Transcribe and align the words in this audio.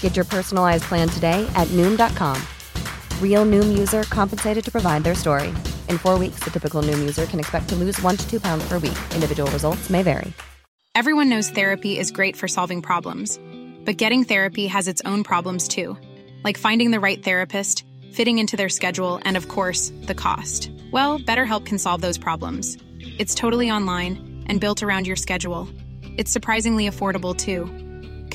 Get 0.00 0.16
your 0.16 0.24
personalized 0.24 0.84
plan 0.84 1.08
today 1.08 1.48
at 1.54 1.68
Noom.com. 1.68 2.42
Real 3.22 3.46
Noom 3.46 3.78
user 3.78 4.02
compensated 4.02 4.64
to 4.64 4.72
provide 4.72 5.04
their 5.04 5.14
story. 5.14 5.50
In 5.88 5.98
four 5.98 6.18
weeks, 6.18 6.40
the 6.40 6.50
typical 6.50 6.82
Noom 6.82 6.98
user 6.98 7.26
can 7.26 7.38
expect 7.38 7.68
to 7.68 7.76
lose 7.76 8.02
one 8.02 8.16
to 8.16 8.28
two 8.28 8.40
pounds 8.40 8.66
per 8.68 8.78
week. 8.80 8.98
Individual 9.14 9.48
results 9.52 9.88
may 9.88 10.02
vary. 10.02 10.32
Everyone 10.94 11.28
knows 11.28 11.50
therapy 11.50 11.96
is 11.96 12.10
great 12.10 12.34
for 12.34 12.48
solving 12.48 12.82
problems, 12.82 13.38
but 13.84 13.96
getting 13.96 14.24
therapy 14.24 14.66
has 14.66 14.88
its 14.88 15.00
own 15.04 15.22
problems 15.22 15.68
too, 15.68 15.96
like 16.42 16.58
finding 16.58 16.90
the 16.90 16.98
right 16.98 17.22
therapist, 17.22 17.84
fitting 18.12 18.38
into 18.38 18.56
their 18.56 18.68
schedule, 18.68 19.20
and 19.22 19.36
of 19.36 19.46
course, 19.46 19.92
the 20.06 20.14
cost. 20.14 20.72
Well, 20.90 21.20
BetterHelp 21.20 21.66
can 21.66 21.78
solve 21.78 22.00
those 22.00 22.18
problems. 22.18 22.76
It's 22.98 23.34
totally 23.34 23.70
online 23.70 24.42
and 24.46 24.60
built 24.60 24.82
around 24.82 25.06
your 25.06 25.14
schedule. 25.14 25.68
It's 26.16 26.32
surprisingly 26.32 26.88
affordable 26.88 27.36
too. 27.36 27.87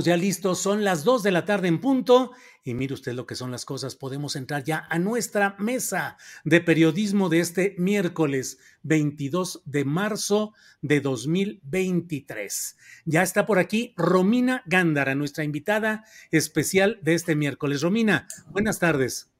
Ya 0.00 0.16
listos, 0.16 0.58
son 0.58 0.84
las 0.84 1.04
2 1.04 1.22
de 1.22 1.30
la 1.32 1.44
tarde 1.44 1.68
en 1.68 1.78
punto 1.78 2.32
y 2.64 2.72
mire 2.72 2.94
usted 2.94 3.12
lo 3.12 3.26
que 3.26 3.34
son 3.34 3.50
las 3.50 3.66
cosas, 3.66 3.94
podemos 3.94 4.36
entrar 4.36 4.64
ya 4.64 4.86
a 4.88 4.98
nuestra 4.98 5.54
mesa 5.58 6.16
de 6.44 6.62
periodismo 6.62 7.28
de 7.28 7.40
este 7.40 7.74
miércoles 7.76 8.58
22 8.84 9.60
de 9.66 9.84
marzo 9.84 10.54
de 10.80 11.02
2023. 11.02 12.78
Ya 13.04 13.22
está 13.22 13.44
por 13.44 13.58
aquí 13.58 13.92
Romina 13.98 14.62
Gándara, 14.64 15.14
nuestra 15.14 15.44
invitada 15.44 16.04
especial 16.30 16.98
de 17.02 17.12
este 17.12 17.36
miércoles. 17.36 17.82
Romina, 17.82 18.26
buenas 18.50 18.78
tardes. 18.78 19.31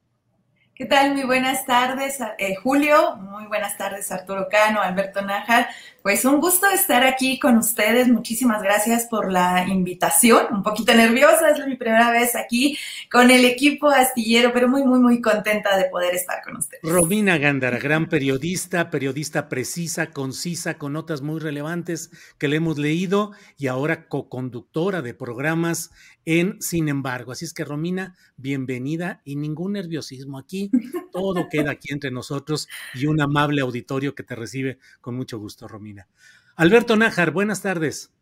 ¿Qué 0.82 0.88
tal? 0.88 1.14
Muy 1.14 1.22
buenas 1.22 1.64
tardes, 1.64 2.18
eh, 2.38 2.56
Julio. 2.56 3.14
Muy 3.14 3.46
buenas 3.46 3.78
tardes, 3.78 4.10
Arturo 4.10 4.48
Cano, 4.50 4.82
Alberto 4.82 5.22
Nájar. 5.22 5.68
Pues 6.02 6.24
un 6.24 6.40
gusto 6.40 6.68
estar 6.68 7.04
aquí 7.04 7.38
con 7.38 7.58
ustedes. 7.58 8.08
Muchísimas 8.08 8.60
gracias 8.60 9.06
por 9.06 9.30
la 9.30 9.64
invitación. 9.68 10.46
Un 10.50 10.64
poquito 10.64 10.92
nerviosa, 10.92 11.50
es 11.50 11.64
mi 11.64 11.76
primera 11.76 12.10
vez 12.10 12.34
aquí 12.34 12.76
con 13.12 13.30
el 13.30 13.44
equipo 13.44 13.88
astillero, 13.88 14.52
pero 14.52 14.68
muy, 14.68 14.82
muy, 14.82 14.98
muy 14.98 15.20
contenta 15.20 15.76
de 15.76 15.84
poder 15.84 16.16
estar 16.16 16.42
con 16.42 16.56
ustedes. 16.56 16.82
Romina 16.82 17.38
Gándara, 17.38 17.78
gran 17.78 18.08
periodista, 18.08 18.90
periodista 18.90 19.48
precisa, 19.48 20.10
concisa, 20.10 20.74
con 20.74 20.94
notas 20.94 21.22
muy 21.22 21.38
relevantes 21.38 22.10
que 22.38 22.48
le 22.48 22.56
hemos 22.56 22.78
leído 22.78 23.30
y 23.56 23.68
ahora 23.68 24.08
co-conductora 24.08 25.00
de 25.00 25.14
programas 25.14 25.92
en 26.24 26.60
Sin 26.62 26.88
embargo. 26.88 27.32
Así 27.32 27.44
es 27.44 27.52
que, 27.52 27.64
Romina, 27.64 28.16
bienvenida 28.36 29.22
y 29.24 29.36
ningún 29.36 29.72
nerviosismo 29.72 30.38
aquí. 30.38 30.70
Todo 31.12 31.48
queda 31.48 31.72
aquí 31.72 31.92
entre 31.92 32.10
nosotros 32.10 32.68
y 32.94 33.06
un 33.06 33.20
amable 33.20 33.60
auditorio 33.60 34.14
que 34.14 34.22
te 34.22 34.34
recibe 34.34 34.78
con 35.00 35.14
mucho 35.14 35.38
gusto, 35.38 35.68
Romina. 35.68 36.08
Alberto 36.56 36.96
Nájar, 36.96 37.30
buenas 37.30 37.62
tardes. 37.62 38.12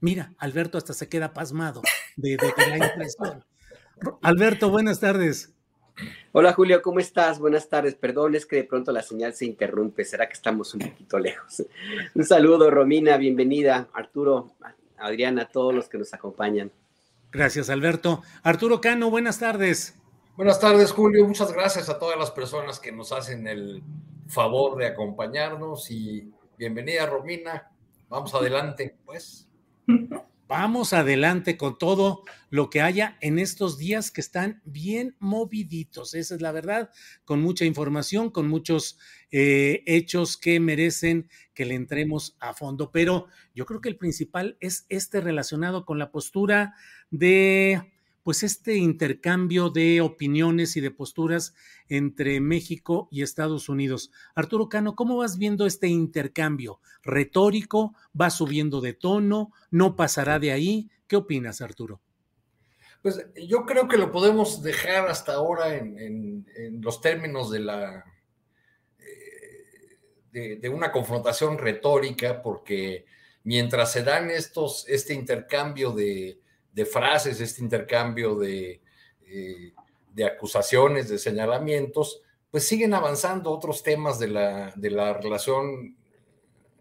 Mira, 0.00 0.32
Alberto 0.38 0.78
hasta 0.78 0.92
se 0.92 1.08
queda 1.08 1.32
pasmado 1.32 1.82
de, 2.16 2.36
la 2.36 2.86
impresión. 2.86 3.44
Alberto, 4.22 4.70
buenas 4.70 5.00
tardes. 5.00 5.52
Hola 6.30 6.52
Julio, 6.52 6.80
¿cómo 6.82 7.00
estás? 7.00 7.40
Buenas 7.40 7.68
tardes. 7.68 7.96
Perdón, 7.96 8.36
es 8.36 8.46
que 8.46 8.56
de 8.56 8.64
pronto 8.64 8.92
la 8.92 9.02
señal 9.02 9.34
se 9.34 9.44
interrumpe. 9.44 10.04
¿Será 10.04 10.28
que 10.28 10.34
estamos 10.34 10.72
un 10.74 10.80
poquito 10.80 11.18
lejos? 11.18 11.64
Un 12.14 12.24
saludo, 12.24 12.70
Romina, 12.70 13.16
bienvenida. 13.16 13.88
Arturo, 13.92 14.54
Adriana, 14.98 15.48
todos 15.48 15.74
los 15.74 15.88
que 15.88 15.98
nos 15.98 16.12
acompañan. 16.14 16.72
Gracias, 17.30 17.70
Alberto. 17.70 18.22
Arturo 18.42 18.80
Cano, 18.80 19.10
buenas 19.10 19.38
tardes. 19.38 19.94
Buenas 20.36 20.60
tardes, 20.60 20.92
Julio. 20.92 21.26
Muchas 21.26 21.52
gracias 21.52 21.88
a 21.88 21.98
todas 21.98 22.18
las 22.18 22.30
personas 22.30 22.78
que 22.78 22.92
nos 22.92 23.12
hacen 23.12 23.46
el 23.46 23.82
favor 24.28 24.78
de 24.78 24.86
acompañarnos 24.86 25.90
y 25.90 26.32
bienvenida 26.56 27.06
Romina. 27.06 27.70
Vamos 28.08 28.34
adelante, 28.34 28.96
pues. 29.04 29.48
Vamos 30.48 30.94
adelante 30.94 31.58
con 31.58 31.76
todo 31.76 32.24
lo 32.48 32.70
que 32.70 32.80
haya 32.80 33.18
en 33.20 33.38
estos 33.38 33.76
días 33.76 34.10
que 34.10 34.22
están 34.22 34.62
bien 34.64 35.14
moviditos. 35.18 36.14
Esa 36.14 36.36
es 36.36 36.40
la 36.40 36.52
verdad, 36.52 36.88
con 37.26 37.42
mucha 37.42 37.66
información, 37.66 38.30
con 38.30 38.48
muchos 38.48 38.98
eh, 39.30 39.82
hechos 39.84 40.38
que 40.38 40.58
merecen 40.58 41.28
que 41.52 41.66
le 41.66 41.74
entremos 41.74 42.34
a 42.40 42.54
fondo. 42.54 42.90
Pero 42.92 43.26
yo 43.54 43.66
creo 43.66 43.82
que 43.82 43.90
el 43.90 43.98
principal 43.98 44.56
es 44.60 44.86
este 44.88 45.20
relacionado 45.20 45.84
con 45.84 45.98
la 45.98 46.10
postura 46.10 46.74
de 47.10 47.82
pues 48.28 48.42
este 48.42 48.76
intercambio 48.76 49.70
de 49.70 50.02
opiniones 50.02 50.76
y 50.76 50.82
de 50.82 50.90
posturas 50.90 51.54
entre 51.88 52.40
México 52.40 53.08
y 53.10 53.22
Estados 53.22 53.70
Unidos. 53.70 54.10
Arturo 54.34 54.68
Cano, 54.68 54.94
¿cómo 54.94 55.16
vas 55.16 55.38
viendo 55.38 55.64
este 55.64 55.86
intercambio? 55.86 56.78
¿Retórico? 57.02 57.94
¿Va 58.20 58.28
subiendo 58.28 58.82
de 58.82 58.92
tono? 58.92 59.50
¿No 59.70 59.96
pasará 59.96 60.38
de 60.38 60.52
ahí? 60.52 60.90
¿Qué 61.06 61.16
opinas, 61.16 61.62
Arturo? 61.62 62.02
Pues 63.00 63.26
yo 63.34 63.64
creo 63.64 63.88
que 63.88 63.96
lo 63.96 64.12
podemos 64.12 64.62
dejar 64.62 65.08
hasta 65.08 65.32
ahora 65.32 65.74
en, 65.74 66.44
los 66.82 67.00
términos 67.00 67.50
de 67.50 67.60
la 67.60 68.04
eh, 70.34 70.58
de, 70.60 70.68
una 70.68 70.92
confrontación 70.92 71.56
retórica, 71.56 72.42
porque 72.42 73.06
mientras 73.44 73.90
se 73.90 74.02
dan 74.02 74.28
estos, 74.28 74.86
este 74.86 75.14
intercambio 75.14 75.92
de, 75.92 76.42
de 76.78 76.86
frases, 76.86 77.40
este 77.40 77.60
intercambio 77.60 78.40
eh, 78.44 78.80
de, 80.14 80.24
acusaciones, 80.24 81.08
de 81.08 81.18
señalamientos, 81.18 82.22
pues 82.52 82.68
siguen 82.68 82.94
avanzando 82.94 83.50
otros 83.50 83.82
temas 83.82 84.20
de 84.20 84.28
la, 84.28 84.72
de 84.76 84.90
la 84.90 85.12
relación 85.12 85.96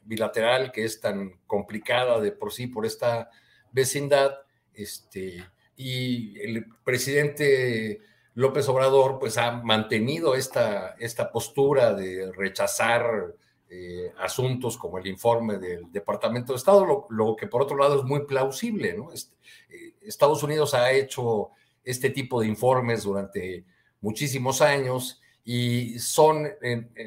bilateral 0.04 0.72
que 0.72 0.84
es 0.84 1.02
tan 1.02 1.40
complicada 1.48 2.20
de 2.20 2.32
por 2.32 2.54
sí 2.54 2.68
por 2.68 2.86
esta 2.86 3.32
vecindad. 3.72 4.36
Este, 4.72 5.44
y 5.76 6.40
el 6.42 6.68
presidente 6.84 8.00
López 8.36 8.70
Obrador 8.70 9.18
pues 9.18 9.40
ha 9.40 9.52
mantenido 9.52 10.36
esta, 10.36 10.96
esta 11.00 11.32
postura 11.32 11.96
de 11.96 12.32
rechazar 12.34 13.34
eh, 13.70 14.14
asuntos 14.20 14.78
como 14.78 14.98
el 14.98 15.08
informe 15.08 15.58
del 15.58 15.92
Departamento 15.92 16.54
de 16.54 16.58
Estado, 16.58 17.06
lo, 17.10 17.36
que 17.36 17.48
por 17.48 17.62
otro 17.62 17.78
lado 17.78 18.00
es 18.00 18.04
muy 18.04 18.26
plausible. 18.26 18.94
¿no? 18.94 19.12
Este, 19.12 19.36
eh, 19.70 19.94
Estados 20.02 20.42
Unidos 20.44 20.74
ha 20.74 20.92
hecho 20.92 21.50
este 21.84 22.10
tipo 22.10 22.42
de 22.42 22.48
informes 22.48 23.04
durante 23.04 23.66
muchísimos 24.02 24.62
años 24.62 25.22
y 25.44 25.98
son, 26.00 26.46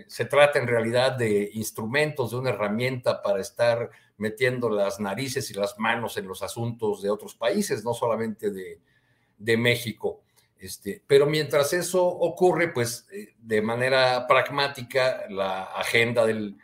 se 0.07 0.25
trata 0.25 0.59
en 0.59 0.67
realidad 0.67 1.13
de 1.13 1.51
instrumentos, 1.53 2.31
de 2.31 2.39
una 2.39 2.51
herramienta 2.51 3.21
para 3.21 3.41
estar 3.41 3.91
metiendo 4.17 4.71
las 4.71 4.99
narices 4.99 5.51
y 5.51 5.55
las 5.55 5.79
manos 5.79 6.17
en 6.17 6.27
los 6.27 6.43
asuntos 6.43 7.03
de 7.03 7.11
otros 7.11 7.35
países, 7.35 7.85
no 7.85 7.93
solamente 7.93 8.51
de 8.51 9.57
México. 9.59 10.23
Este, 10.61 11.03
pero 11.07 11.25
mientras 11.25 11.73
eso 11.73 12.07
ocurre, 12.07 12.69
pues 12.69 13.07
eh, 13.11 13.33
de 13.39 13.63
manera 13.63 14.27
pragmática, 14.27 15.25
la 15.31 15.65
agenda 15.65 16.27
del, 16.27 16.59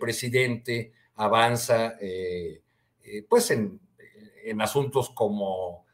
presidente 0.00 0.92
avanza 1.14 1.94
eh, 2.00 2.60
eh, 3.04 3.24
pues 3.28 3.52
en, 3.52 3.80
asuntos 4.60 5.10
como 5.10 5.86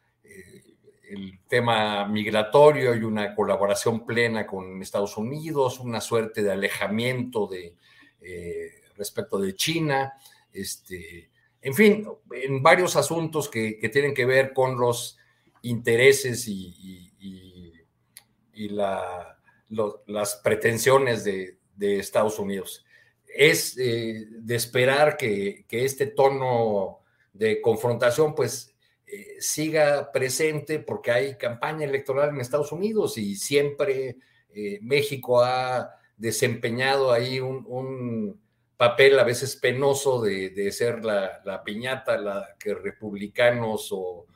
el 1.08 1.40
tema 1.46 2.06
migratorio 2.06 2.94
y 2.94 3.02
una 3.02 3.34
colaboración 3.34 4.06
plena 4.06 4.46
con 4.46 4.81
Estados 4.81 5.16
Unidos, 5.19 5.78
una 5.78 6.00
suerte 6.00 6.43
de 6.43 6.52
alejamiento 6.52 7.46
de, 7.46 7.75
respecto 8.96 9.38
de 9.38 9.55
China, 9.55 10.14
este, 10.52 11.31
en 11.60 11.75
fin, 11.75 12.08
en 12.31 12.62
varios 12.62 12.96
asuntos 12.96 13.48
que, 13.48 13.75
tienen 13.93 14.14
que 14.14 14.26
ver 14.26 14.52
con 14.52 14.78
los 14.78 15.19
intereses 15.62 16.46
y 16.48 17.11
y 17.11 17.11
las 18.68 20.36
pretensiones 20.42 21.24
de, 21.24 21.58
Estados 21.80 22.38
Unidos. 22.38 22.84
Es 23.26 23.76
eh, 23.76 24.26
de 24.30 24.54
esperar 24.54 25.16
que, 25.16 25.64
este 25.70 26.06
tono 26.06 27.00
de 27.32 27.60
confrontación 27.60 28.34
pues 28.34 28.72
eh, 29.06 29.36
siga 29.40 30.12
presente 30.12 30.78
porque 30.78 31.10
hay 31.10 31.36
campaña 31.36 31.84
electoral 31.84 32.28
en 32.30 32.40
Estados 32.40 32.70
Unidos 32.70 33.18
y 33.18 33.34
siempre 33.34 34.16
eh, 34.54 34.78
México 34.82 35.42
ha 35.42 35.96
desempeñado 36.16 37.10
ahí 37.10 37.40
un, 37.40 38.40
papel 38.76 39.16
a 39.20 39.24
veces 39.24 39.54
penoso 39.54 40.20
de, 40.20 40.72
ser 40.72 41.04
la, 41.04 41.62
piñata 41.64 42.18
la 42.18 42.48
que 42.58 42.74
republicanos 42.74 43.90
o, 43.92 44.26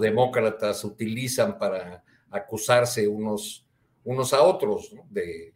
demócratas 0.00 0.82
utilizan 0.82 1.58
para 1.58 2.02
acusarse 2.30 3.06
unos, 3.06 3.63
unos 4.04 4.32
a 4.32 4.42
otros 4.42 4.94
de, 5.10 5.54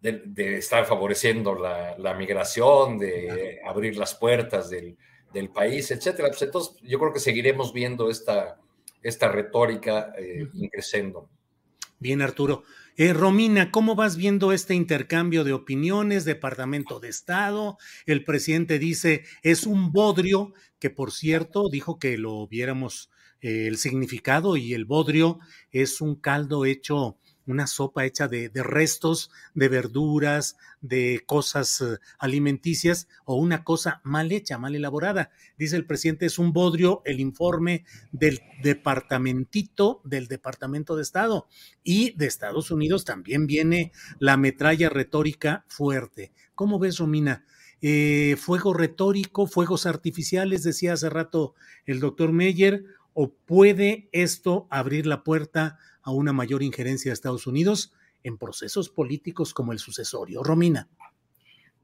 de, 0.00 0.58
estar 0.58 0.86
favoreciendo 0.86 1.54
la, 1.54 2.14
migración, 2.14 2.98
de 2.98 3.60
abrir 3.64 3.96
las 3.96 4.14
puertas 4.14 4.70
del, 4.70 4.96
país, 5.54 5.90
etcétera. 5.90 6.28
Pues 6.28 6.42
entonces, 6.42 6.76
yo 6.82 6.98
creo 6.98 7.12
que 7.12 7.20
seguiremos 7.20 7.72
viendo 7.72 8.10
esta, 8.10 8.58
esta 9.02 9.28
retórica 9.28 10.12
eh, 10.18 10.48
creciendo. 10.70 11.28
Bien, 11.98 12.22
Arturo. 12.22 12.64
Eh, 12.96 13.12
Romina, 13.12 13.70
¿cómo 13.70 13.94
vas 13.94 14.16
viendo 14.16 14.52
este 14.52 14.74
intercambio 14.74 15.44
de 15.44 15.52
opiniones, 15.52 16.24
Departamento 16.24 16.98
de 16.98 17.08
Estado? 17.08 17.78
El 18.06 18.24
presidente 18.24 18.78
dice, 18.78 19.24
es 19.42 19.66
un 19.66 19.92
bodrio, 19.92 20.52
que 20.78 20.90
por 20.90 21.12
cierto 21.12 21.68
dijo 21.70 21.98
que 21.98 22.18
lo 22.18 22.46
viéramos 22.48 23.10
el 23.40 23.76
significado 23.78 24.56
y 24.56 24.74
el 24.74 24.84
bodrio 24.84 25.38
es 25.70 26.00
un 26.00 26.14
caldo 26.14 26.64
hecho 26.64 27.16
una 27.50 27.66
sopa 27.66 28.04
hecha 28.04 28.28
de, 28.28 28.50
restos 28.54 29.30
de 29.54 29.68
verduras, 29.68 30.56
de 30.80 31.22
cosas 31.26 31.80
eh, 31.80 31.98
alimenticias 32.18 33.08
o 33.24 33.36
una 33.36 33.64
cosa 33.64 34.00
mal 34.04 34.32
hecha, 34.32 34.58
mal 34.58 34.74
elaborada. 34.74 35.30
Dice 35.58 35.76
el 35.76 35.86
presidente, 35.86 36.26
es 36.26 36.38
un 36.38 36.52
bodrio 36.52 37.02
el 37.04 37.20
informe 37.20 37.84
del 38.12 38.40
departamentito 38.62 40.00
del 40.04 40.28
Departamento 40.28 40.96
de 40.96 41.02
Estado. 41.02 41.46
Y 41.82 42.16
de 42.16 42.26
Estados 42.26 42.70
Unidos 42.70 43.04
también 43.04 43.46
viene 43.46 43.92
la 44.18 44.36
metralla 44.36 44.88
retórica 44.88 45.64
fuerte. 45.68 46.32
¿Cómo 46.54 46.78
ves, 46.78 46.98
Romina? 46.98 47.44
Eh, 47.82 48.36
fuego 48.38 48.74
retórico, 48.74 49.46
fuegos 49.46 49.86
artificiales, 49.86 50.62
decía 50.62 50.92
hace 50.92 51.08
rato 51.08 51.54
el 51.86 51.98
doctor 51.98 52.30
Meyer, 52.30 52.84
o 53.22 53.34
puede 53.34 54.08
esto 54.12 54.66
abrir 54.70 55.04
la 55.04 55.22
puerta 55.22 55.78
a 56.02 56.10
una 56.10 56.32
mayor 56.32 56.62
injerencia 56.62 57.10
de 57.10 57.12
Estados 57.12 57.46
Unidos 57.46 57.92
en 58.24 58.38
procesos 58.38 58.88
políticos 58.88 59.52
como 59.52 59.72
el 59.72 59.78
sucesorio. 59.78 60.42
Romina. 60.42 60.88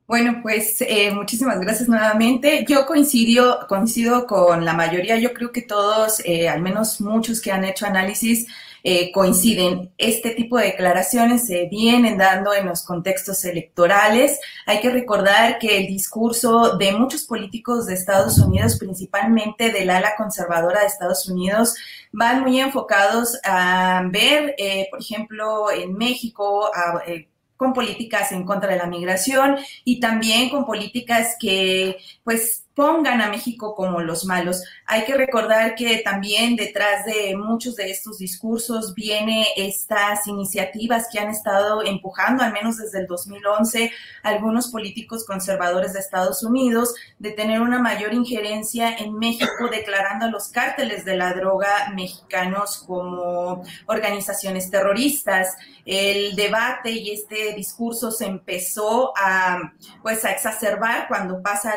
Bueno, 0.06 0.40
pues 0.42 0.80
eh, 0.80 1.10
muchísimas 1.10 1.60
gracias 1.60 1.90
nuevamente. 1.90 2.64
Yo 2.66 2.86
coincido, 2.86 3.66
coincido 3.68 4.26
con 4.26 4.64
la 4.64 4.72
mayoría, 4.72 5.18
yo 5.18 5.34
creo 5.34 5.52
que 5.52 5.60
todos, 5.60 6.22
eh, 6.24 6.48
al 6.48 6.62
menos 6.62 7.02
muchos 7.02 7.42
que 7.42 7.52
han 7.52 7.64
hecho 7.64 7.84
análisis, 7.84 8.46
eh, 8.88 9.10
coinciden. 9.10 9.90
Este 9.98 10.30
tipo 10.30 10.56
de 10.58 10.66
declaraciones 10.66 11.48
se 11.48 11.66
vienen 11.66 12.18
dando 12.18 12.54
en 12.54 12.66
los 12.66 12.84
contextos 12.84 13.44
electorales. 13.44 14.38
Hay 14.64 14.78
que 14.78 14.90
recordar 14.90 15.58
que 15.58 15.78
el 15.78 15.88
discurso 15.88 16.76
de 16.76 16.92
muchos 16.92 17.24
políticos 17.24 17.86
de 17.86 17.94
Estados 17.94 18.38
Unidos, 18.38 18.78
principalmente 18.78 19.72
del 19.72 19.90
ala 19.90 20.14
conservadora 20.16 20.82
de 20.82 20.86
Estados 20.86 21.28
Unidos, 21.28 21.74
van 22.12 22.42
muy 22.42 22.60
enfocados 22.60 23.36
a 23.42 24.04
ver, 24.08 24.54
eh, 24.56 24.86
por 24.88 25.00
ejemplo, 25.00 25.68
en 25.72 25.94
México, 25.94 26.70
eh, 27.08 27.26
con 27.56 27.72
políticas 27.72 28.30
en 28.30 28.44
contra 28.44 28.70
de 28.70 28.78
la 28.78 28.86
migración 28.86 29.56
y 29.84 29.98
también 29.98 30.48
con 30.48 30.64
políticas 30.64 31.34
que 31.40 31.96
pues 32.22 32.66
pongan 32.76 33.22
a 33.22 33.30
México 33.30 33.74
como 33.74 34.00
los 34.00 34.26
malos. 34.26 34.62
Hay 34.88 35.04
que 35.04 35.14
recordar 35.14 35.74
que 35.74 35.98
también 36.04 36.54
detrás 36.54 37.04
de 37.06 37.36
muchos 37.36 37.74
de 37.74 37.90
estos 37.90 38.18
discursos 38.18 38.94
viene 38.94 39.48
estas 39.56 40.28
iniciativas 40.28 41.08
que 41.10 41.18
han 41.18 41.28
estado 41.28 41.82
empujando, 41.84 42.44
al 42.44 42.52
menos 42.52 42.76
desde 42.76 43.00
el 43.00 43.08
2011, 43.08 43.90
algunos 44.22 44.68
políticos 44.68 45.24
conservadores 45.26 45.92
de 45.92 45.98
Estados 45.98 46.44
Unidos, 46.44 46.94
de 47.18 47.32
tener 47.32 47.60
una 47.60 47.80
mayor 47.80 48.14
injerencia 48.14 48.94
en 48.96 49.18
México, 49.18 49.68
declarando 49.72 50.26
a 50.26 50.30
los 50.30 50.48
cárteles 50.50 51.04
de 51.04 51.16
la 51.16 51.32
droga 51.32 51.90
mexicanos 51.92 52.84
como 52.86 53.64
organizaciones 53.86 54.70
terroristas. 54.70 55.56
El 55.84 56.36
debate 56.36 56.92
y 56.92 57.10
este 57.10 57.54
discurso 57.54 58.12
se 58.12 58.26
empezó 58.26 59.12
a, 59.16 59.72
pues, 60.02 60.24
a 60.24 60.30
exacerbar 60.30 61.08
cuando 61.08 61.42
pasa 61.42 61.74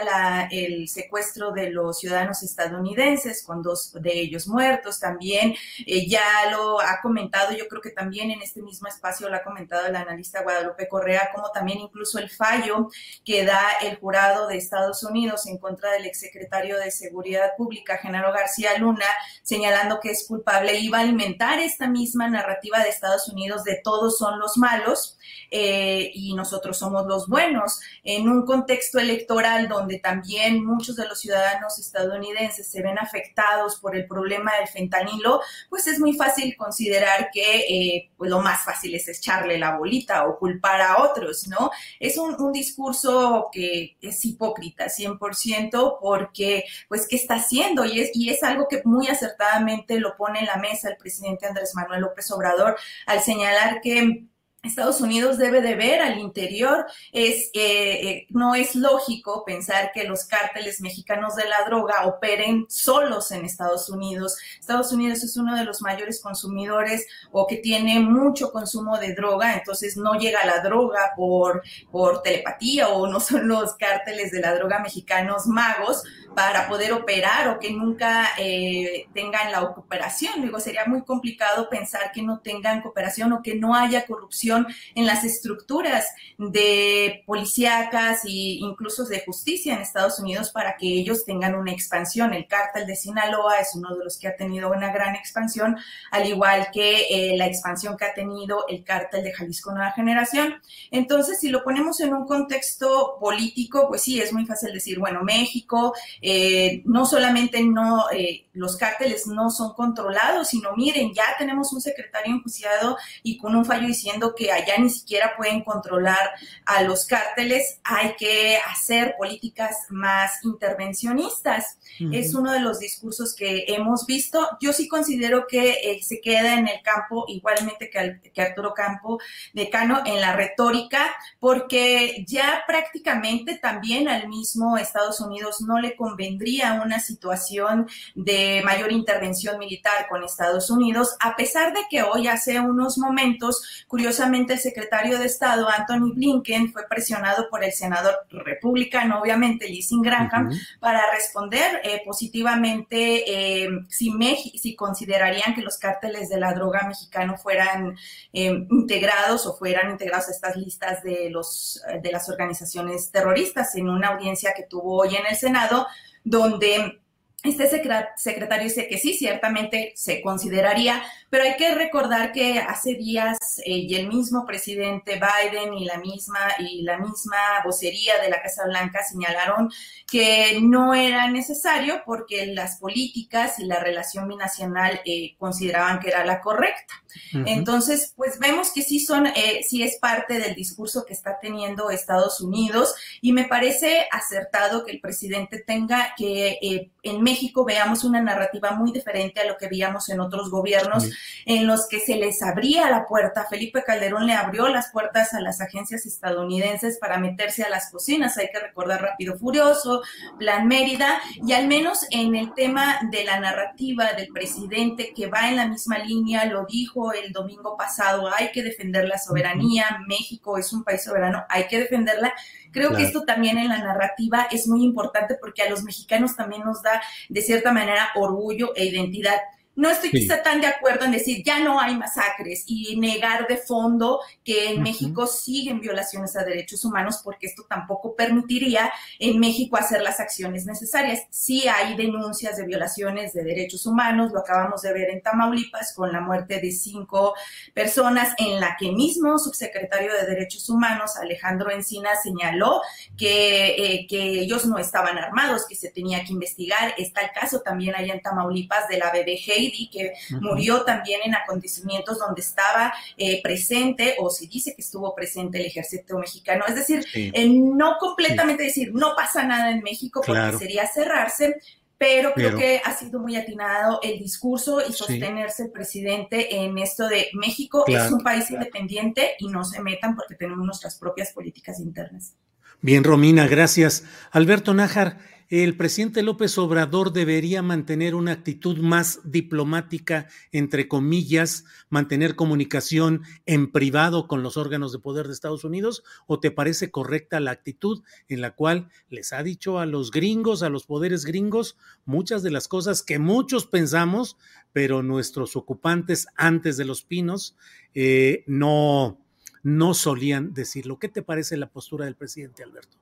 el 0.52 0.88
secuestro 0.88 1.52
de 1.52 1.72
los 1.72 2.00
ciudadanos 2.00 2.44
estadounidenses, 2.44 2.99
con 3.46 3.62
dos 3.62 3.94
de 3.94 4.20
ellos 4.20 4.48
muertos. 4.48 5.00
También 5.00 5.56
eh, 5.86 6.08
ya 6.08 6.22
lo 6.52 6.80
ha 6.80 7.00
comentado, 7.02 7.54
yo 7.54 7.68
creo 7.68 7.82
que 7.82 7.92
también 7.92 8.32
en 8.32 8.42
este 8.42 8.62
mismo 8.62 8.88
espacio 8.88 9.30
lo 9.30 9.36
ha 9.36 9.44
comentado 9.44 9.88
el 9.88 9.96
analista 9.96 10.44
Guadalupe 10.44 10.88
Correa, 10.88 11.30
como 11.34 11.50
también 11.52 11.80
incluso 11.80 12.20
el 12.20 12.30
fallo 12.30 12.90
que 13.24 13.46
da 13.46 13.62
el 13.82 13.98
jurado 13.98 14.48
de 14.48 14.58
Estados 14.58 15.04
Unidos 15.04 15.48
en 15.48 15.58
contra 15.58 15.92
del 15.92 16.06
exsecretario 16.06 16.78
de 16.78 16.92
Seguridad 16.92 17.52
Pública, 17.58 17.98
Genaro 17.98 18.34
García 18.34 18.78
Luna, 18.78 19.06
señalando 19.44 20.00
que 20.00 20.12
es 20.12 20.26
culpable, 20.28 20.80
iba 20.80 20.98
a 20.98 21.02
alimentar 21.02 21.60
esta 21.60 21.88
misma 21.88 22.30
narrativa 22.30 22.80
de 22.80 22.90
Estados 22.90 23.30
Unidos 23.30 23.64
de 23.64 23.80
todos 23.84 24.18
son 24.18 24.40
los 24.40 24.58
malos 24.58 25.19
eh, 25.52 26.12
y 26.14 26.34
nosotros 26.34 26.78
somos 26.78 27.06
los 27.08 27.28
buenos, 27.28 27.80
en 28.04 28.30
un 28.30 28.46
contexto 28.46 29.00
electoral 29.00 29.68
donde 29.68 30.00
también 30.00 30.64
muchos 30.64 30.96
de 30.96 31.08
los 31.08 31.20
ciudadanos 31.20 31.80
estadounidenses 31.80 32.70
se 32.70 32.82
ven 32.82 32.98
afectados 32.98 33.80
por 33.80 33.96
el 33.96 34.08
problema 34.08 34.52
del 34.58 34.68
fentanilo, 34.68 35.42
pues 35.70 35.88
es 35.88 36.00
muy 36.00 36.14
fácil 36.14 36.56
considerar 36.58 37.30
que 37.32 37.60
eh, 37.60 38.10
pues 38.18 38.30
lo 38.30 38.42
más 38.42 38.64
fácil 38.64 38.96
es 38.96 39.08
echarle 39.08 39.58
la 39.58 39.78
bolita 39.78 40.28
o 40.28 40.38
culpar 40.38 40.82
a 40.82 41.04
otros, 41.04 41.48
¿no? 41.48 41.72
Es 42.00 42.18
un, 42.18 42.50
discurso 42.50 43.50
que 43.52 43.96
es 44.02 44.26
hipócrita 44.26 44.86
100% 44.86 45.98
porque, 46.02 46.64
pues, 46.88 47.08
¿qué 47.08 47.16
está 47.16 47.36
haciendo? 47.36 47.86
Y 47.86 48.00
es, 48.00 48.12
y 48.14 48.30
es 48.30 48.42
algo 48.44 48.68
que 48.68 48.82
muy 48.86 49.08
acertadamente 49.08 50.00
lo 50.00 50.18
pone 50.18 50.40
en 50.40 50.46
la 50.46 50.58
mesa 50.58 50.90
el 50.90 50.98
presidente 50.98 51.46
Andrés 51.46 51.76
Manuel 51.76 52.02
López 52.02 52.30
Obrador 52.32 52.76
al 53.06 53.22
señalar 53.22 53.82
que 53.82 54.26
Estados 54.64 55.00
Unidos 55.00 55.38
debe 55.38 55.62
de 55.62 55.76
ver 55.76 56.02
al 56.02 56.20
interior. 56.20 56.86
Es, 57.14 57.50
eh, 57.54 58.28
no 58.30 58.56
es 58.56 58.76
lógico 58.76 59.44
pensar 59.46 59.92
que 59.94 60.04
los 60.04 60.26
cárteles 60.26 60.82
mexicanos 60.82 61.36
de 61.36 61.48
la 61.48 61.64
droga 61.66 62.06
operen 62.06 62.66
solos 62.68 63.32
en 63.32 63.46
Estados 63.46 63.90
Unidos. 63.90 64.38
Estados 64.60 64.92
Unidos 64.92 65.24
es 65.24 65.38
uno 65.38 65.56
de 65.56 65.64
los 65.64 65.82
mayores 65.82 66.22
consumidores 66.22 67.08
o 67.32 67.48
que 67.48 67.58
tiene 67.58 68.02
mucho 68.02 68.52
consumo 68.52 68.98
de 68.98 69.14
droga, 69.14 69.54
entonces 69.54 69.96
no 69.96 70.16
llega 70.16 70.46
la 70.46 70.60
droga 70.60 71.14
por, 71.16 71.64
por 71.90 72.22
telepatía 72.22 72.90
o 72.90 73.08
no 73.08 73.20
son 73.22 73.48
los 73.48 73.76
cárteles 73.76 74.32
de 74.32 74.42
la 74.42 74.56
droga 74.56 74.80
mexicanos 74.80 75.48
magos, 75.48 76.04
para 76.36 76.68
poder 76.68 76.94
operar 76.94 77.48
o 77.50 77.60
que 77.60 77.72
nunca 77.72 78.30
eh, 78.38 79.08
tengan 79.14 79.52
la 79.52 79.74
cooperación. 79.74 80.42
Digo, 80.42 80.60
sería 80.60 80.86
muy 80.86 81.04
complicado 81.04 81.68
pensar 81.70 82.12
que 82.14 82.22
no 82.22 82.40
tengan 82.40 82.82
cooperación 82.82 83.34
o 83.34 83.42
que 83.42 83.56
no 83.56 83.76
haya 83.76 84.06
corrupción 84.06 84.49
en 84.58 85.06
las 85.06 85.24
estructuras 85.24 86.06
de 86.38 87.24
policíacas 87.26 88.24
e 88.26 88.60
incluso 88.60 89.06
de 89.06 89.24
justicia 89.26 89.74
en 89.74 89.82
Estados 89.82 90.20
Unidos 90.20 90.52
para 90.52 90.78
que 90.78 90.88
ellos 90.88 91.26
tengan 91.26 91.56
una 91.56 91.72
expansión. 91.72 92.34
El 92.34 92.48
cártel 92.48 92.88
de 92.88 92.96
Sinaloa 92.96 93.60
es 93.60 93.76
uno 93.76 93.96
de 93.96 94.04
los 94.04 94.18
que 94.18 94.28
ha 94.28 94.36
tenido 94.36 94.72
una 94.72 94.92
gran 94.92 95.16
expansión, 95.16 95.78
al 96.12 96.28
igual 96.28 96.70
que 96.72 97.08
eh, 97.10 97.38
la 97.38 97.46
expansión 97.46 97.98
que 97.98 98.06
ha 98.06 98.14
tenido 98.14 98.66
el 98.68 98.84
cártel 98.84 99.24
de 99.24 99.34
Jalisco 99.34 99.72
Nueva 99.72 99.92
Generación. 99.92 100.62
Entonces, 100.92 101.40
si 101.40 101.50
lo 101.50 101.64
ponemos 101.64 102.00
en 102.00 102.14
un 102.14 102.26
contexto 102.26 103.18
político, 103.20 103.88
pues 103.90 104.02
sí, 104.04 104.20
es 104.20 104.32
muy 104.32 104.46
fácil 104.46 104.74
decir, 104.74 105.00
bueno, 105.00 105.24
México 105.24 105.94
eh, 106.22 106.82
no 106.86 107.06
solamente 107.06 107.64
no, 107.64 108.10
eh, 108.12 108.48
los 108.54 108.78
cárteles 108.78 109.28
no 109.28 109.50
son 109.50 109.74
controlados, 109.74 110.50
sino 110.50 110.76
miren, 110.76 111.14
ya 111.14 111.26
tenemos 111.38 111.74
un 111.74 111.82
secretario 111.82 112.34
enjuiciado 112.34 112.98
y 113.24 113.38
con 113.38 113.56
un 113.56 113.66
fallo 113.66 113.88
diciendo 113.88 114.36
que 114.40 114.54
allá 114.54 114.78
ni 114.78 114.90
siquiera 114.90 115.34
pueden 115.36 115.64
controlar 115.64 116.32
a 116.66 116.82
los 116.84 117.06
cárteles, 117.06 117.82
hay 117.84 118.16
que 118.18 118.58
hacer 118.72 119.16
políticas 119.18 119.76
más 119.90 120.44
intervencionistas. 120.46 121.78
Es 122.14 122.34
uno 122.34 122.54
de 122.54 122.62
los 122.62 122.80
discursos 122.80 123.36
que 123.36 123.66
hemos 123.68 124.06
visto. 124.06 124.48
Yo 124.62 124.72
sí 124.72 124.88
considero 124.88 125.48
que 125.48 125.72
eh, 125.72 126.00
se 126.02 126.22
queda 126.22 126.54
en 126.58 126.70
el 126.70 126.82
campo, 126.82 127.26
igualmente 127.28 127.90
que, 127.90 128.32
que 128.34 128.42
Arturo 128.42 128.74
Campo, 128.74 129.20
decano, 129.54 130.02
en 130.06 130.22
la 130.22 130.34
retórica, 130.34 131.14
porque 131.42 132.24
ya 132.26 132.64
prácticamente 132.66 133.58
también 133.58 134.08
al 134.08 134.30
mismo 134.30 134.78
Estados 134.78 135.20
Unidos 135.20 135.60
no 135.60 135.80
le 135.80 135.98
convendría 135.98 136.82
una 136.86 137.02
situación 137.02 137.90
de 138.16 138.62
mayor 138.64 138.94
intervención 138.94 139.60
militar 139.60 140.08
con 140.08 140.24
Estados 140.24 140.70
Unidos, 140.70 141.18
a 141.20 141.36
pesar 141.36 141.74
de 141.74 141.82
que 141.90 142.04
hoy 142.04 142.30
hace 142.30 142.62
unos 142.62 142.98
momentos, 142.98 143.86
curiosamente, 143.88 144.29
el 144.36 144.60
secretario 144.60 145.20
de 145.20 145.26
Estado, 145.26 145.68
Anthony 145.70 146.14
Blinken, 146.14 146.72
fue 146.72 146.88
presionado 146.88 147.50
por 147.50 147.64
el 147.64 147.72
senador 147.72 148.16
republicano, 148.30 149.20
obviamente, 149.20 149.68
Lizzie 149.68 149.98
Graham, 150.02 150.50
para 150.80 151.12
responder 151.12 151.82
eh, 151.84 152.02
positivamente 152.06 153.24
eh, 153.64 153.70
si, 153.90 154.12
si 154.58 154.76
considerarían 154.76 155.56
que 155.56 155.62
los 155.62 155.78
cárteles 155.78 156.30
de 156.30 156.40
la 156.40 156.54
droga 156.54 156.88
mexicano 156.88 157.38
fueran 157.38 157.96
eh, 158.34 158.66
integrados 158.70 159.46
o 159.46 159.58
fueran 159.58 159.92
integrados 159.92 160.30
a 160.30 160.32
estas 160.32 160.56
listas 160.56 161.04
de, 161.04 161.30
los, 161.30 161.82
de 162.02 162.12
las 162.12 162.30
organizaciones 162.30 163.12
terroristas 163.12 163.76
en 163.76 163.90
una 163.90 164.10
audiencia 164.10 164.54
que 164.56 164.64
tuvo 164.64 165.02
hoy 165.02 165.16
en 165.16 165.26
el 165.26 165.36
Senado, 165.36 165.88
donde 166.24 167.00
este 167.44 167.70
secretario 168.18 168.66
dice 168.66 168.88
que 168.90 168.98
sí, 168.98 169.14
ciertamente 169.14 169.94
se 169.96 170.22
consideraría, 170.22 171.02
pero 171.30 171.44
hay 171.44 171.56
que 171.58 171.76
recordar 171.76 172.32
que 172.32 172.60
hace 172.60 172.96
días 172.96 173.38
eh, 173.66 173.78
y 173.78 173.96
el 173.96 174.08
mismo 174.08 174.46
presidente 174.46 175.20
Biden 175.20 175.74
y 175.76 175.86
la 175.86 176.00
misma 176.00 176.40
y 176.60 176.82
la 176.82 176.98
misma 176.98 177.38
vocería 177.64 178.20
de 178.22 178.30
la 178.30 178.42
Casa 178.42 178.66
Blanca 178.66 179.04
señalaron 179.04 179.72
que 180.08 180.60
no 180.62 180.96
era 180.96 181.30
necesario 181.30 182.02
porque 182.06 182.48
las 182.48 182.78
políticas 182.78 183.60
y 183.60 183.66
la 183.66 183.80
relación 183.80 184.28
binacional 184.28 185.02
eh, 185.06 185.36
consideraban 185.38 186.00
que 186.00 186.10
era 186.10 186.26
la 186.26 186.42
correcta. 186.42 186.96
Entonces, 187.34 188.14
pues 188.16 188.38
vemos 188.40 188.72
que 188.72 188.84
sí 188.84 189.00
son, 189.00 189.28
eh, 189.28 189.62
sí 189.68 189.82
es 189.82 189.98
parte 189.98 190.40
del 190.40 190.54
discurso 190.54 191.06
que 191.06 191.14
está 191.14 191.40
teniendo 191.40 191.90
Estados 191.90 192.40
Unidos 192.40 192.94
y 193.22 193.34
me 193.34 193.46
parece 193.46 194.08
acertado 194.12 194.86
que 194.86 194.92
el 194.92 195.02
presidente 195.02 195.64
tenga 195.66 196.14
que 196.16 196.90
en 197.04 197.22
México 197.22 197.66
veamos 197.66 198.04
una 198.04 198.22
narrativa 198.22 198.72
muy 198.72 198.92
diferente 198.92 199.40
a 199.42 199.46
lo 199.46 199.58
que 199.58 199.68
veíamos 199.68 200.10
en 200.10 200.20
otros 200.20 200.50
gobiernos, 200.50 201.06
en 201.46 201.68
los 201.68 201.88
que 201.88 202.00
se 202.00 202.16
les 202.16 202.42
abría 202.42 202.90
la 202.90 203.06
puerta. 203.06 203.46
Felipe 203.50 203.84
Calderón 203.84 204.28
le 204.28 204.34
abrió 204.34 204.68
las 204.68 204.92
puertas 204.92 205.34
a 205.34 205.42
las 205.42 205.62
agencias 205.62 206.06
estadounidenses 206.06 206.98
para 207.00 207.18
meterse 207.18 207.64
a 207.64 207.70
las 207.70 207.92
cocinas. 207.92 208.38
Hay 208.38 208.50
que 208.52 208.60
recordar 208.60 209.02
Rápido 209.02 209.38
Furioso, 209.38 210.02
Plan 210.38 210.68
Mérida, 210.68 211.22
y 211.46 211.54
al 211.54 211.68
menos 211.68 212.06
en 212.12 212.36
el 212.36 212.54
tema 212.54 213.00
de 213.12 213.24
la 213.24 213.40
narrativa 213.40 214.14
del 214.14 214.28
presidente 214.30 215.14
que 215.16 215.28
va 215.28 215.50
en 215.50 215.56
la 215.56 215.68
misma 215.68 216.00
línea, 216.00 216.46
lo 216.46 216.66
dijo 216.66 217.14
el 217.14 217.32
domingo 217.32 217.76
pasado, 217.78 218.30
hay 218.34 218.52
que 218.52 218.64
defender 218.64 219.08
la 219.08 219.18
soberanía, 219.18 220.00
México 220.08 220.58
es 220.58 220.72
un 220.74 220.84
país 220.84 221.04
soberano, 221.04 221.46
hay 221.50 221.68
que 221.68 221.80
defenderla. 221.80 222.34
Creo 222.72 222.96
que 222.96 223.04
esto 223.04 223.24
también 223.24 223.58
en 223.58 223.70
la 223.70 223.80
narrativa 223.80 224.48
es 224.52 224.68
muy 224.68 224.84
importante 224.84 225.36
porque 225.36 225.64
a 225.64 225.70
los 225.70 225.84
mexicanos 225.84 226.36
también 226.36 226.64
nos 226.64 226.84
da 226.84 227.02
de 227.28 227.42
cierta 227.42 227.72
manera 227.72 228.10
orgullo 228.16 228.76
e 228.76 228.86
identidad. 228.86 229.38
No 229.80 229.90
estoy 229.90 230.12
quizá 230.12 230.44
tan 230.44 230.60
de 230.60 230.68
acuerdo 230.68 231.06
en 231.06 231.14
decir 231.14 231.42
ya 231.42 231.60
no 231.62 231.80
hay 231.80 231.96
masacres 231.96 232.66
y 232.68 232.98
negar 232.98 233.48
de 233.48 233.56
fondo 233.56 234.20
que 234.44 234.72
en 234.72 234.84
México 234.84 235.26
siguen 235.26 235.80
violaciones 235.80 236.36
a 236.36 236.44
derechos 236.44 236.84
humanos 236.84 237.22
porque 237.24 237.48
esto 237.48 237.64
tampoco 237.64 238.14
permitiría 238.14 238.92
en 239.20 239.40
México 239.40 239.78
hacer 239.78 240.02
las 240.02 240.20
acciones 240.20 240.66
necesarias. 240.66 241.22
Sí 241.30 241.66
hay 241.70 241.96
denuncias 241.96 242.58
de 242.58 242.66
violaciones 242.66 243.32
de 243.32 243.46
derechos 243.46 243.86
humanos, 243.86 244.34
lo 244.34 244.42
acabamos 244.42 244.82
de 244.82 244.92
ver 244.92 245.12
en 245.12 245.22
Tamaulipas 245.22 245.94
con 245.94 246.12
la 246.12 246.20
muerte 246.20 246.60
de 246.60 246.74
cinco 246.74 247.34
personas 247.74 248.34
en 248.38 248.60
la 248.60 248.76
que 248.78 248.92
mismo 248.92 249.40
subsecretario 249.40 250.12
de 250.12 250.26
Derechos 250.26 250.68
Humanos 250.68 251.16
Alejandro 251.16 251.72
Encina 251.72 252.10
señaló 252.22 252.82
que, 253.18 253.76
eh, 253.78 254.08
que 254.10 254.42
ellos 254.42 254.66
no 254.66 254.78
estaban 254.78 255.18
armados, 255.18 255.66
que 255.70 255.76
se 255.76 255.90
tenía 255.90 256.26
que 256.26 256.34
investigar. 256.34 256.94
Está 256.98 257.22
el 257.22 257.32
caso 257.32 257.62
también 257.62 257.96
allá 257.96 258.14
en 258.14 258.22
Tamaulipas 258.22 258.90
de 258.90 258.98
la 258.98 259.10
BBG 259.12 259.69
y 259.76 259.90
que 259.90 260.14
murió 260.42 260.84
también 260.84 261.22
en 261.26 261.36
acontecimientos 261.36 262.20
donde 262.20 262.42
estaba 262.42 262.94
eh, 263.18 263.42
presente 263.42 264.16
o 264.20 264.30
se 264.30 264.48
dice 264.48 264.76
que 264.76 264.82
estuvo 264.82 265.14
presente 265.16 265.60
el 265.60 265.66
ejército 265.66 266.18
mexicano. 266.18 266.66
Es 266.68 266.76
decir, 266.76 267.06
no 267.50 267.98
completamente 268.00 268.64
decir 268.64 268.94
no 268.94 269.16
pasa 269.16 269.44
nada 269.44 269.72
en 269.72 269.82
México 269.82 270.22
porque 270.26 270.58
sería 270.58 270.88
cerrarse, 270.88 271.56
pero 272.00 272.34
creo 272.34 272.58
que 272.58 272.82
ha 272.84 272.96
sido 272.96 273.20
muy 273.20 273.36
atinado 273.36 274.00
el 274.02 274.18
discurso 274.18 274.82
y 274.88 274.94
sostenerse 274.94 275.64
el 275.64 275.72
presidente 275.72 276.56
en 276.56 276.78
esto 276.78 277.08
de 277.10 277.28
México 277.34 277.84
es 277.88 278.12
un 278.12 278.24
país 278.24 278.50
independiente 278.50 279.36
y 279.38 279.50
no 279.50 279.66
se 279.66 279.82
metan 279.82 280.16
porque 280.16 280.36
tenemos 280.36 280.66
nuestras 280.66 280.96
propias 280.96 281.34
políticas 281.34 281.80
internas. 281.80 282.36
Bien, 282.82 283.04
Romina, 283.04 283.46
gracias. 283.48 284.06
Alberto 284.32 284.74
Nájar, 284.74 285.18
el 285.50 285.76
presidente 285.76 286.22
López 286.22 286.60
Obrador 286.60 287.12
debería 287.12 287.64
mantener 287.64 288.14
una 288.14 288.34
actitud 288.34 288.78
más 288.78 289.20
diplomática, 289.24 290.28
entre 290.52 290.88
comillas, 290.88 291.66
mantener 291.90 292.36
comunicación 292.36 293.24
en 293.48 293.72
privado 293.72 294.28
con 294.28 294.44
los 294.44 294.58
órganos 294.58 294.92
de 294.92 295.00
poder 295.00 295.26
de 295.26 295.34
Estados 295.34 295.64
Unidos? 295.64 296.04
¿O 296.28 296.40
te 296.40 296.52
parece 296.52 296.92
correcta 296.92 297.40
la 297.40 297.50
actitud 297.50 298.04
en 298.28 298.42
la 298.42 298.52
cual 298.52 298.90
les 299.10 299.34
ha 299.34 299.42
dicho 299.42 299.80
a 299.80 299.88
los 299.88 300.12
gringos, 300.12 300.62
a 300.62 300.70
los 300.70 300.86
poderes 300.86 301.26
gringos, 301.26 301.78
muchas 302.06 302.44
de 302.44 302.52
las 302.52 302.68
cosas 302.68 303.02
que 303.02 303.18
muchos 303.18 303.66
pensamos, 303.66 304.38
pero 304.72 305.02
nuestros 305.02 305.56
ocupantes 305.56 306.28
antes 306.36 306.78
de 306.78 306.86
los 306.86 307.02
pinos 307.02 307.56
eh, 307.96 308.44
no, 308.46 309.20
no 309.64 309.96
solían 309.96 310.54
decirlo? 310.54 311.00
¿Qué 311.00 311.10
te 311.10 311.24
parece 311.24 311.58
la 311.58 311.72
postura 311.72 312.06
del 312.06 312.16
presidente 312.16 312.62
Alberto? 312.62 313.00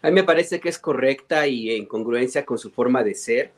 A 0.00 0.08
mí 0.08 0.14
me 0.14 0.24
parece 0.24 0.60
que 0.60 0.68
es 0.68 0.78
correcta 0.78 1.46
y 1.48 1.72
en 1.72 1.86
congruencia 1.86 2.44
con 2.44 2.58
su 2.58 2.70
forma 2.70 3.02
de 3.02 3.14
ser. 3.14 3.50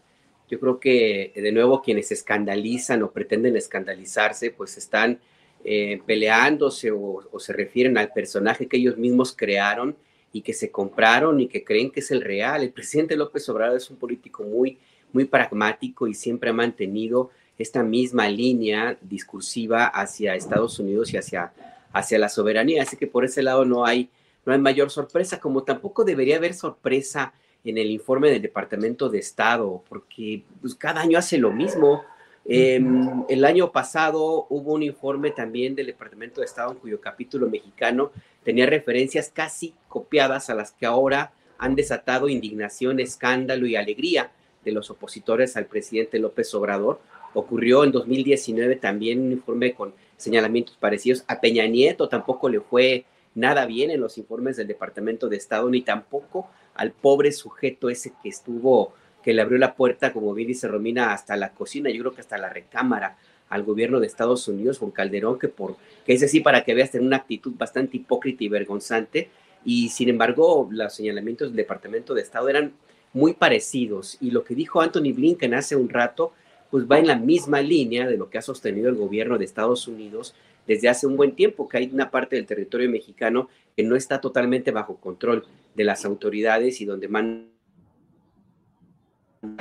Yo 0.49 0.59
creo 0.59 0.81
que, 0.81 1.33
de 1.35 1.53
nuevo, 1.53 1.83
quienes 1.83 2.11
escandalizan 2.11 3.03
o 3.03 3.11
pretenden 3.11 3.57
escandalizarse, 3.57 4.51
pues 4.51 4.79
están 4.79 5.21
eh, 5.63 6.01
peleándose 6.07 6.91
o, 6.91 7.29
se 7.39 7.53
refieren 7.53 7.99
al 7.99 8.13
personaje 8.13 8.67
que 8.67 8.79
ellos 8.79 8.97
mismos 8.97 9.35
crearon 9.37 9.95
y 10.33 10.41
que 10.41 10.55
se 10.55 10.71
compraron 10.71 11.41
y 11.41 11.49
que 11.49 11.63
creen 11.63 11.91
que 11.91 12.01
es 12.01 12.11
el 12.11 12.23
real. 12.23 12.63
El 12.63 12.71
presidente 12.71 13.17
López 13.17 13.47
Obrador 13.51 13.77
es 13.77 13.91
un 13.91 13.97
político 13.97 14.43
muy, 14.43 14.79
muy 15.13 15.27
pragmático 15.27 16.07
y 16.07 16.15
siempre 16.15 16.51
ha 16.51 16.55
mantenido 16.55 17.31
esta 17.59 17.83
misma 17.83 18.29
línea 18.31 18.97
discursiva 19.03 19.87
hacia 19.87 20.35
Estados 20.35 20.79
Unidos 20.79 21.13
y 21.13 21.19
hacia, 21.19 21.53
hacia 21.93 22.19
la 22.19 22.31
soberanía. 22.31 22.83
Así 22.83 22.97
que 22.97 23.07
por 23.07 23.27
ese 23.27 23.43
lado 23.43 23.67
no 23.67 23.85
hay 23.85 24.09
no 24.45 24.53
hay 24.53 24.59
mayor 24.59 24.91
sorpresa, 24.91 25.39
como 25.41 25.63
tampoco 25.63 26.05
debería 26.05 26.37
haber 26.37 26.55
sorpresa 26.55 27.33
en 27.65 27.79
el 27.79 27.91
informe 27.91 28.31
del 28.31 28.43
Departamento 28.43 29.09
de 29.09 29.19
Estado, 29.19 29.83
porque 29.89 30.45
pues, 30.61 30.75
cada 30.75 31.03
año 31.03 31.19
hace 31.19 31.39
lo 31.39 31.53
mismo. 31.53 32.03
Em, 32.47 33.23
el 33.29 33.45
año 33.45 33.71
pasado 33.71 34.47
hubo 34.49 34.73
un 34.73 34.83
informe 34.83 35.31
también 35.31 35.75
del 35.75 35.87
Departamento 35.87 36.41
de 36.41 36.47
Estado 36.47 36.73
en 36.73 36.79
cuyo 36.79 37.01
capítulo 37.01 37.49
mexicano 37.49 38.13
tenía 38.43 38.65
referencias 38.65 39.31
casi 39.33 39.75
copiadas 39.89 40.49
a 40.49 40.55
las 40.55 40.73
que 40.73 40.87
ahora 40.87 41.33
han 41.59 41.75
desatado 41.75 42.31
indignación, 42.31 42.99
escándalo 42.99 43.67
y 43.67 43.77
alegría 43.77 44.33
de 44.65 44.73
los 44.73 44.91
opositores 44.91 45.57
al 45.57 45.67
presidente 45.67 46.19
López 46.19 46.55
Obrador. 46.55 47.01
Ocurrió 47.35 47.85
en 47.85 47.93
2019 47.93 48.77
también 48.77 49.21
un 49.21 49.33
informe 49.33 49.75
con 49.75 49.93
señalamientos 50.17 50.77
parecidos. 50.77 51.25
A 51.29 51.41
Peña 51.41 51.67
Nieto 51.67 52.09
tampoco 52.09 52.49
le 52.49 52.61
fue 52.61 53.05
nada 53.35 53.67
bien 53.67 53.91
en 53.91 54.01
los 54.01 54.19
informes 54.19 54.57
del 54.57 54.67
Departamento 54.67 55.29
de 55.29 55.37
Estado, 55.37 55.69
ni 55.71 55.83
tampoco 55.83 56.49
al 56.75 56.93
pobre 56.93 57.33
sujeto 57.33 57.91
ese 57.91 58.13
que 58.23 58.29
estuvo, 58.29 58.95
que 59.23 59.35
le 59.35 59.43
abrió 59.43 59.59
la 59.59 59.75
puerta, 59.75 60.13
como 60.13 60.35
bien 60.35 60.49
dice 60.49 60.69
Romina, 60.69 61.13
hasta 61.13 61.37
la 61.37 61.53
cocina, 61.53 61.91
yo 61.91 62.01
creo 62.01 62.15
que 62.15 62.21
hasta 62.21 62.39
la 62.39 62.49
recámara 62.49 63.17
al 63.49 63.65
gobierno 63.65 64.01
de 64.01 64.07
Estados 64.07 64.47
Unidos, 64.49 64.79
con 64.79 64.93
Calderón, 64.93 65.39
que 65.39 65.49
por, 65.49 65.77
que 66.07 66.15
es 66.15 66.23
así 66.23 66.41
para 66.41 66.65
que 66.65 66.75
veas, 66.75 66.91
tener 66.91 67.07
una 67.07 67.17
actitud 67.17 67.53
bastante 67.57 67.97
hipócrita 67.97 68.45
y 68.45 68.49
vergonzante, 68.49 69.31
y 69.65 69.91
sin 69.91 70.09
embargo, 70.09 70.69
los 70.71 70.95
señalamientos 70.95 71.49
del 71.49 71.57
Departamento 71.57 72.15
de 72.15 72.23
Estado 72.23 72.49
eran 72.49 72.73
muy 73.13 73.35
parecidos, 73.35 74.17
y 74.21 74.31
lo 74.31 74.45
que 74.45 74.55
dijo 74.55 74.81
Anthony 74.81 75.13
Blinken 75.13 75.55
hace 75.55 75.77
un 75.77 75.89
rato, 75.89 76.33
pues 76.71 76.87
va 76.87 76.99
en 76.99 77.07
la 77.07 77.17
misma 77.17 77.61
línea 77.61 78.07
de 78.07 78.17
lo 78.17 78.31
que 78.31 78.39
ha 78.39 78.43
sostenido 78.43 78.89
el 78.89 78.97
gobierno 78.97 79.39
de 79.39 79.45
Estados 79.45 79.89
Unidos 79.89 80.35
desde 80.67 80.89
hace 80.89 81.07
un 81.07 81.17
buen 81.17 81.35
tiempo, 81.35 81.69
que 81.69 81.79
hay 81.79 81.91
una 81.93 82.11
parte 82.11 82.37
del 82.37 82.47
territorio 82.47 82.89
mexicano 82.89 83.49
que 83.77 83.83
no 83.83 83.97
está 83.97 84.21
totalmente 84.21 84.71
bajo 84.71 84.97
control 84.97 85.47
de 85.75 85.85
las 85.85 86.05
autoridades 86.05 86.81
y 86.81 86.85
donde 86.85 87.09
mandan 87.09 87.51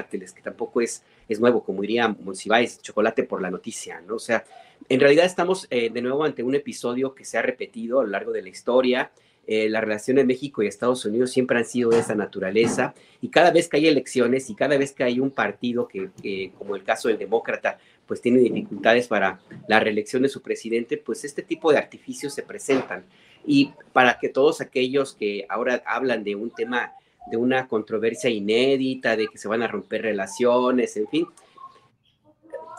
que 0.10 0.42
tampoco 0.44 0.82
es, 0.82 1.04
es 1.28 1.40
nuevo, 1.40 1.64
como 1.64 1.82
diría 1.82 2.10
Monsiváis, 2.10 2.82
chocolate 2.82 3.24
por 3.24 3.42
la 3.42 3.50
noticia, 3.50 4.02
¿no? 4.02 4.16
O 4.16 4.20
sea, 4.20 4.44
en 4.90 5.00
realidad 5.00 5.26
estamos 5.26 5.68
eh, 5.70 5.90
de 5.90 6.02
nuevo 6.02 6.24
ante 6.24 6.44
un 6.44 6.54
episodio 6.54 7.16
que 7.16 7.24
se 7.24 7.38
ha 7.38 7.42
repetido 7.42 8.00
a 8.00 8.04
lo 8.04 8.10
largo 8.10 8.32
de 8.32 8.42
la 8.42 8.50
historia, 8.50 9.12
eh, 9.52 9.68
las 9.68 9.82
relaciones 9.82 10.28
México 10.28 10.62
y 10.62 10.68
Estados 10.68 11.04
Unidos 11.06 11.32
siempre 11.32 11.58
han 11.58 11.66
sido 11.66 11.90
de 11.90 11.98
esa 11.98 12.14
naturaleza 12.14 12.94
y 13.20 13.30
cada 13.30 13.50
vez 13.50 13.68
que 13.68 13.78
hay 13.78 13.88
elecciones 13.88 14.48
y 14.52 14.54
cada 14.54 14.78
vez 14.78 14.92
que 14.92 15.04
hay 15.04 15.20
un 15.20 15.32
partido 15.32 15.88
que, 15.88 16.52
como 16.60 16.76
el 16.76 16.84
caso 16.84 17.08
del 17.08 17.18
demócrata, 17.18 17.80
pues 18.06 18.22
tiene 18.22 18.42
dificultades 18.42 19.08
para 19.08 19.40
la 19.68 19.80
reelección 19.80 20.22
de 20.22 20.30
su 20.30 20.44
presidente, 20.44 20.98
pues 20.98 21.26
este 21.26 21.42
tipo 21.42 21.72
de 21.72 21.80
artificios 21.80 22.32
se 22.32 22.44
presentan. 22.44 23.06
Y 23.44 23.74
para 23.92 24.20
que 24.20 24.30
todos 24.30 24.62
aquellos 24.62 25.16
que 25.16 25.48
ahora 25.50 25.82
hablan 25.84 26.24
de 26.24 26.36
un 26.36 26.52
tema, 26.52 26.94
de 27.32 27.38
una 27.38 27.68
controversia 27.68 28.30
inédita, 28.30 29.16
de 29.16 29.30
que 29.30 29.40
se 29.40 29.48
van 29.48 29.64
a 29.64 29.68
romper 29.68 30.04
relaciones, 30.04 30.96
en 30.96 31.08
fin, 31.08 31.26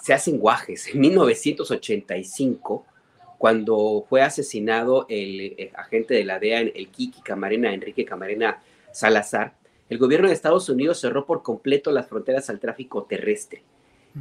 se 0.05 0.13
hacen 0.15 0.39
guajes. 0.39 0.87
En 0.87 1.01
1985 1.01 2.87
cuando 3.41 4.05
fue 4.07 4.21
asesinado 4.21 5.07
el, 5.09 5.71
agente 5.73 6.13
de 6.13 6.25
la 6.27 6.39
DEA, 6.39 6.61
el 6.61 6.89
Kiki 6.89 7.23
Camarena, 7.23 7.73
Enrique 7.73 8.05
Camarena 8.05 8.61
Salazar, 8.93 9.55
el 9.89 9.97
gobierno 9.97 10.29
de 10.29 10.35
Estados 10.35 10.69
Unidos 10.69 11.01
cerró 11.01 11.25
por 11.25 11.43
completo 11.43 11.91
las 11.91 12.07
fronteras 12.07 12.51
al 12.51 12.61
tráfico 12.61 13.05
terrestre. 13.05 13.63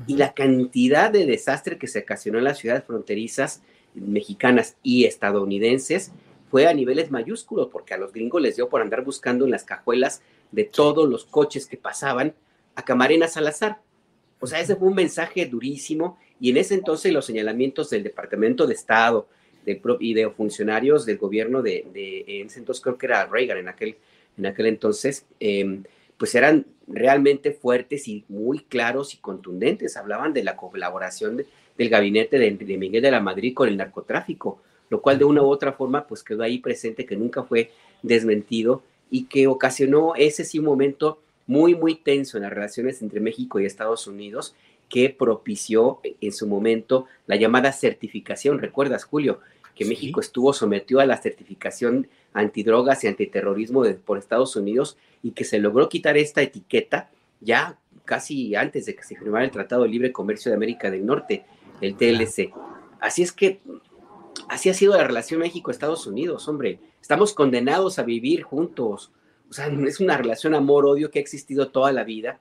Y 0.07 0.15
la 0.15 0.33
cantidad 0.33 1.11
de 1.11 1.25
desastre 1.25 1.77
que 1.77 1.87
se 1.87 1.99
ocasionó 1.99 2.37
en 2.37 2.45
las 2.45 2.59
ciudades 2.59 2.85
fronterizas 2.85 3.61
mexicanas 3.93 4.77
y 4.83 5.03
estadounidenses 5.03 6.13
fue 6.49 6.67
a 6.67 6.73
niveles 6.73 7.11
mayúsculos, 7.11 7.67
porque 7.67 7.95
a 7.95 7.97
los 7.97 8.13
gringos 8.13 8.41
les 8.41 8.55
dio 8.55 8.69
por 8.69 8.81
andar 8.81 9.03
buscando 9.03 9.43
en 9.43 9.51
las 9.51 9.65
cajuelas 9.65 10.21
de 10.53 10.63
todos 10.63 11.09
los 11.09 11.25
coches 11.25 11.65
que 11.65 11.75
pasaban 11.75 12.35
a 12.73 12.83
Camarena 12.83 13.27
Salazar. 13.27 13.81
O 14.39 14.47
sea, 14.47 14.61
ese 14.61 14.77
fue 14.77 14.87
un 14.87 14.95
mensaje 14.95 15.45
durísimo 15.45 16.17
y 16.39 16.51
en 16.51 16.57
ese 16.57 16.75
entonces 16.75 17.11
los 17.11 17.25
señalamientos 17.25 17.89
del 17.89 18.03
Departamento 18.03 18.65
de 18.65 18.73
Estado 18.73 19.27
y 19.99 20.13
de 20.13 20.29
funcionarios 20.31 21.05
del 21.05 21.17
gobierno 21.17 21.61
de, 21.61 21.85
en 22.27 22.47
ese 22.47 22.59
entonces 22.59 22.81
creo 22.81 22.97
que 22.97 23.05
era 23.05 23.25
Reagan 23.25 23.57
en 23.57 23.67
aquel, 23.67 23.95
en 24.37 24.45
aquel 24.45 24.65
entonces, 24.67 25.25
em, 25.39 25.83
pues 26.17 26.33
eran 26.35 26.65
realmente 26.87 27.51
fuertes 27.51 28.07
y 28.07 28.23
muy 28.29 28.59
claros 28.59 29.13
y 29.13 29.17
contundentes. 29.17 29.95
Hablaban 29.95 30.33
de 30.33 30.43
la 30.43 30.55
colaboración 30.55 31.45
del 31.77 31.89
gabinete 31.89 32.39
de, 32.39 32.51
de, 32.51 32.77
Miguel 32.77 33.01
de 33.01 33.11
la 33.11 33.19
Madrid 33.19 33.53
con 33.53 33.69
el 33.69 33.77
narcotráfico, 33.77 34.61
lo 34.89 35.01
cual 35.01 35.19
de 35.19 35.25
una 35.25 35.43
u 35.43 35.47
otra 35.47 35.73
forma 35.73 36.07
pues 36.07 36.23
quedó 36.23 36.43
ahí 36.43 36.59
presente, 36.59 37.05
que 37.05 37.15
nunca 37.15 37.43
fue 37.43 37.71
desmentido 38.01 38.81
y 39.11 39.25
que 39.25 39.47
ocasionó 39.47 40.13
ese 40.15 40.45
sí 40.45 40.59
momento 40.59 41.19
muy, 41.47 41.75
muy 41.75 41.95
tenso 41.95 42.37
en 42.37 42.43
las 42.43 42.53
relaciones 42.53 43.01
entre 43.01 43.19
México 43.19 43.59
y 43.59 43.65
Estados 43.65 44.07
Unidos 44.07 44.55
que 44.89 45.09
propició 45.09 46.01
en 46.03 46.33
su 46.33 46.47
momento 46.47 47.05
la 47.27 47.35
llamada 47.35 47.71
certificación. 47.71 48.59
¿Recuerdas, 48.59 49.05
Julio? 49.05 49.39
Que 49.75 49.85
México 49.85 50.19
estuvo 50.19 50.51
sometido 50.51 50.99
a 50.99 51.05
la 51.05 51.17
certificación 51.17 52.07
antidrogas 52.33 53.03
y 53.03 53.07
antiterrorismo 53.07 53.83
por 54.05 54.17
Estados 54.17 54.55
Unidos 54.55 54.97
y 55.23 55.31
que 55.31 55.45
se 55.45 55.59
logró 55.59 55.87
quitar 55.89 56.17
esta 56.17 56.41
etiqueta 56.41 57.09
ya 57.39 57.77
casi 58.03 58.55
antes 58.55 58.87
de 58.87 58.95
que 58.95 59.03
se 59.03 59.15
firmara 59.15 59.45
el 59.45 59.51
Tratado 59.51 59.83
de 59.83 59.89
Libre 59.89 60.11
Comercio 60.11 60.49
de 60.49 60.55
América 60.55 60.89
del 60.89 61.05
Norte, 61.05 61.45
el 61.79 61.95
TLC. 61.95 62.51
Así 62.99 63.21
es 63.21 63.31
que 63.31 63.61
así 64.49 64.69
ha 64.69 64.73
sido 64.73 64.97
la 64.97 65.03
relación 65.03 65.39
México-Estados 65.39 66.07
Unidos, 66.07 66.47
hombre. 66.47 66.79
Estamos 67.01 67.33
condenados 67.33 67.99
a 67.99 68.03
vivir 68.03 68.41
juntos. 68.41 69.11
O 69.49 69.53
sea, 69.53 69.67
es 69.67 69.99
una 69.99 70.17
relación 70.17 70.55
amor-odio 70.55 71.11
que 71.11 71.19
ha 71.19 71.21
existido 71.21 71.69
toda 71.69 71.91
la 71.91 72.03
vida. 72.03 72.39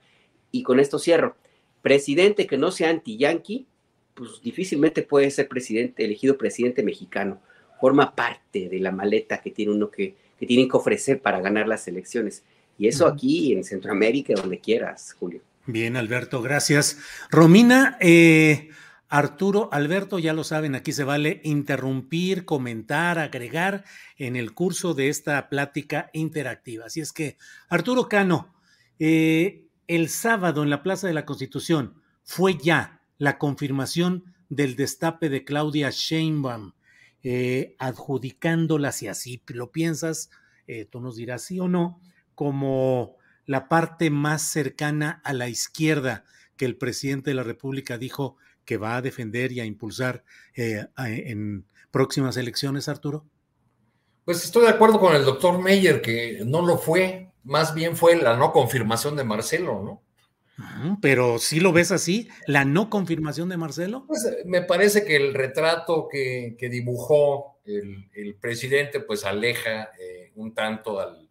Y 0.51 0.63
con 0.63 0.79
esto 0.79 0.97
cierro 0.99 1.35
presidente 1.81 2.47
que 2.47 2.57
no 2.57 2.71
sea 2.71 2.89
anti-yanqui, 2.89 3.65
pues 4.13 4.41
difícilmente 4.41 5.01
puede 5.01 5.31
ser 5.31 5.47
presidente, 5.47 6.03
elegido 6.03 6.37
presidente 6.37 6.83
mexicano. 6.83 7.41
Forma 7.79 8.15
parte 8.15 8.67
de 8.67 8.79
la 8.79 8.91
maleta 8.91 9.41
que 9.41 9.51
tiene 9.51 9.71
uno 9.71 9.89
que, 9.89 10.15
que 10.39 10.45
tienen 10.45 10.67
que 10.67 10.77
ofrecer 10.77 11.21
para 11.21 11.39
ganar 11.39 11.67
las 11.67 11.87
elecciones. 11.87 12.43
Y 12.77 12.87
eso 12.87 13.07
aquí 13.07 13.53
en 13.53 13.63
Centroamérica, 13.63 14.33
donde 14.33 14.59
quieras, 14.59 15.15
Julio. 15.19 15.41
Bien, 15.65 15.97
Alberto, 15.97 16.41
gracias. 16.41 16.97
Romina, 17.29 17.97
eh, 17.99 18.69
Arturo, 19.07 19.69
Alberto, 19.71 20.19
ya 20.19 20.33
lo 20.33 20.43
saben, 20.43 20.75
aquí 20.75 20.93
se 20.93 21.03
vale 21.03 21.41
interrumpir, 21.43 22.45
comentar, 22.45 23.19
agregar 23.19 23.83
en 24.17 24.35
el 24.35 24.53
curso 24.53 24.93
de 24.93 25.09
esta 25.09 25.49
plática 25.49 26.09
interactiva. 26.13 26.85
Así 26.85 27.01
es 27.01 27.11
que, 27.11 27.37
Arturo 27.69 28.07
Cano, 28.07 28.53
eh, 28.99 29.68
el 29.89 30.07
sábado 30.09 30.61
en 30.61 30.69
la 30.69 30.83
Plaza 30.83 31.07
de 31.07 31.13
la 31.13 31.25
Constitución 31.25 31.95
fue 32.23 32.55
ya 32.55 33.01
la 33.17 33.39
confirmación 33.39 34.23
del 34.47 34.75
destape 34.75 35.29
de 35.29 35.43
Claudia 35.43 35.89
Sheinbaum, 35.89 36.73
eh, 37.23 37.75
adjudicándola, 37.79 38.91
si 38.91 39.07
así 39.07 39.41
lo 39.47 39.71
piensas, 39.71 40.29
eh, 40.67 40.85
tú 40.85 41.01
nos 41.01 41.15
dirás 41.15 41.41
sí 41.41 41.59
o 41.59 41.67
no, 41.67 41.99
como 42.35 43.17
la 43.47 43.67
parte 43.67 44.11
más 44.11 44.43
cercana 44.43 45.21
a 45.23 45.33
la 45.33 45.49
izquierda 45.49 46.23
que 46.55 46.65
el 46.65 46.77
presidente 46.77 47.31
de 47.31 47.35
la 47.35 47.43
República 47.43 47.97
dijo 47.97 48.37
que 48.65 48.77
va 48.77 48.95
a 48.95 49.01
defender 49.01 49.51
y 49.51 49.59
a 49.59 49.65
impulsar 49.65 50.23
eh, 50.55 50.85
en 50.97 51.65
próximas 51.89 52.37
elecciones, 52.37 52.87
Arturo? 52.87 53.25
Pues 54.23 54.45
estoy 54.45 54.65
de 54.65 54.69
acuerdo 54.69 54.99
con 54.99 55.15
el 55.15 55.25
doctor 55.25 55.59
Meyer 55.59 55.99
que 55.99 56.43
no 56.45 56.61
lo 56.61 56.77
fue, 56.77 57.28
más 57.43 57.73
bien 57.73 57.95
fue 57.95 58.15
la 58.15 58.35
no 58.35 58.51
confirmación 58.51 59.15
de 59.15 59.23
Marcelo, 59.23 59.81
¿no? 59.83 60.01
Pero 61.01 61.39
si 61.39 61.59
lo 61.59 61.71
ves 61.71 61.91
así, 61.91 62.29
la 62.45 62.65
no 62.65 62.89
confirmación 62.89 63.49
de 63.49 63.57
Marcelo. 63.57 64.05
Pues 64.07 64.25
eh, 64.25 64.43
me 64.45 64.61
parece 64.61 65.05
que 65.05 65.15
el 65.15 65.33
retrato 65.33 66.07
que, 66.09 66.55
dibujó 66.59 67.59
el, 67.65 68.35
presidente, 68.39 68.99
pues 68.99 69.25
aleja 69.25 69.89
eh, 69.99 70.31
un 70.35 70.53
tanto 70.53 70.99
al, 70.99 71.27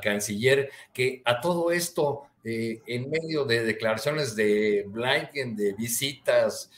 canciller, 0.00 0.70
que 0.94 1.20
a 1.26 1.42
todo 1.42 1.70
esto, 1.70 2.22
eh, 2.42 2.80
en 2.86 3.10
medio 3.10 3.44
de 3.44 3.64
declaraciones 3.64 4.34
de 4.34 4.84
Blinken, 4.88 5.54
de 5.56 5.74
visitas 5.74 6.70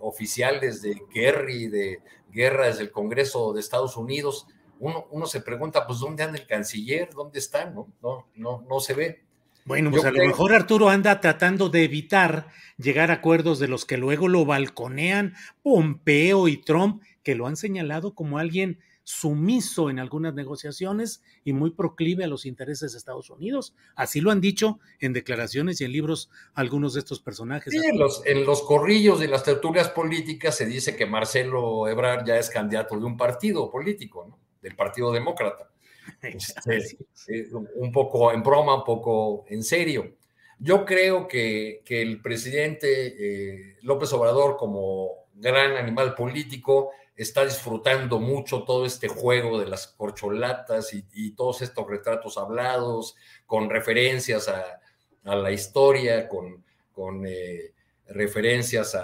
oficiales 0.00 0.82
de 0.82 1.00
Kerry, 1.14 1.68
de 1.68 2.00
guerra 2.32 2.66
desde 2.66 2.82
el 2.82 2.90
Congreso 2.90 3.52
de 3.52 3.60
Estados 3.60 3.96
Unidos, 3.96 4.48
uno, 4.82 5.26
se 5.26 5.40
pregunta, 5.40 5.86
pues, 5.86 6.00
¿dónde 6.00 6.24
anda 6.24 6.38
el 6.38 6.46
canciller? 6.46 7.10
¿Dónde 7.14 7.38
está? 7.38 7.70
No, 7.70 7.88
no, 8.02 8.26
no, 8.34 8.64
no 8.68 8.80
se 8.80 8.94
ve. 8.94 9.22
Bueno, 9.64 9.92
pues 9.92 10.04
a 10.04 10.10
lo 10.10 10.26
mejor 10.26 10.52
Arturo 10.52 10.88
anda 10.88 11.20
tratando 11.20 11.68
de 11.68 11.84
evitar 11.84 12.48
llegar 12.78 13.12
a 13.12 13.14
acuerdos 13.14 13.60
de 13.60 13.68
los 13.68 13.84
que 13.84 13.96
luego 13.96 14.26
lo 14.26 14.44
balconean 14.44 15.34
Pompeo 15.62 16.48
y 16.48 16.56
Trump, 16.56 17.00
que 17.22 17.36
lo 17.36 17.46
han 17.46 17.56
señalado 17.56 18.16
como 18.16 18.38
alguien 18.38 18.80
sumiso 19.04 19.88
en 19.88 20.00
algunas 20.00 20.34
negociaciones 20.34 21.22
y 21.44 21.52
muy 21.52 21.70
proclive 21.70 22.24
a 22.24 22.28
los 22.28 22.44
intereses 22.44 22.92
de 22.92 22.98
Estados 22.98 23.30
Unidos. 23.30 23.74
Así 23.94 24.20
lo 24.20 24.32
han 24.32 24.40
dicho 24.40 24.80
en 24.98 25.12
declaraciones 25.12 25.80
y 25.80 25.84
en 25.84 25.92
libros 25.92 26.28
algunos 26.54 26.94
de 26.94 27.00
estos 27.00 27.20
personajes. 27.20 27.72
Sí, 27.72 27.80
en 27.84 27.98
los, 27.98 28.26
en 28.26 28.44
los 28.44 28.62
corrillos 28.62 29.20
de 29.20 29.28
las 29.28 29.44
tertulias 29.44 29.88
políticas 29.90 30.56
se 30.56 30.66
dice 30.66 30.96
que 30.96 31.06
Marcelo 31.06 31.86
Ebrard 31.86 32.26
ya 32.26 32.36
es 32.36 32.50
candidato 32.50 32.98
de 32.98 33.04
un 33.04 33.16
partido 33.16 33.70
político, 33.70 34.26
¿no? 34.28 34.41
Del 34.62 34.76
Partido 34.76 35.12
Demócrata. 35.12 35.68
Este, 36.22 37.48
un 37.76 37.92
poco 37.92 38.32
en 38.32 38.42
broma, 38.42 38.76
un 38.76 38.84
poco 38.84 39.44
en 39.48 39.62
serio. 39.62 40.16
Yo 40.58 40.84
creo 40.84 41.26
que, 41.26 41.82
el 41.88 42.20
presidente 42.20 42.88
eh, 43.18 43.76
López 43.82 44.12
Obrador, 44.12 44.56
como 44.56 45.26
gran 45.34 45.76
animal 45.76 46.14
político, 46.14 46.90
está 47.16 47.44
disfrutando 47.44 48.20
mucho 48.20 48.62
todo 48.62 48.86
este 48.86 49.08
juego 49.08 49.58
de 49.58 49.66
las 49.66 49.88
corcholatas 49.88 50.94
y, 50.94 51.32
todos 51.32 51.62
estos 51.62 51.88
retratos 51.88 52.38
hablados, 52.38 53.16
con 53.44 53.68
referencias 53.70 54.48
a, 54.48 54.80
la 55.24 55.50
historia, 55.50 56.28
con, 56.28 56.64
con 56.92 57.26
eh, 57.26 57.72
referencias 58.08 58.96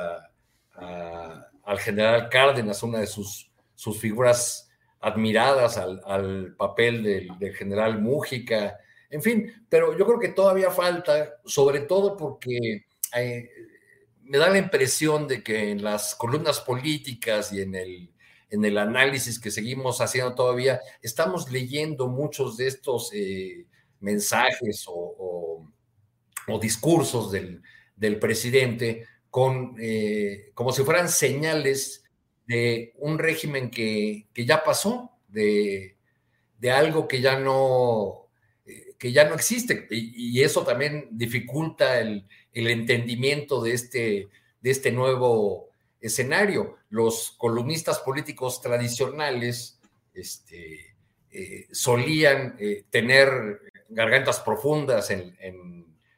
al 0.73 1.79
general 1.81 2.29
Cárdenas, 2.29 2.83
una 2.85 3.01
de 3.01 3.07
sus, 3.07 3.51
sus 3.75 3.99
figuras 3.99 4.67
admiradas 5.00 5.76
al, 5.76 6.54
papel 6.56 7.02
del, 7.02 7.54
general 7.54 8.00
Mújica, 8.00 8.78
en 9.11 9.22
fin, 9.22 9.64
pero 9.68 9.96
yo 9.96 10.04
creo 10.04 10.18
que 10.18 10.28
todavía 10.28 10.70
falta, 10.70 11.37
sobre 11.44 11.80
todo 11.80 12.16
porque 12.16 12.87
eh, 13.16 13.48
me 14.22 14.38
da 14.38 14.50
la 14.50 14.58
impresión 14.58 15.26
de 15.26 15.42
que 15.42 15.70
en 15.70 15.82
las 15.82 16.14
columnas 16.14 16.61
políticas 16.61 17.52
y 17.52 17.62
en 17.62 17.74
el, 17.74 18.12
en 18.50 18.64
el 18.64 18.76
análisis 18.78 19.38
que 19.38 19.50
seguimos 19.50 20.00
haciendo 20.00 20.34
todavía, 20.34 20.80
estamos 21.02 21.50
leyendo 21.50 22.08
muchos 22.08 22.56
de 22.56 22.66
estos 22.66 23.11
eh, 23.14 23.66
mensajes 24.00 24.84
o, 24.87 25.66
discursos 26.61 27.30
del, 27.30 28.18
presidente 28.18 29.06
con, 29.28 29.76
eh, 29.78 30.50
como 30.54 30.72
si 30.72 30.82
fueran 30.82 31.11
señales 31.11 32.04
de 32.48 32.94
un 32.96 33.18
régimen 33.18 33.70
que, 33.70 34.26
ya 34.34 34.64
pasó, 34.64 35.12
de, 35.28 35.94
algo 36.72 37.06
que 37.06 37.20
ya 37.20 37.38
no, 37.38 38.26
eh, 38.64 38.94
que 38.98 39.12
ya 39.12 39.28
no 39.28 39.34
existe. 39.34 39.87
Y, 39.90 40.42
eso 40.42 40.64
también 40.64 41.08
dificulta 41.12 42.00
el, 42.00 42.26
entendimiento 42.54 43.62
de 43.62 43.72
este, 43.72 44.28
de 44.62 44.70
este 44.70 44.90
nuevo 44.90 45.68
escenario. 46.00 46.78
Los 46.88 47.34
columnistas 47.37 47.98
políticos 48.00 48.62
tradicionales 48.62 49.78
este, 50.14 50.96
eh, 51.30 51.68
solían 51.70 52.56
eh, 52.58 52.84
tener 52.90 53.61
gargantas 53.90 54.40
profundas 54.40 55.11
en, 55.11 55.37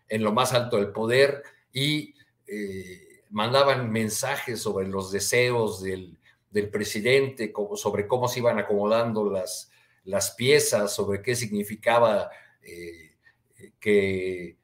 lo 0.09 0.33
más 0.33 0.53
alto 0.55 0.77
del 0.77 0.93
poder 0.93 1.43
y 1.73 2.15
mandaban 3.31 3.93
mensajes 3.93 4.61
sobre 4.61 4.89
los 4.89 5.13
deseos 5.13 5.81
del, 5.83 6.20
del 6.51 6.69
presidente 6.69 7.53
sobre 7.77 8.07
cómo 8.07 8.29
se 8.29 8.41
iban 8.41 8.59
acomodando 8.59 9.31
las, 9.31 9.71
las 10.05 10.33
piezas, 10.33 10.93
sobre 10.93 11.23
qué 11.23 11.35
significaba 11.35 12.31
eh, 12.63 13.17
que, 13.79 14.57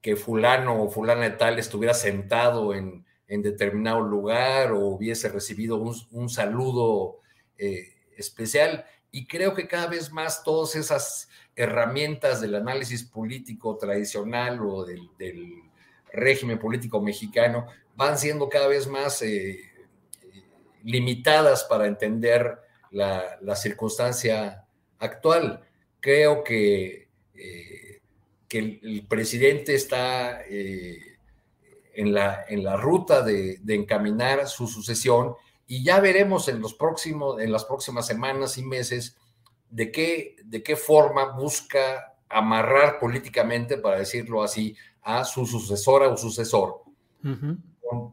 que, 0.00 0.16
fulano 0.16 0.82
o 0.82 0.90
fulana 0.90 1.36
tal 1.36 1.58
estuviera 1.58 1.94
sentado 1.94 2.74
en, 2.74 3.04
en 3.28 3.42
determinado 3.42 4.00
lugar 4.00 4.72
o 4.72 4.80
hubiese 4.86 5.28
recibido 5.28 5.76
un, 5.76 6.28
saludo 6.28 7.20
eh, 7.58 7.94
especial. 8.16 8.84
Y 9.10 9.26
creo 9.26 9.54
que 9.54 9.68
cada 9.68 9.86
vez 9.86 10.12
más 10.12 10.42
todas 10.42 10.74
esas 10.76 11.28
herramientas 11.56 12.40
del 12.40 12.56
análisis 12.56 13.04
político 13.04 13.76
tradicional 13.76 14.60
o 14.60 14.84
del, 14.84 15.08
régimen 16.12 16.60
político 16.60 17.00
mexicano 17.00 17.66
van 17.96 18.16
siendo 18.18 18.48
cada 18.48 18.68
vez 18.68 18.86
más 18.86 19.20
eh, 19.22 19.58
limitadas 20.84 21.64
para 21.64 21.86
entender 21.86 22.58
la, 22.90 23.56
circunstancia 23.56 24.64
actual. 24.98 25.60
Creo 26.00 26.44
que, 26.44 27.08
eh, 27.34 28.00
que 28.46 28.58
el, 28.58 29.06
presidente 29.08 29.74
está 29.74 30.42
eh, 30.48 31.16
en, 31.94 32.14
la, 32.14 32.44
en 32.48 32.62
la 32.62 32.76
ruta 32.76 33.22
de, 33.22 33.60
encaminar 33.68 34.46
su 34.46 34.68
sucesión 34.68 35.34
y 35.66 35.82
ya 35.82 35.98
veremos 36.00 36.48
en, 36.48 36.60
los 36.60 36.74
próximos, 36.74 37.40
en 37.40 37.50
las 37.50 37.64
próximas 37.64 38.06
semanas 38.06 38.58
y 38.58 38.62
meses 38.62 39.16
de 39.70 39.90
qué, 39.90 40.36
de 40.44 40.62
qué 40.62 40.76
forma 40.76 41.32
busca 41.32 42.14
amarrar 42.28 42.98
políticamente, 42.98 43.78
para 43.78 43.98
decirlo 43.98 44.42
así, 44.42 44.76
a 45.02 45.24
su 45.24 45.46
sucesora 45.46 46.08
o 46.08 46.16
sucesor. 46.16 46.82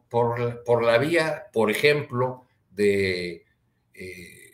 por, 0.10 0.64
por, 0.64 0.84
la 0.84 0.98
vía, 0.98 1.48
por 1.52 1.70
ejemplo, 1.70 2.46
de, 2.72 3.46
eh, 3.94 4.52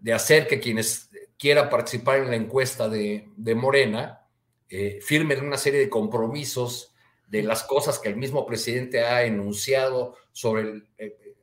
de 0.00 0.12
hacer 0.12 0.46
que 0.46 0.60
quienes 0.60 1.10
quieran 1.38 1.68
participar 1.70 2.18
en 2.18 2.30
la 2.30 2.36
encuesta 2.36 2.88
de, 2.88 3.28
Morena 3.56 4.26
eh, 4.68 5.00
firmen 5.02 5.44
una 5.44 5.56
serie 5.56 5.80
de 5.80 5.88
compromisos 5.90 6.94
de 7.26 7.42
las 7.42 7.64
cosas 7.64 7.98
que 7.98 8.08
el 8.08 8.16
mismo 8.16 8.46
presidente 8.46 9.02
ha 9.02 9.24
enunciado 9.24 10.16
sobre 10.30 10.82
eh, 10.98 11.34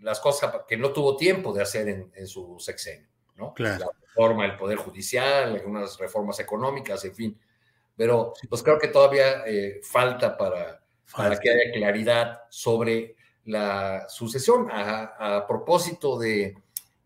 las 0.00 0.20
cosas 0.20 0.54
que 0.68 0.76
no 0.76 0.92
tuvo 0.92 1.16
tiempo 1.16 1.52
de 1.52 1.62
hacer 1.62 1.88
en, 1.88 2.26
su 2.26 2.58
sexenio, 2.60 3.08
¿no? 3.34 3.54
La 3.56 3.78
reforma 4.08 4.44
del 4.44 4.56
Poder 4.56 4.78
Judicial, 4.78 5.54
algunas 5.54 5.98
reformas 5.98 6.38
económicas, 6.38 7.04
en 7.04 7.14
fin. 7.14 7.40
Pero 7.96 8.34
pues 8.48 8.62
creo 8.62 8.78
que 8.78 8.88
todavía 8.88 9.42
falta 9.82 10.36
para, 10.36 10.82
para 11.14 11.38
que 11.38 11.50
haya 11.50 11.72
claridad 11.72 12.42
sobre 12.50 13.15
la 13.46 14.08
sucesión. 14.08 14.68
A, 14.70 15.46
propósito 15.48 16.18
de, 16.18 16.54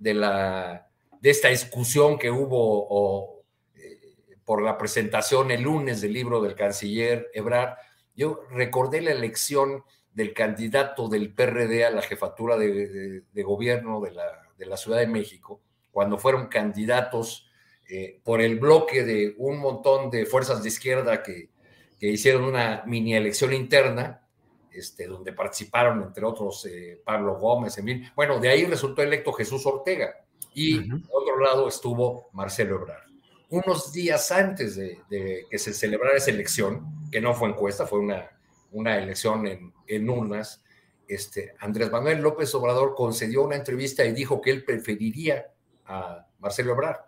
la, 0.00 0.88
de 1.20 1.30
esta 1.30 1.48
discusión 1.48 2.18
que 2.18 2.30
hubo 2.30 3.44
eh, 3.74 4.36
por 4.44 4.62
la 4.62 4.76
presentación 4.76 5.50
el 5.50 5.62
lunes 5.62 6.00
del 6.00 6.12
libro 6.12 6.40
del 6.40 6.54
canciller 6.54 7.30
Ebrard, 7.32 7.76
yo 8.16 8.42
recordé 8.50 9.00
la 9.00 9.12
elección 9.12 9.84
del 10.12 10.34
candidato 10.34 11.08
del 11.08 11.32
PRD 11.32 11.84
a 11.84 11.90
la 11.90 12.02
jefatura 12.02 12.58
de, 12.58 13.22
gobierno 13.44 14.00
de 14.00 14.10
la, 14.10 14.24
de 14.58 14.66
la, 14.66 14.76
Ciudad 14.76 14.98
de 14.98 15.06
México, 15.06 15.60
cuando 15.92 16.18
fueron 16.18 16.48
candidatos 16.48 17.48
eh, 17.88 18.20
por 18.24 18.40
el 18.40 18.58
bloque 18.58 19.04
de 19.04 19.34
un 19.38 19.58
montón 19.58 20.10
de 20.10 20.26
fuerzas 20.26 20.62
de 20.62 20.68
izquierda 20.68 21.22
que, 21.22 21.50
que 21.98 22.08
hicieron 22.08 22.44
una 22.44 22.82
mini 22.86 23.14
elección 23.14 23.52
interna 23.52 24.26
este, 24.72 25.06
donde 25.06 25.32
participaron, 25.32 26.02
entre 26.02 26.24
otros, 26.24 26.66
eh, 26.66 27.00
Pablo 27.04 27.36
Gómez, 27.36 27.78
Emil. 27.78 28.10
Bueno, 28.14 28.38
de 28.38 28.48
ahí 28.48 28.64
resultó 28.64 29.02
electo 29.02 29.32
Jesús 29.32 29.64
Ortega 29.66 30.14
y 30.54 30.80
por 30.80 31.22
otro 31.22 31.40
lado 31.40 31.68
estuvo 31.68 32.28
Marcelo 32.32 32.76
Ebrard. 32.76 33.08
Unos 33.50 33.92
días 33.92 34.30
antes 34.30 34.76
de, 34.76 35.46
que 35.50 35.58
se 35.58 35.74
celebrara 35.74 36.16
esa 36.16 36.30
elección, 36.30 37.10
que 37.10 37.20
no 37.20 37.34
fue 37.34 37.48
encuesta, 37.48 37.86
fue 37.86 37.98
una, 37.98 38.30
una 38.70 38.96
elección 38.98 39.46
en, 39.46 39.72
en 39.86 40.08
urnas, 40.08 40.62
este, 41.10 41.54
Andrés 41.58 41.90
Manuel 41.90 42.20
López 42.20 42.54
Obrador 42.54 42.94
concedió 42.94 43.42
una 43.42 43.56
entrevista 43.56 44.04
y 44.04 44.12
dijo 44.12 44.40
que 44.40 44.52
él 44.52 44.64
preferiría 44.64 45.50
a 45.84 46.24
Marcelo 46.38 46.72
Ebrard. 46.72 47.00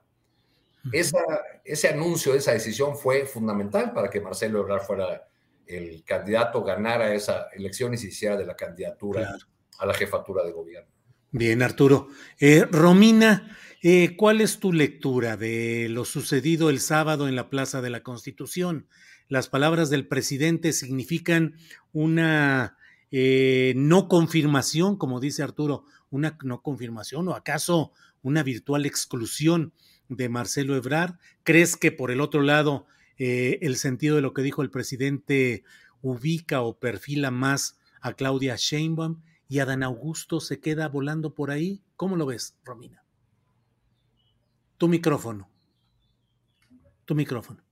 Esa, 0.91 1.23
ese 1.65 1.89
anuncio, 1.89 2.35
esa 2.35 2.51
decisión 2.51 2.97
fue 2.97 3.27
fundamental 3.27 3.93
para 3.93 4.11
que 4.11 4.21
Marcelo 4.21 4.59
Ebrard 4.59 4.83
fuera 4.83 5.29
el 5.67 6.05
candidato 6.05 6.63
ganara 6.63 7.15
esa 7.15 7.49
elección 7.55 7.95
y 7.95 7.99
se 7.99 8.09
hiciera 8.09 8.37
de 8.37 8.47
la 8.47 8.57
candidatura 8.57 9.37
a 9.79 9.87
la 9.87 9.95
jefatura 9.95 10.45
de 10.45 10.53
gobierno. 10.53 10.91
Bien, 11.31 11.63
Arturo. 11.63 12.09
Eh, 12.39 12.67
Romina, 12.71 13.57
eh, 13.83 14.17
¿cuál 14.17 14.41
es 14.41 14.61
tu 14.61 14.73
lectura 14.73 15.37
de 15.37 15.89
lo 15.89 16.05
sucedido 16.05 16.69
el 16.69 16.79
sábado 16.79 17.27
en 17.27 17.37
la 17.37 17.49
Plaza 17.49 17.81
de 17.81 17.91
la 17.91 18.03
Constitución? 18.03 18.87
Las 19.29 19.49
palabras 19.49 19.89
del 19.89 20.07
presidente 20.07 20.73
significan 20.73 21.57
una 21.93 22.77
eh, 23.11 23.73
no 23.77 24.09
confirmación, 24.09 24.97
como 24.97 25.21
dice 25.21 25.43
Arturo, 25.43 25.85
una 26.11 26.37
no 26.45 26.61
confirmación 26.63 27.29
o 27.29 27.35
acaso 27.35 27.93
una 28.21 28.43
virtual 28.43 28.85
exclusión 28.85 29.73
de 30.09 30.29
Marcelo 30.29 30.77
Ebrard. 30.77 31.15
¿Crees 31.43 31.77
que 31.77 31.93
por 31.93 32.11
el 32.11 32.21
otro 32.21 32.43
lado 32.43 32.87
eh, 33.19 33.59
el 33.63 33.77
sentido 33.77 34.17
de 34.17 34.23
lo 34.23 34.33
que 34.33 34.43
dijo 34.43 34.63
el 34.63 34.71
presidente 34.71 35.65
ubica 36.01 36.63
o 36.63 36.79
perfila 36.79 37.31
más 37.31 37.79
a 38.01 38.15
Claudia 38.15 38.57
Sheinbaum 38.57 39.23
y 39.49 39.61
Adán 39.61 39.83
Augusto 39.83 40.41
se 40.41 40.61
queda 40.61 40.89
volando 40.89 41.35
por 41.35 41.51
ahí. 41.51 41.83
¿Cómo 41.97 42.17
lo 42.17 42.27
ves, 42.27 42.57
Romina? 42.65 43.05
Tu 44.79 44.89
micrófono. 44.89 45.49
Tu 47.05 47.15
micrófono. 47.15 47.63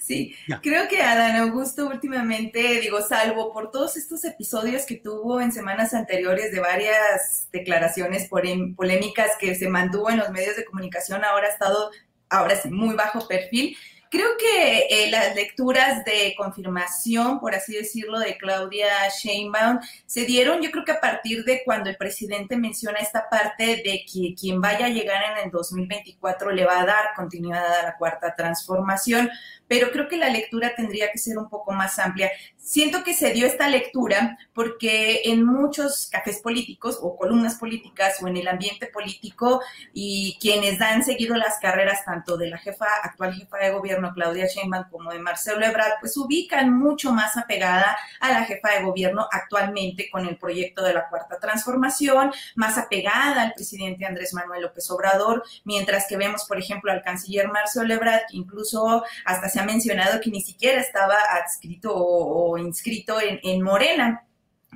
Sí, 0.00 0.34
creo 0.62 0.88
que 0.88 1.02
Adán 1.02 1.36
Augusto 1.36 1.86
últimamente, 1.88 2.80
digo, 2.80 3.00
salvo 3.02 3.52
por 3.52 3.70
todos 3.70 3.96
estos 3.96 4.24
episodios 4.24 4.86
que 4.86 4.96
tuvo 4.96 5.40
en 5.40 5.52
semanas 5.52 5.94
anteriores 5.94 6.52
de 6.52 6.60
varias 6.60 7.48
declaraciones 7.52 8.28
polémicas 8.28 9.30
que 9.38 9.54
se 9.54 9.68
mantuvo 9.68 10.10
en 10.10 10.18
los 10.18 10.30
medios 10.30 10.56
de 10.56 10.64
comunicación, 10.64 11.24
ahora 11.24 11.48
ha 11.48 11.50
estado, 11.50 11.90
ahora 12.30 12.56
sí, 12.56 12.70
muy 12.70 12.94
bajo 12.94 13.26
perfil. 13.28 13.76
Creo 14.10 14.28
que 14.38 14.86
eh, 14.88 15.10
las 15.10 15.34
lecturas 15.34 16.04
de 16.04 16.34
confirmación, 16.36 17.40
por 17.40 17.54
así 17.54 17.74
decirlo, 17.74 18.18
de 18.18 18.38
Claudia 18.38 18.88
Sheinbaum 19.10 19.80
se 20.06 20.24
dieron, 20.24 20.62
yo 20.62 20.70
creo 20.70 20.84
que 20.84 20.92
a 20.92 21.00
partir 21.00 21.44
de 21.44 21.62
cuando 21.64 21.90
el 21.90 21.96
presidente 21.96 22.56
menciona 22.56 23.00
esta 23.00 23.28
parte 23.28 23.82
de 23.84 24.04
que 24.10 24.34
quien 24.34 24.62
vaya 24.62 24.86
a 24.86 24.90
llegar 24.90 25.22
en 25.32 25.44
el 25.44 25.50
2024 25.50 26.52
le 26.52 26.64
va 26.64 26.80
a 26.80 26.86
dar 26.86 27.04
continuidad 27.14 27.80
a 27.80 27.82
la 27.82 27.96
cuarta 27.98 28.34
transformación, 28.34 29.30
pero 29.68 29.90
creo 29.92 30.08
que 30.08 30.16
la 30.16 30.30
lectura 30.30 30.74
tendría 30.74 31.12
que 31.12 31.18
ser 31.18 31.38
un 31.38 31.48
poco 31.48 31.72
más 31.72 31.98
amplia. 31.98 32.30
Siento 32.56 33.04
que 33.04 33.14
se 33.14 33.32
dio 33.32 33.46
esta 33.46 33.68
lectura 33.68 34.36
porque 34.52 35.22
en 35.24 35.44
muchos 35.44 36.08
cafés 36.10 36.40
políticos 36.40 36.98
o 37.00 37.16
columnas 37.16 37.56
políticas 37.56 38.22
o 38.22 38.28
en 38.28 38.36
el 38.36 38.48
ambiente 38.48 38.86
político 38.86 39.60
y 39.92 40.36
quienes 40.40 40.80
han 40.80 41.04
seguido 41.04 41.36
las 41.36 41.58
carreras 41.60 42.04
tanto 42.04 42.36
de 42.36 42.48
la 42.48 42.58
jefa, 42.58 42.86
actual 43.02 43.34
jefa 43.34 43.58
de 43.58 43.70
gobierno 43.70 44.12
Claudia 44.14 44.46
Sheinbaum 44.46 44.90
como 44.90 45.12
de 45.12 45.18
Marcelo 45.18 45.64
Ebrard, 45.64 46.00
pues 46.00 46.16
ubican 46.16 46.76
mucho 46.76 47.12
más 47.12 47.36
apegada 47.36 47.96
a 48.20 48.32
la 48.32 48.44
jefa 48.44 48.70
de 48.70 48.82
gobierno 48.82 49.28
actualmente 49.30 50.08
con 50.10 50.26
el 50.26 50.36
proyecto 50.36 50.82
de 50.82 50.94
la 50.94 51.08
cuarta 51.08 51.38
transformación, 51.38 52.32
más 52.54 52.78
apegada 52.78 53.42
al 53.42 53.52
presidente 53.52 54.06
Andrés 54.06 54.32
Manuel 54.34 54.62
López 54.62 54.90
Obrador, 54.90 55.44
mientras 55.64 56.06
que 56.08 56.16
vemos, 56.16 56.44
por 56.44 56.58
ejemplo, 56.58 56.92
al 56.92 57.02
canciller 57.02 57.48
Marcelo 57.48 57.92
Ebrard, 57.94 58.22
que 58.30 58.36
incluso 58.36 59.04
hasta 59.24 59.48
se 59.48 59.57
ha 59.58 59.64
mencionado 59.64 60.20
que 60.20 60.30
ni 60.30 60.40
siquiera 60.40 60.80
estaba 60.80 61.16
adscrito 61.42 61.94
o, 61.94 62.56
inscrito 62.58 63.16
en, 63.20 63.62
Morena. 63.62 64.24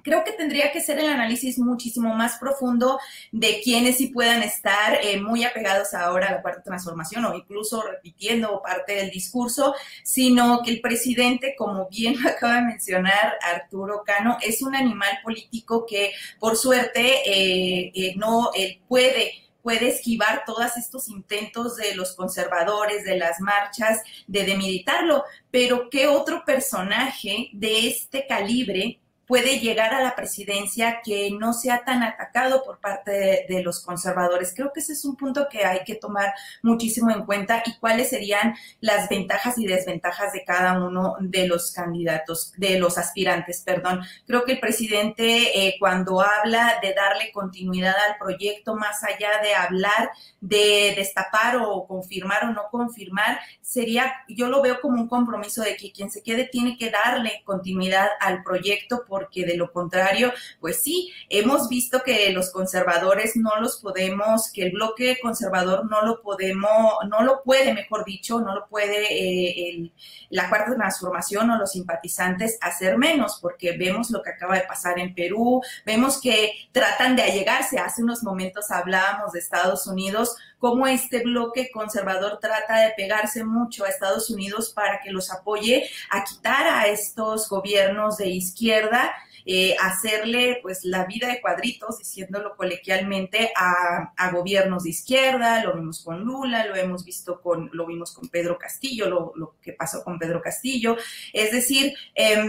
Creo 0.03 0.25
que 0.25 0.33
tendría 0.33 0.73
que 0.73 0.81
ser 0.81 0.99
el 0.99 1.09
análisis 1.09 1.59
muchísimo 1.59 2.15
más 2.15 2.39
profundo 2.39 2.99
de 3.31 3.61
quienes 3.63 3.99
sí 3.99 4.09
puedan 4.09 4.43
estar 4.43 4.99
eh, 5.01 5.21
muy 5.21 5.45
apegados 5.45 5.95
ahora 5.95 6.29
a 6.29 6.33
la 6.33 6.43
cuarta 6.43 6.63
transformación 6.63 7.25
o 7.25 7.35
incluso 7.35 7.83
repitiendo 7.83 8.61
parte 8.63 8.97
del 8.97 9.11
discurso, 9.11 9.75
sino 10.03 10.61
que 10.65 10.73
el 10.73 10.81
presidente, 10.81 11.55
como 11.57 11.89
bien 11.89 12.17
acaba 12.27 12.57
de 12.57 12.63
mencionar 12.63 13.35
Arturo 13.43 14.03
Cano, 14.05 14.39
es 14.43 14.63
un 14.63 14.75
animal 14.75 15.19
político 15.23 15.87
que 15.87 16.13
por 16.41 16.57
suerte 16.57 17.21
eh, 17.25 17.93
eh, 17.95 18.15
no 18.17 18.51
puede 18.89 19.42
puede 19.63 19.89
esquivar 19.89 20.43
todos 20.45 20.77
estos 20.77 21.09
intentos 21.09 21.77
de 21.77 21.95
los 21.95 22.15
conservadores, 22.15 23.05
de 23.05 23.17
las 23.17 23.41
marchas, 23.41 24.03
de 24.27 24.45
demilitarlo. 24.45 25.25
Pero 25.51 25.89
¿qué 25.91 26.09
otro 26.09 26.45
personaje 26.45 27.49
de 27.53 27.89
este 27.89 28.27
calibre 28.27 29.02
puede 29.33 29.61
llegar 29.61 29.95
a 29.95 30.03
la 30.03 30.15
presidencia 30.15 31.01
que 31.03 31.31
no 31.31 31.55
sea 31.55 31.87
tan 31.87 32.03
atacado 32.03 32.63
por 32.63 32.81
parte 32.81 33.47
de, 33.49 33.63
los 33.63 33.81
conservadores. 33.81 34.53
Creo 34.55 34.75
que 34.75 34.81
ese 34.81 34.93
es 34.93 35.07
un 35.07 35.17
punto 35.17 35.49
que 35.51 35.65
hay 35.65 35.85
que 35.85 35.95
tomar 35.95 36.35
muchísimo 36.63 37.11
en 37.11 37.25
cuenta 37.25 37.63
y 37.65 37.79
cuáles 37.79 38.11
serían 38.11 38.55
las 38.81 39.09
ventajas 39.09 39.57
y 39.57 39.67
desventajas 39.67 40.35
de 40.35 40.45
cada 40.45 40.85
uno 40.85 41.17
de 41.21 41.47
los 41.47 41.73
candidatos, 41.73 42.53
de 42.59 42.79
los 42.79 42.99
aspirantes, 42.99 43.63
perdón. 43.65 44.03
Creo 44.27 44.45
que 44.45 44.53
el 44.53 44.61
presidente 44.61 45.67
eh, 45.67 45.77
cuando 45.81 46.21
habla 46.21 46.79
de 46.83 46.93
darle 46.93 47.33
continuidad 47.33 47.95
al 48.11 48.19
proyecto, 48.19 48.75
más 48.75 49.03
allá 49.03 49.41
de 49.43 49.55
hablar 49.55 50.11
de 50.43 50.93
destapar 50.95 51.57
o 51.57 51.87
confirmar 51.87 52.45
o 52.45 52.53
no 52.53 52.65
confirmar, 52.71 53.39
sería, 53.63 54.13
yo 54.29 54.49
lo 54.49 54.61
veo 54.61 54.81
como 54.83 55.01
un 55.01 55.09
compromiso 55.09 55.63
de 55.63 55.77
que 55.77 55.91
quien 55.91 56.11
se 56.11 56.23
quede 56.23 56.45
tiene 56.45 56.77
que 56.77 56.91
darle 56.91 57.43
continuidad 57.47 58.09
al 58.21 58.43
proyecto 58.43 59.05
por 59.07 59.22
porque 59.23 59.47
de 59.47 59.57
lo 59.57 59.73
contrario, 59.73 60.33
pues 60.61 60.83
sí, 60.83 61.13
hemos 61.29 61.69
visto 61.69 62.03
que 62.05 62.31
los 62.33 62.51
conservadores 62.51 63.37
no 63.37 63.61
los 63.61 63.81
podemos, 63.81 64.51
que 64.53 64.63
el 64.63 64.73
bloque 64.73 65.19
conservador 65.23 65.89
no 65.91 66.03
lo 66.03 66.23
podemos, 66.23 66.95
no 67.09 67.23
lo 67.23 67.43
puede, 67.43 67.73
mejor 67.75 68.05
dicho, 68.05 68.41
no 68.41 68.55
lo 68.55 68.69
puede 68.69 69.07
eh, 69.11 69.93
la 70.31 70.49
cuarta 70.49 70.75
transformación 70.75 71.51
o 71.51 71.59
los 71.59 71.73
simpatizantes 71.73 72.59
hacer 72.61 72.99
menos, 72.99 73.39
porque 73.41 73.77
vemos 73.77 74.11
lo 74.11 74.23
que 74.23 74.31
acaba 74.31 74.57
de 74.57 74.63
pasar 74.63 74.99
en 74.99 75.15
Perú, 75.15 75.63
vemos 75.85 76.21
que 76.21 76.53
tratan 76.73 77.17
de 77.17 77.23
allegarse. 77.23 77.79
Hace 77.79 78.03
unos 78.03 78.23
momentos 78.23 78.71
hablábamos 78.71 79.33
de 79.33 79.39
Estados 79.39 79.87
Unidos, 79.87 80.37
cómo 80.63 80.87
este 80.87 81.25
bloque 81.25 81.73
conservador 81.73 82.39
trata 82.41 82.83
de 82.83 82.93
pegarse 82.97 83.43
mucho 83.43 83.85
a 83.85 83.89
Estados 83.89 84.31
Unidos 84.31 84.73
para 84.73 85.01
que 85.01 85.11
los 85.11 85.33
apoye 85.33 85.91
a 86.09 86.23
quitar 86.23 86.69
a 86.69 86.87
estos 86.87 87.49
gobiernos 87.49 88.19
de 88.19 88.29
izquierda. 88.29 89.13
Eh, 89.45 89.75
hacerle 89.83 90.61
pues 90.63 90.85
la 90.85 91.05
vida 91.05 91.27
de 91.27 91.41
cuadritos, 91.41 91.99
diciéndolo 91.99 92.55
colequialmente, 92.55 93.53
a, 93.57 94.31
gobiernos 94.31 94.85
de 94.85 94.91
izquierda, 94.91 95.65
lo 95.65 95.75
vimos 95.75 96.05
con 96.05 96.21
Lula, 96.21 96.65
lo 96.65 96.77
hemos 96.77 97.05
visto 97.05 97.41
con, 97.41 97.69
lo 97.73 97.85
vimos 97.85 98.13
con 98.13 98.29
Pedro 98.29 98.57
Castillo, 98.57 99.11
lo, 99.11 99.33
lo 99.35 99.57
que 99.61 99.73
pasó 99.73 100.05
con 100.05 100.17
Pedro 100.17 100.41
Castillo. 100.41 100.97
Es 101.33 101.51
decir, 101.51 101.93
eh, 102.15 102.41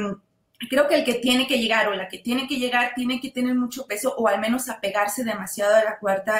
creo 0.70 0.88
que 0.88 0.96
el 0.96 1.04
que 1.04 1.16
tiene 1.16 1.48
que 1.48 1.60
llegar 1.60 1.88
o 1.88 1.94
la 1.94 2.08
que 2.08 2.20
tiene 2.20 2.48
que 2.48 2.58
llegar 2.58 2.94
tiene 2.96 3.20
que 3.20 3.32
tener 3.32 3.56
mucho 3.56 3.86
peso 3.86 4.16
o 4.18 4.28
al 4.28 4.40
menos 4.40 4.70
apegarse 4.70 5.24
demasiado 5.24 5.76
a 5.76 5.84
la 5.84 6.00
cuarta 6.00 6.38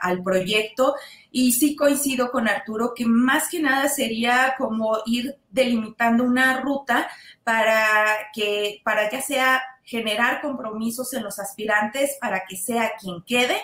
al 0.00 0.22
proyecto. 0.22 0.94
Y 1.30 1.52
sí 1.52 1.74
coincido 1.76 2.30
con 2.30 2.48
Arturo 2.48 2.92
que 2.94 3.06
más 3.06 3.48
que 3.48 3.60
nada 3.60 3.88
sería 3.88 4.54
como 4.58 4.98
ir 5.06 5.36
delimitando 5.50 6.24
una 6.24 6.60
ruta 6.60 7.08
para 7.44 8.06
que, 8.34 8.80
para 8.84 9.10
ya 9.10 9.20
sea 9.20 9.62
generar 9.84 10.40
compromisos 10.40 11.12
en 11.14 11.24
los 11.24 11.38
aspirantes 11.38 12.16
para 12.20 12.44
que 12.48 12.56
sea 12.56 12.92
quien 13.00 13.22
quede, 13.22 13.56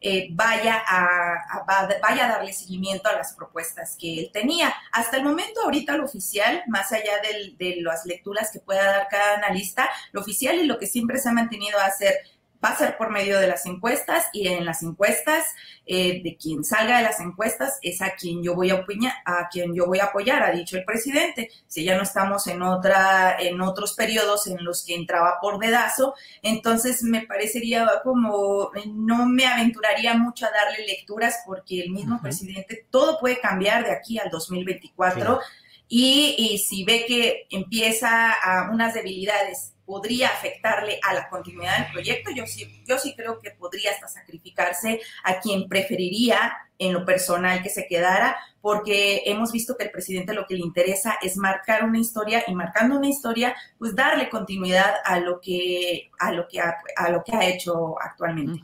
eh, 0.00 0.28
vaya, 0.30 0.82
a, 0.86 1.64
vaya 2.02 2.26
a 2.26 2.28
darle 2.28 2.52
seguimiento 2.52 3.08
a 3.08 3.14
las 3.14 3.32
propuestas 3.32 3.96
que 3.98 4.20
él 4.20 4.30
tenía. 4.32 4.74
Hasta 4.92 5.16
el 5.16 5.24
momento, 5.24 5.62
ahorita 5.62 5.96
lo 5.96 6.04
oficial, 6.04 6.62
más 6.66 6.92
allá 6.92 7.14
de 7.58 7.76
las 7.80 8.04
lecturas 8.04 8.50
que 8.52 8.60
pueda 8.60 8.84
dar 8.84 9.08
cada 9.08 9.36
analista, 9.36 9.88
lo 10.12 10.20
oficial 10.20 10.56
y 10.56 10.66
lo 10.66 10.78
que 10.78 10.86
siempre 10.86 11.18
se 11.18 11.28
ha 11.28 11.32
mantenido 11.32 11.78
a 11.78 11.86
hacer 11.86 12.14
va 12.64 12.70
a 12.70 12.76
ser 12.76 12.96
por 12.96 13.10
medio 13.10 13.38
de 13.38 13.48
las 13.48 13.66
encuestas 13.66 14.26
y 14.32 14.48
en 14.48 14.64
las 14.64 14.82
encuestas 14.82 15.44
eh, 15.84 16.22
de 16.22 16.36
quien 16.36 16.64
salga 16.64 16.98
de 16.98 17.04
las 17.04 17.20
encuestas 17.20 17.78
es 17.82 18.02
a 18.02 18.14
quien 18.14 18.42
yo 18.42 18.54
voy 18.54 18.70
a 18.70 18.74
apoyar, 18.74 19.12
a 19.24 19.48
quien 19.48 19.74
yo 19.74 19.86
voy 19.86 19.98
a 19.98 20.06
apoyar, 20.06 20.42
ha 20.42 20.50
dicho 20.50 20.76
el 20.76 20.84
presidente. 20.84 21.50
Si 21.66 21.84
ya 21.84 21.96
no 21.96 22.02
estamos 22.02 22.46
en 22.46 22.62
otra, 22.62 23.36
en 23.38 23.60
otros 23.60 23.94
periodos 23.94 24.46
en 24.46 24.64
los 24.64 24.84
que 24.84 24.94
entraba 24.94 25.38
por 25.40 25.58
dedazo, 25.58 26.14
entonces 26.42 27.02
me 27.02 27.26
parecería 27.26 27.86
como 28.02 28.70
no 28.86 29.26
me 29.26 29.46
aventuraría 29.46 30.14
mucho 30.14 30.46
a 30.46 30.50
darle 30.50 30.86
lecturas 30.86 31.42
porque 31.46 31.80
el 31.80 31.90
mismo 31.90 32.20
presidente 32.20 32.86
todo 32.90 33.18
puede 33.18 33.40
cambiar 33.40 33.84
de 33.84 33.92
aquí 33.92 34.18
al 34.18 34.30
2024. 34.30 35.40
Y, 35.88 36.34
y, 36.36 36.58
si 36.58 36.82
ve 36.82 37.04
que 37.06 37.46
empieza 37.48 38.32
a 38.32 38.72
unas 38.72 38.92
debilidades 38.92 39.75
podría 39.86 40.28
afectarle 40.28 40.98
a 41.02 41.14
la 41.14 41.28
continuidad 41.28 41.78
del 41.78 41.92
proyecto, 41.92 42.30
yo 42.32 42.44
sí, 42.46 42.82
yo 42.86 42.98
sí 42.98 43.14
creo 43.16 43.38
que 43.38 43.52
podría 43.52 43.92
hasta 43.92 44.08
sacrificarse 44.08 45.00
a 45.22 45.38
quien 45.40 45.68
preferiría 45.68 46.52
en 46.78 46.92
lo 46.92 47.06
personal 47.06 47.62
que 47.62 47.70
se 47.70 47.86
quedara, 47.86 48.36
porque 48.60 49.22
hemos 49.26 49.52
visto 49.52 49.76
que 49.76 49.84
el 49.84 49.90
presidente 49.90 50.34
lo 50.34 50.46
que 50.46 50.56
le 50.56 50.60
interesa 50.60 51.16
es 51.22 51.36
marcar 51.36 51.84
una 51.84 51.98
historia 51.98 52.42
y 52.46 52.54
marcando 52.54 52.98
una 52.98 53.08
historia, 53.08 53.54
pues 53.78 53.94
darle 53.94 54.28
continuidad 54.28 54.94
a 55.04 55.20
lo 55.20 55.40
que, 55.40 56.10
a 56.18 56.32
lo 56.32 56.46
que, 56.48 56.60
ha, 56.60 56.76
a 56.96 57.10
lo 57.10 57.22
que 57.24 57.34
ha 57.34 57.48
hecho 57.48 57.94
actualmente. 58.02 58.60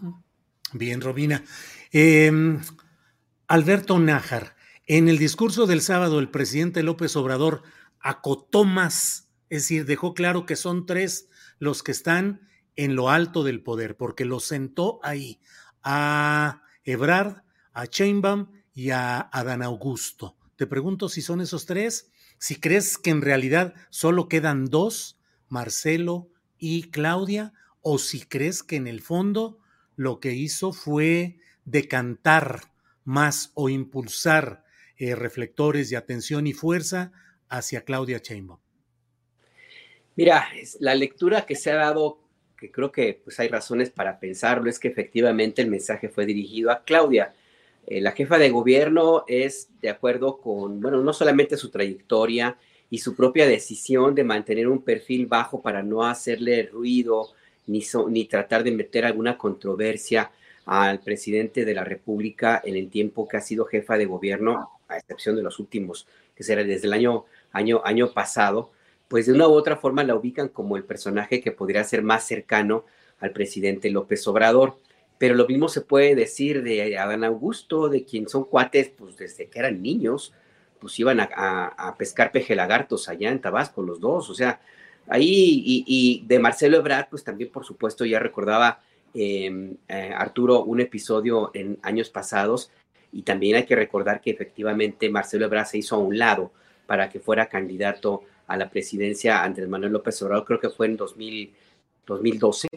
Bien, 0.73 1.01
Robina. 1.01 1.43
Em, 1.93 2.61
Alberto 3.47 3.99
Nájar, 3.99 4.57
en 4.87 5.09
el 5.09 5.19
discurso 5.19 5.67
del 5.67 5.83
sábado, 5.83 6.19
el 6.19 6.31
presidente 6.31 6.83
López 6.83 7.15
Obrador 7.17 7.63
acotó 8.01 8.65
más 8.65 9.29
es 9.53 9.65
decir, 9.65 9.85
dejó 9.85 10.15
claro 10.15 10.47
que 10.47 10.57
son 10.57 10.87
tres 10.87 11.29
los 11.59 11.83
que 11.83 11.93
están 11.93 12.49
en 12.75 12.97
lo 12.97 13.11
alto 13.11 13.45
del 13.45 13.63
poder, 13.63 13.99
porque 13.99 14.25
los 14.25 14.45
sentó 14.45 14.99
ahí 15.03 15.41
a 15.83 16.63
Ebrard, 16.85 17.43
a 17.75 17.87
Chainbaum 17.87 18.47
y 18.73 18.93
a 18.93 19.21
Adán 19.21 19.63
Augusto. 19.63 20.39
Te 20.57 20.67
pregunto 20.67 21.11
si 21.11 21.21
son 21.21 21.43
esos 21.43 21.67
tres, 21.67 22.11
si 22.39 22.57
crees 22.57 22.97
que 22.97 23.11
en 23.11 23.21
realidad 23.21 23.75
solo 23.91 24.27
quedan 24.27 24.71
dos, 24.71 25.21
Marcelo 25.51 26.31
y 26.57 26.85
Claudia, 26.85 27.53
o 27.83 27.99
si 27.99 28.23
crees 28.23 28.63
que 28.63 28.77
en 28.77 28.87
el 28.87 29.03
fondo 29.03 29.59
lo 29.97 30.19
que 30.19 30.33
hizo 30.33 30.73
fue 30.73 31.41
decantar 31.67 32.73
más 33.05 33.51
o 33.53 33.69
impulsar 33.69 34.65
eh, 34.97 35.15
reflectores 35.15 35.91
de 35.91 35.99
atención 35.99 36.47
y 36.47 36.55
fuerza 36.55 37.13
hacia 37.51 37.85
Claudia 37.85 38.23
Chainbaum. 38.23 38.62
Mira, 40.15 40.47
la 40.81 40.95
lectura 40.95 41.47
que 41.47 41.57
se 41.57 41.71
ha 41.71 41.77
dado, 41.77 42.19
que 42.59 42.71
creo 42.71 42.93
que 42.93 43.21
pues 43.25 43.41
hay 43.41 43.49
razones 43.49 43.91
para 43.91 44.21
pensarlo, 44.21 44.69
es 44.69 44.79
que 44.79 44.89
efectivamente 44.89 45.63
el 45.63 45.69
mensaje 45.69 46.09
fue 46.09 46.27
dirigido 46.27 46.71
a 46.71 46.85
Claudia. 46.85 47.35
Eh, 47.87 48.01
la 48.01 48.13
jefa 48.13 48.39
de 48.39 48.51
gobierno 48.51 49.25
es 49.27 49.71
de 49.81 49.89
acuerdo 49.89 50.39
con, 50.39 50.81
bueno, 50.81 51.03
no 51.03 51.13
solamente 51.13 51.57
su 51.57 51.71
trayectoria 51.71 52.59
y 52.91 52.99
su 52.99 53.17
propia 53.17 53.47
decisión 53.47 54.15
de 54.15 54.23
mantener 54.23 54.69
un 54.69 54.83
perfil 54.83 55.27
bajo 55.27 55.63
para 55.63 55.83
no 55.83 56.05
hacerle 56.05 56.65
ruido 56.65 57.31
ni, 57.67 57.83
ni 58.09 58.27
tratar 58.27 58.65
de 58.65 58.73
meter 58.73 59.07
alguna 59.07 59.39
controversia 59.39 60.31
al 60.67 61.01
presidente 61.01 61.65
de 61.65 61.75
la 61.75 61.85
República 61.85 62.61
en 62.63 62.77
el 62.77 62.91
tiempo 62.91 63.27
que 63.27 63.39
ha 63.39 63.41
sido 63.41 63.65
jefa 63.65 63.97
de 63.97 64.05
gobierno, 64.05 64.71
a 64.89 64.99
excepción 64.99 65.37
de 65.37 65.43
los 65.43 65.59
últimos, 65.59 66.07
que 66.37 66.45
será 66.45 66.63
desde 66.65 66.87
el 66.87 66.93
año, 66.93 67.25
año, 67.53 67.81
año 67.83 68.13
pasado 68.13 68.71
pues 69.13 69.27
de 69.27 69.35
una 69.35 69.47
u 69.47 69.53
otra 69.53 69.77
forma 69.77 70.05
la 70.05 70.15
ubican 70.15 70.49
como 70.49 70.79
el 70.79 70.85
personaje 70.85 71.43
que 71.43 71.53
podría 71.53 71.85
ser 71.85 72.03
más 72.03 72.27
cercano 72.27 72.87
al 73.21 73.33
presidente 73.33 73.91
López 73.91 74.27
Obrador. 74.27 74.79
Pero 75.19 75.35
lo 75.35 75.47
mismo 75.47 75.69
se 75.69 75.83
puede 75.83 76.15
decir 76.15 76.63
de 76.63 76.97
Adán 76.97 77.23
Augusto, 77.23 77.91
de 77.91 78.07
quien 78.07 78.27
son 78.27 78.45
cuates, 78.45 78.89
pues 78.89 79.19
desde 79.19 79.51
que 79.51 79.59
eran 79.59 79.83
niños, 79.83 80.33
pues 80.81 80.99
iban 80.99 81.21
a, 81.21 81.95
pescar 81.99 82.33
peje 82.33 82.55
lagartos 82.55 83.07
allá 83.11 83.31
en 83.31 83.43
Tabasco, 83.43 83.83
los 83.83 84.01
dos. 84.01 84.31
O 84.31 84.35
sea, 84.35 84.63
ahí, 85.07 85.63
y, 85.87 86.25
de 86.27 86.39
Marcelo 86.39 86.79
Ebrard, 86.79 87.11
pues 87.11 87.23
también, 87.23 87.51
por 87.51 87.67
supuesto, 87.67 88.07
ya 88.07 88.19
recordaba 88.19 88.81
em, 89.13 89.77
eh, 89.89 90.11
Arturo 90.17 90.65
un 90.65 90.81
episodio 90.81 91.51
en 91.53 91.79
años 91.83 92.09
pasados, 92.09 92.71
y 93.13 93.25
también 93.25 93.57
hay 93.57 93.67
que 93.67 93.77
recordar 93.77 94.23
que 94.23 94.31
efectivamente 94.31 95.11
Marcelo 95.11 95.45
Ebrard 95.45 95.67
se 95.67 95.77
hizo 95.77 95.97
a 95.97 95.99
un 95.99 96.17
lado 96.17 96.51
para 96.87 97.11
que 97.11 97.21
fuera 97.21 97.51
candidato 97.51 98.23
a 98.53 98.57
la 98.59 98.69
presidencia 98.69 99.43
Andrés 99.43 99.67
Manuel 99.67 99.93
López 99.93 100.21
Obrador, 100.23 100.45
creo 100.45 100.61
que 100.61 100.69
fue 100.69 100.87
en 100.87 100.99
2012. 100.99 102.69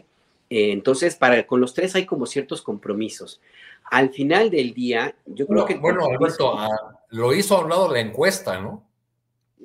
Eh, 0.48 0.72
entonces, 0.72 1.16
para, 1.16 1.46
con 1.46 1.60
los 1.60 1.74
tres 1.74 1.94
hay 1.94 2.06
como 2.06 2.24
ciertos 2.24 2.62
compromisos. 2.62 3.42
Al 3.90 4.08
final 4.08 4.48
del 4.48 4.72
día, 4.72 5.14
yo 5.26 5.46
creo 5.46 5.66
que... 5.66 5.74
Bueno, 5.74 6.06
Alberto, 6.06 6.58
ah, 6.58 6.98
lo 7.10 7.34
hizo 7.34 7.56
a 7.58 7.64
un 7.64 7.68
lado 7.68 7.92
la 7.92 8.00
encuesta, 8.00 8.58
¿no? 8.58 8.84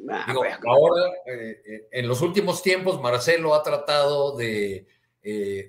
Ah, 0.09 0.25
ahora, 0.67 1.11
eh, 1.27 1.61
eh, 1.65 1.87
en 1.91 2.07
los 2.09 2.21
últimos 2.21 2.61
tiempos, 2.61 2.99
Marcelo 3.01 3.55
ha 3.55 3.63
tratado 3.63 4.35
de 4.35 4.87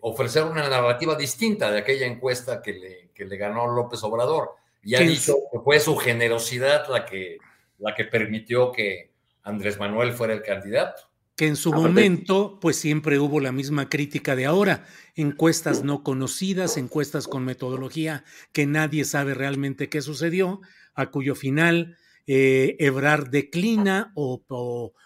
ofrecer 0.01 0.45
una 0.45 0.69
narrativa 0.69 1.15
distinta 1.15 1.71
de 1.71 1.79
aquella 1.79 2.07
encuesta 2.07 2.63
que 2.63 2.73
le, 2.73 3.11
que 3.15 3.27
le 3.27 3.37
ganó 3.37 3.69
López 3.69 4.03
Obrador. 4.03 4.57
Y 4.83 4.97
ha 4.97 5.01
dicho 5.01 5.37
que 5.53 5.61
fue 5.61 5.79
su 5.79 5.97
generosidad 5.97 6.89
la 6.89 7.05
que, 7.07 7.39
la 7.79 7.95
que 7.95 8.07
permitió 8.07 8.73
que, 8.73 9.12
Andrés 9.43 9.79
Manuel 9.79 10.13
fuera 10.13 10.35
el 10.35 10.43
candidato. 10.43 11.03
Que 11.37 11.47
en 11.47 11.57
su 11.57 11.73
momento, 11.73 12.59
pues 12.61 12.77
siempre 12.77 13.19
hubo 13.19 13.41
la 13.41 13.53
misma 13.53 13.89
crítica 13.89 14.37
de 14.37 14.47
ahora. 14.47 14.87
Encuestas 15.15 15.83
no 15.83 16.03
conocidas, 16.03 16.77
encuestas 16.77 17.27
con 17.27 17.45
metodología 17.45 18.25
que 18.53 18.67
nadie 18.67 19.05
sabe 19.05 19.35
realmente 19.35 19.89
qué 19.89 20.03
sucedió, 20.03 20.61
a 20.95 21.11
cuyo 21.11 21.35
final 21.35 21.97
eh, 22.27 22.77
Ebrard 22.79 23.31
declina 23.31 24.13
o, 24.15 24.45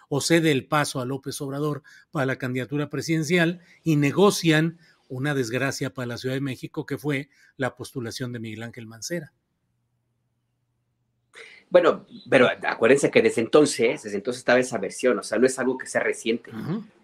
o, 0.09 0.21
cede 0.21 0.51
el 0.51 0.67
paso 0.67 1.01
a 1.01 1.05
López 1.05 1.41
Obrador 1.41 1.81
para 2.11 2.25
la 2.25 2.37
candidatura 2.37 2.89
presidencial 2.89 3.61
y 3.83 3.95
negocian 3.95 4.77
una 5.09 5.33
desgracia 5.33 5.93
para 5.93 6.07
la 6.07 6.17
Ciudad 6.17 6.35
de 6.35 6.41
México 6.41 6.85
que 6.85 6.97
fue 6.97 7.29
la 7.55 7.75
postulación 7.75 8.33
de 8.33 8.39
Miguel 8.39 8.63
Ángel 8.63 8.85
Mancera. 8.85 9.33
Bueno, 11.69 12.05
pero 12.29 12.47
acuérdense 12.63 13.11
que 13.11 13.21
desde 13.21 13.41
entonces, 13.41 14.03
desde 14.03 14.17
entonces 14.17 14.39
estaba 14.39 14.59
esa 14.59 14.77
versión, 14.77 15.19
o 15.19 15.23
sea, 15.23 15.37
no 15.37 15.45
es 15.45 15.59
algo 15.59 15.77
que 15.77 15.85
sea 15.85 16.01
reciente. 16.01 16.51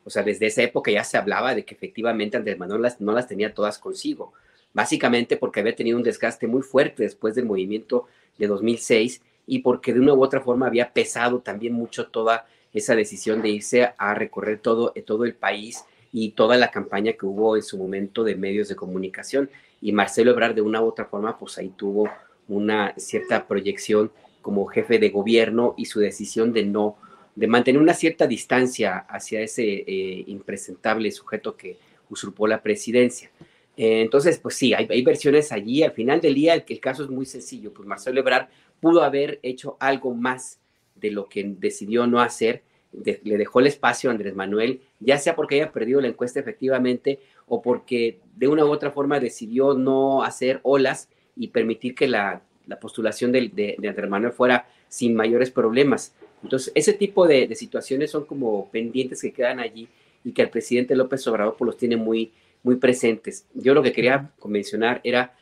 O 0.05 0.09
sea, 0.09 0.23
desde 0.23 0.47
esa 0.47 0.61
época 0.63 0.91
ya 0.91 1.03
se 1.03 1.17
hablaba 1.17 1.53
de 1.53 1.65
que 1.65 1.75
efectivamente 1.75 2.37
Andrés 2.37 2.57
Manuel 2.57 2.81
las, 2.81 3.01
no 3.01 3.11
las 3.11 3.27
tenía 3.27 3.53
todas 3.53 3.77
consigo, 3.77 4.33
básicamente 4.73 5.37
porque 5.37 5.59
había 5.59 5.75
tenido 5.75 5.97
un 5.97 6.03
desgaste 6.03 6.47
muy 6.47 6.61
fuerte 6.61 7.03
después 7.03 7.35
del 7.35 7.45
movimiento 7.45 8.07
de 8.37 8.47
2006 8.47 9.21
y 9.45 9.59
porque 9.59 9.93
de 9.93 9.99
una 9.99 10.13
u 10.13 10.23
otra 10.23 10.41
forma 10.41 10.67
había 10.67 10.93
pesado 10.93 11.39
también 11.39 11.73
mucho 11.73 12.07
toda 12.07 12.47
esa 12.73 12.95
decisión 12.95 13.41
de 13.41 13.49
irse 13.49 13.93
a 13.97 14.13
recorrer 14.13 14.59
todo, 14.59 14.93
todo 15.05 15.25
el 15.25 15.35
país 15.35 15.83
y 16.11 16.31
toda 16.31 16.57
la 16.57 16.71
campaña 16.71 17.13
que 17.13 17.25
hubo 17.25 17.55
en 17.55 17.63
su 17.63 17.77
momento 17.77 18.23
de 18.23 18.35
medios 18.35 18.67
de 18.69 18.75
comunicación. 18.75 19.49
Y 19.81 19.91
Marcelo 19.91 20.31
Ebrard, 20.31 20.55
de 20.55 20.61
una 20.61 20.81
u 20.81 20.87
otra 20.87 21.05
forma, 21.05 21.37
pues 21.37 21.57
ahí 21.57 21.69
tuvo 21.69 22.09
una 22.47 22.93
cierta 22.97 23.47
proyección 23.47 24.11
como 24.43 24.67
jefe 24.67 24.99
de 24.99 25.09
gobierno 25.09 25.73
y 25.75 25.85
su 25.85 25.99
decisión 25.99 26.53
de 26.53 26.63
no, 26.65 26.97
de 27.35 27.47
mantener 27.47 27.81
una 27.81 27.95
cierta 27.95 28.27
distancia 28.27 28.99
hacia 29.09 29.41
ese 29.41 29.63
eh, 29.63 30.23
impresentable 30.27 31.11
sujeto 31.11 31.57
que 31.57 31.77
usurpó 32.11 32.45
la 32.45 32.61
presidencia. 32.61 33.31
Eh, 33.75 34.01
entonces, 34.01 34.37
pues 34.37 34.55
sí, 34.55 34.75
hay, 34.75 35.01
versiones 35.01 35.51
allí. 35.51 35.81
Al 35.81 35.93
final 35.93 36.21
del 36.21 36.35
día, 36.35 36.53
el, 36.53 36.63
el, 36.67 36.79
caso 36.79 37.03
es 37.03 37.09
muy 37.09 37.25
sencillo. 37.25 37.73
Pues 37.73 37.87
Marcelo 37.87 38.19
Ebrard 38.19 38.49
pudo 38.79 39.01
haber 39.01 39.39
hecho 39.41 39.77
algo 39.79 40.13
más 40.13 40.59
de 40.93 41.09
lo 41.09 41.27
que 41.27 41.43
decidió 41.57 42.05
no 42.05 42.21
hacer 42.21 42.61
le 42.93 43.37
dejó 43.37 43.59
el 43.59 43.67
espacio 43.67 44.09
a 44.09 44.13
Andrés 44.13 44.35
Manuel, 44.35 44.81
ya 44.99 45.17
sea 45.17 45.35
porque 45.35 45.55
haya 45.55 45.71
perdido 45.71 46.01
la 46.01 46.07
encuesta 46.07 46.39
efectivamente 46.39 47.19
o 47.47 47.61
porque 47.61 48.19
de 48.35 48.47
una 48.47 48.65
u 48.65 48.71
otra 48.71 48.91
forma 48.91 49.19
decidió 49.19 49.73
no 49.73 50.23
hacer 50.23 50.59
olas 50.63 51.09
y 51.35 51.47
permitir 51.47 51.95
que 51.95 52.07
la, 52.07 52.43
postulación 52.79 53.31
de, 53.31 53.75
de, 53.77 53.87
Andrés 53.89 54.09
Manuel 54.09 54.33
fuera 54.33 54.67
sin 54.87 55.15
mayores 55.15 55.51
problemas. 55.51 56.13
Entonces, 56.43 56.71
ese 56.75 56.93
tipo 56.93 57.27
de, 57.27 57.53
situaciones 57.55 58.11
son 58.11 58.25
como 58.25 58.69
pendientes 58.69 59.21
que 59.21 59.31
quedan 59.31 59.59
allí 59.59 59.87
y 60.23 60.31
que 60.31 60.41
el 60.41 60.49
presidente 60.49 60.95
López 60.95 61.25
Obrador 61.27 61.55
los 61.61 61.77
tiene 61.77 61.97
muy, 61.97 62.31
presentes. 62.79 63.45
Yo 63.53 63.73
lo 63.73 63.83
que 63.83 63.91
quería 63.91 64.31
mencionar 64.45 65.01
era, 65.03 65.35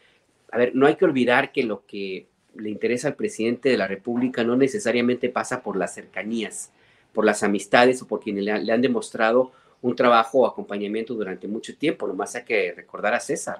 a 0.51 0.57
ver, 0.57 0.71
no 0.73 0.87
hay 0.87 0.95
que 0.95 1.05
olvidar 1.05 1.51
que 1.51 1.63
lo 1.63 1.85
que 1.85 2.25
le 2.55 2.69
interesa 2.69 3.09
al 3.09 3.15
presidente 3.15 3.69
de 3.69 3.77
la 3.77 3.87
República 3.87 4.43
no 4.43 4.55
necesariamente 4.55 5.29
pasa 5.29 5.61
por 5.61 5.77
las 5.77 5.93
cercanías 5.93 6.71
por 7.13 7.25
las 7.25 7.43
amistades 7.43 8.01
o 8.01 8.07
por 8.07 8.19
quienes 8.19 8.43
le, 8.43 8.71
han 8.71 8.81
demostrado 8.81 9.51
un 9.81 9.95
trabajo 9.95 10.39
o 10.39 10.47
acompañamiento 10.47 11.13
durante 11.13 11.47
mucho 11.47 11.75
tiempo. 11.75 12.07
Nomás 12.07 12.35
hay 12.35 12.43
que 12.43 12.73
recordar 12.73 13.13
a 13.13 13.19
César, 13.19 13.59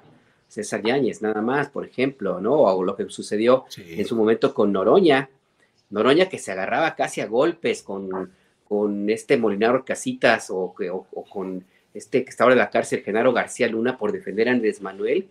César 0.52 0.82
Yáñez, 0.82 1.22
nada 1.22 1.40
más, 1.40 1.70
por 1.70 1.86
ejemplo, 1.86 2.38
¿no? 2.38 2.56
O 2.56 2.84
lo 2.84 2.94
que 2.94 3.08
sucedió 3.08 3.64
en 3.78 4.04
su 4.04 4.14
momento 4.14 4.52
con 4.52 4.70
Noroña. 4.70 5.30
Noroña 5.88 6.28
que 6.28 6.38
se 6.38 6.52
agarraba 6.52 6.94
casi 6.94 7.22
a 7.22 7.26
golpes 7.26 7.82
con, 7.82 8.30
con 8.68 9.08
este 9.08 9.38
Molinaro 9.38 9.82
Casitas 9.82 10.50
o, 10.50 10.74
o, 10.90 11.24
con 11.24 11.64
este 11.94 12.22
que 12.22 12.28
estaba 12.28 12.52
en 12.52 12.58
la 12.58 12.68
cárcel, 12.68 13.02
Genaro 13.02 13.32
García 13.32 13.66
Luna, 13.66 13.96
por 13.96 14.12
defender 14.12 14.50
a 14.50 14.52
Andrés 14.52 14.82
Manuel. 14.82 15.26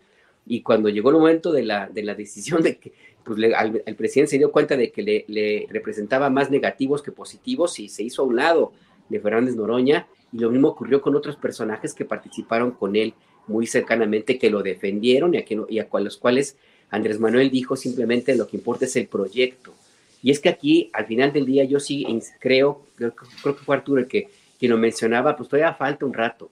Y 0.48 0.64
cuando 0.64 0.90
llegó 0.90 1.12
el 1.12 1.18
momento 1.18 1.52
de 1.52 1.66
la, 1.66 1.88
de 1.88 2.02
la 2.02 2.16
decisión 2.16 2.64
de 2.64 2.78
que, 2.78 2.92
pues 3.24 3.38
el 3.86 3.96
presidente 3.96 4.32
se 4.32 4.38
dio 4.40 4.52
cuenta 4.52 4.76
de 4.76 4.92
que 4.92 5.04
le, 5.04 5.68
representaba 5.70 6.32
más 6.32 6.50
negativos 6.50 7.04
que 7.04 7.12
positivos 7.12 7.78
y 7.78 7.90
se 7.90 8.02
hizo 8.02 8.24
a 8.24 8.26
un 8.26 8.38
lado 8.38 8.74
de 9.08 9.20
Fernández 9.20 9.56
Noroña 9.56 10.08
y 10.34 10.40
lo 10.40 10.50
mismo 10.50 10.70
ocurrió 10.70 11.00
con 11.00 11.16
otros 11.16 11.36
personajes 11.36 11.94
que 11.94 12.06
participaron 12.06 12.72
con 12.72 12.96
él 12.96 13.14
muy 13.48 13.68
cercanamente, 13.68 14.38
que 14.38 14.50
lo 14.50 14.64
defendieron 14.64 15.34
y 15.34 15.80
a, 15.80 15.88
a 15.92 16.00
los 16.00 16.18
cuales 16.18 16.58
Andrés 16.90 17.20
Manuel 17.20 17.50
dijo 17.50 17.76
simplemente 17.76 18.36
lo 18.36 18.48
que 18.48 18.58
importa 18.58 18.86
es 18.86 18.96
el 18.96 19.08
proyecto. 19.08 19.74
Y 20.22 20.32
es 20.32 20.40
que 20.40 20.50
aquí, 20.50 20.90
al 20.94 21.06
final 21.08 21.34
del 21.34 21.46
día, 21.46 21.64
yo 21.64 21.80
sí 21.80 22.06
creo, 22.40 22.86
creo, 22.96 23.16
que 23.16 23.64
fue 23.64 23.76
Arturo 23.76 24.00
el 24.00 24.08
que, 24.08 24.30
quien 24.60 24.72
lo 24.72 24.78
mencionaba, 24.78 25.36
pues 25.36 25.50
todavía 25.50 25.74
falta 25.74 26.06
un 26.06 26.14
rato. 26.14 26.52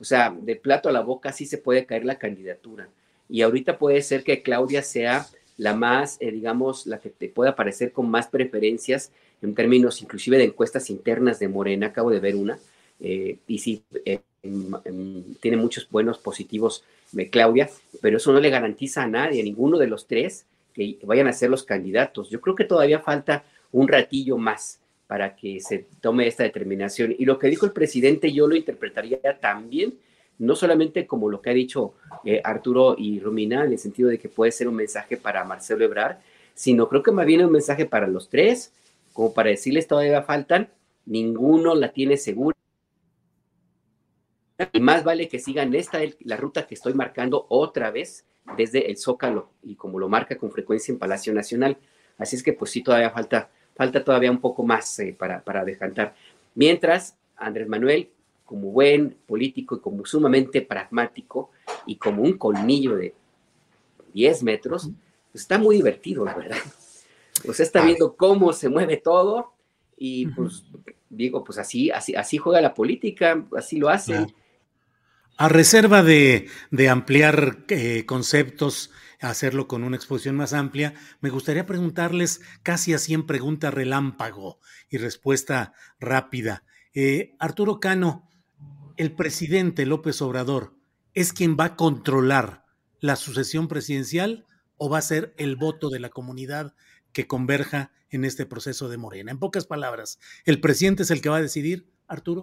O 0.00 0.04
sea, 0.04 0.34
de 0.40 0.56
plato 0.56 0.88
a 0.88 0.92
la 0.92 1.02
boca 1.02 1.32
sí 1.32 1.44
se 1.44 1.58
puede 1.58 1.84
caer 1.84 2.06
la 2.06 2.18
candidatura. 2.18 2.88
Y 3.28 3.42
ahorita 3.42 3.78
puede 3.78 4.00
ser 4.00 4.24
que 4.24 4.42
Claudia 4.42 4.82
sea 4.82 5.26
la 5.58 5.74
más, 5.74 6.16
eh, 6.20 6.30
digamos, 6.30 6.86
la 6.86 6.98
que 6.98 7.10
te 7.10 7.28
pueda 7.28 7.54
parecer 7.54 7.92
con 7.92 8.10
más 8.10 8.28
preferencias 8.28 9.12
en 9.42 9.54
términos 9.54 10.00
inclusive 10.00 10.38
de 10.38 10.44
encuestas 10.44 10.88
internas 10.88 11.38
de 11.38 11.48
Morena, 11.48 11.88
acabo 11.88 12.10
de 12.10 12.20
ver 12.20 12.36
una, 12.36 12.58
eh, 12.98 13.38
y 13.46 13.58
sí, 13.58 13.82
eh, 14.04 14.20
tiene 14.42 15.56
muchos 15.56 15.88
buenos 15.90 16.18
positivos 16.18 16.84
Claudia, 17.30 17.68
pero 18.00 18.16
eso 18.16 18.32
no 18.32 18.40
le 18.40 18.50
garantiza 18.50 19.02
a 19.02 19.08
nadie, 19.08 19.40
a 19.40 19.44
ninguno 19.44 19.78
de 19.78 19.86
los 19.86 20.06
tres, 20.06 20.46
que 20.72 20.98
vayan 21.02 21.26
a 21.26 21.32
ser 21.32 21.50
los 21.50 21.64
candidatos. 21.64 22.30
Yo 22.30 22.40
creo 22.40 22.54
que 22.54 22.64
todavía 22.64 23.00
falta 23.00 23.44
un 23.72 23.88
ratillo 23.88 24.38
más 24.38 24.78
para 25.06 25.34
que 25.34 25.60
se 25.60 25.86
tome 26.00 26.26
esta 26.28 26.44
determinación. 26.44 27.14
Y 27.18 27.24
lo 27.24 27.38
que 27.38 27.48
dijo 27.48 27.66
el 27.66 27.72
presidente 27.72 28.32
yo 28.32 28.46
lo 28.46 28.54
interpretaría 28.54 29.18
también 29.40 29.94
no 30.40 30.56
solamente 30.56 31.06
como 31.06 31.28
lo 31.28 31.42
que 31.42 31.50
ha 31.50 31.54
dicho 31.54 31.94
eh, 32.24 32.40
Arturo 32.42 32.96
y 32.98 33.20
Romina, 33.20 33.62
en 33.64 33.72
el 33.72 33.78
sentido 33.78 34.08
de 34.08 34.18
que 34.18 34.30
puede 34.30 34.52
ser 34.52 34.68
un 34.68 34.74
mensaje 34.74 35.18
para 35.18 35.44
Marcelo 35.44 35.84
Ebrard, 35.84 36.16
sino 36.54 36.88
creo 36.88 37.02
que 37.02 37.12
más 37.12 37.26
bien 37.26 37.44
un 37.44 37.52
mensaje 37.52 37.84
para 37.84 38.06
los 38.06 38.30
tres, 38.30 38.72
como 39.12 39.34
para 39.34 39.50
decirles 39.50 39.86
todavía 39.86 40.22
faltan, 40.22 40.70
ninguno 41.04 41.74
la 41.74 41.92
tiene 41.92 42.16
segura. 42.16 42.56
Y 44.72 44.80
más 44.80 45.04
vale 45.04 45.28
que 45.28 45.38
sigan 45.38 45.74
esta, 45.74 46.00
la 46.20 46.36
ruta 46.36 46.66
que 46.66 46.74
estoy 46.74 46.94
marcando 46.94 47.46
otra 47.48 47.90
vez 47.90 48.24
desde 48.56 48.90
el 48.90 48.96
Zócalo 48.96 49.50
y 49.62 49.76
como 49.76 49.98
lo 49.98 50.08
marca 50.08 50.36
con 50.36 50.50
frecuencia 50.50 50.92
en 50.92 50.98
Palacio 50.98 51.32
Nacional. 51.32 51.78
Así 52.18 52.36
es 52.36 52.42
que 52.42 52.52
pues 52.52 52.70
sí, 52.70 52.82
todavía 52.82 53.10
falta, 53.10 53.50
falta 53.74 54.04
todavía 54.04 54.30
un 54.30 54.40
poco 54.40 54.64
más 54.64 54.98
eh, 54.98 55.14
para, 55.18 55.42
para 55.42 55.64
decantar. 55.64 56.14
Mientras, 56.54 57.16
Andrés 57.36 57.68
Manuel 57.68 58.10
como 58.44 58.72
buen 58.72 59.16
político 59.26 59.76
y 59.76 59.80
como 59.80 60.04
sumamente 60.04 60.60
pragmático 60.60 61.52
y 61.86 61.96
como 61.96 62.22
un 62.22 62.36
colmillo 62.36 62.96
de 62.96 63.14
10 64.12 64.42
metros, 64.42 64.90
pues 65.30 65.42
está 65.42 65.56
muy 65.56 65.76
divertido, 65.76 66.24
la 66.24 66.34
verdad. 66.34 66.58
Pues 67.44 67.60
está 67.60 67.82
viendo 67.82 68.16
cómo 68.16 68.52
se 68.52 68.68
mueve 68.68 68.98
todo 68.98 69.52
y 69.96 70.26
pues 70.26 70.64
digo, 71.08 71.44
pues 71.44 71.58
así, 71.58 71.90
así, 71.90 72.14
así 72.14 72.38
juega 72.38 72.60
la 72.60 72.74
política, 72.74 73.46
así 73.56 73.78
lo 73.78 73.88
hace. 73.88 74.26
A 75.40 75.48
reserva 75.48 76.02
de, 76.02 76.50
ampliar 76.90 77.64
eh, 77.68 78.04
conceptos, 78.04 78.90
hacerlo 79.22 79.68
con 79.68 79.84
una 79.84 79.96
exposición 79.96 80.36
más 80.36 80.52
amplia, 80.52 80.92
me 81.22 81.30
gustaría 81.30 81.64
preguntarles 81.64 82.42
casi 82.62 82.92
así 82.92 83.14
en 83.14 83.24
pregunta 83.24 83.70
relámpago 83.70 84.60
y 84.90 84.98
respuesta 84.98 85.72
rápida. 85.98 86.62
Eh, 86.92 87.36
Arturo 87.38 87.80
Cano, 87.80 88.28
el 88.98 89.12
presidente 89.12 89.86
López 89.86 90.20
Obrador 90.20 90.76
es 91.14 91.32
quien 91.32 91.56
va 91.58 91.64
a 91.64 91.76
controlar 91.76 92.66
la 92.98 93.16
sucesión 93.16 93.66
presidencial 93.66 94.44
o 94.76 94.90
va 94.90 94.98
a 94.98 95.02
ser 95.02 95.32
el 95.38 95.56
voto 95.56 95.88
de 95.88 96.00
la 96.00 96.10
comunidad 96.10 96.74
que 97.14 97.26
converja 97.26 97.92
en 98.10 98.26
este 98.26 98.44
proceso 98.44 98.90
de 98.90 98.98
Morena. 98.98 99.30
En 99.30 99.38
pocas 99.38 99.64
palabras, 99.64 100.18
¿el 100.44 100.60
presidente 100.60 101.04
es 101.04 101.10
el 101.10 101.22
que 101.22 101.30
va 101.30 101.38
a 101.38 101.42
decidir, 101.42 101.90
Arturo? 102.08 102.42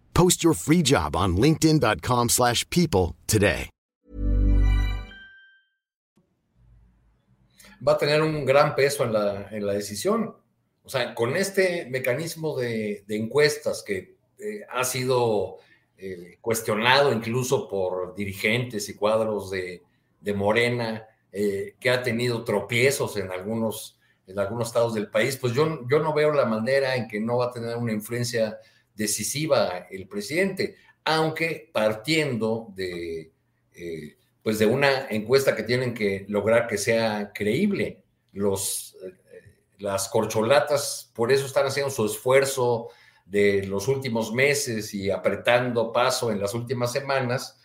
Post 0.13 0.43
your 0.43 0.53
free 0.53 0.81
job 0.81 1.15
on 1.15 1.35
linkedin.com/people 1.35 3.15
today. 3.25 3.69
Va 7.85 7.93
a 7.93 7.97
tener 7.97 8.21
un 8.21 8.45
gran 8.45 8.75
peso 8.75 9.03
en 9.03 9.13
la, 9.13 9.47
en 9.49 9.65
la 9.65 9.73
decisión. 9.73 10.35
O 10.83 10.89
sea, 10.89 11.15
con 11.15 11.35
este 11.35 11.87
mecanismo 11.89 12.57
de, 12.57 13.03
encuestas 13.07 13.83
que 13.83 14.17
eh, 14.37 14.61
ha 14.69 14.83
sido 14.83 15.57
eh, 15.97 16.37
cuestionado 16.41 17.11
incluso 17.11 17.67
por 17.67 18.15
dirigentes 18.15 18.89
y 18.89 18.95
cuadros 18.95 19.49
de, 19.51 19.83
de 20.19 20.33
Morena, 20.33 21.07
eh, 21.31 21.75
que 21.79 21.89
ha 21.89 22.03
tenido 22.03 22.43
tropiezos 22.43 23.15
en 23.17 23.31
algunos, 23.31 23.99
en 24.27 24.37
algunos 24.37 24.67
estados 24.67 24.93
del 24.93 25.09
país, 25.09 25.37
pues 25.37 25.53
yo, 25.53 25.87
yo 25.89 25.99
no 25.99 26.13
veo 26.13 26.31
la 26.33 26.45
manera 26.45 26.95
en 26.95 27.07
que 27.07 27.19
no 27.19 27.37
va 27.37 27.45
a 27.45 27.51
tener 27.51 27.77
una 27.77 27.93
influencia 27.93 28.59
decisiva 28.95 29.87
el 29.89 30.07
presidente, 30.07 30.75
aunque 31.03 31.69
partiendo 31.71 32.67
de, 32.75 33.31
eh, 33.73 34.15
pues 34.43 34.59
de 34.59 34.65
una 34.65 35.07
encuesta 35.09 35.55
que 35.55 35.63
tienen 35.63 35.93
que 35.93 36.25
lograr 36.27 36.67
que 36.67 36.77
sea 36.77 37.31
creíble. 37.33 38.03
Los, 38.33 38.95
las 39.79 40.07
corcholatas 40.09 41.11
por 41.13 41.31
eso 41.31 41.45
están 41.45 41.65
haciendo 41.65 41.91
su 41.91 42.05
esfuerzo 42.05 42.89
de 43.25 43.63
los 43.65 43.87
últimos 43.87 44.33
meses 44.33 44.93
y 44.93 45.09
apretando 45.09 45.91
paso 45.91 46.31
en 46.31 46.39
las 46.39 46.53
últimas 46.53 46.91
semanas 46.91 47.57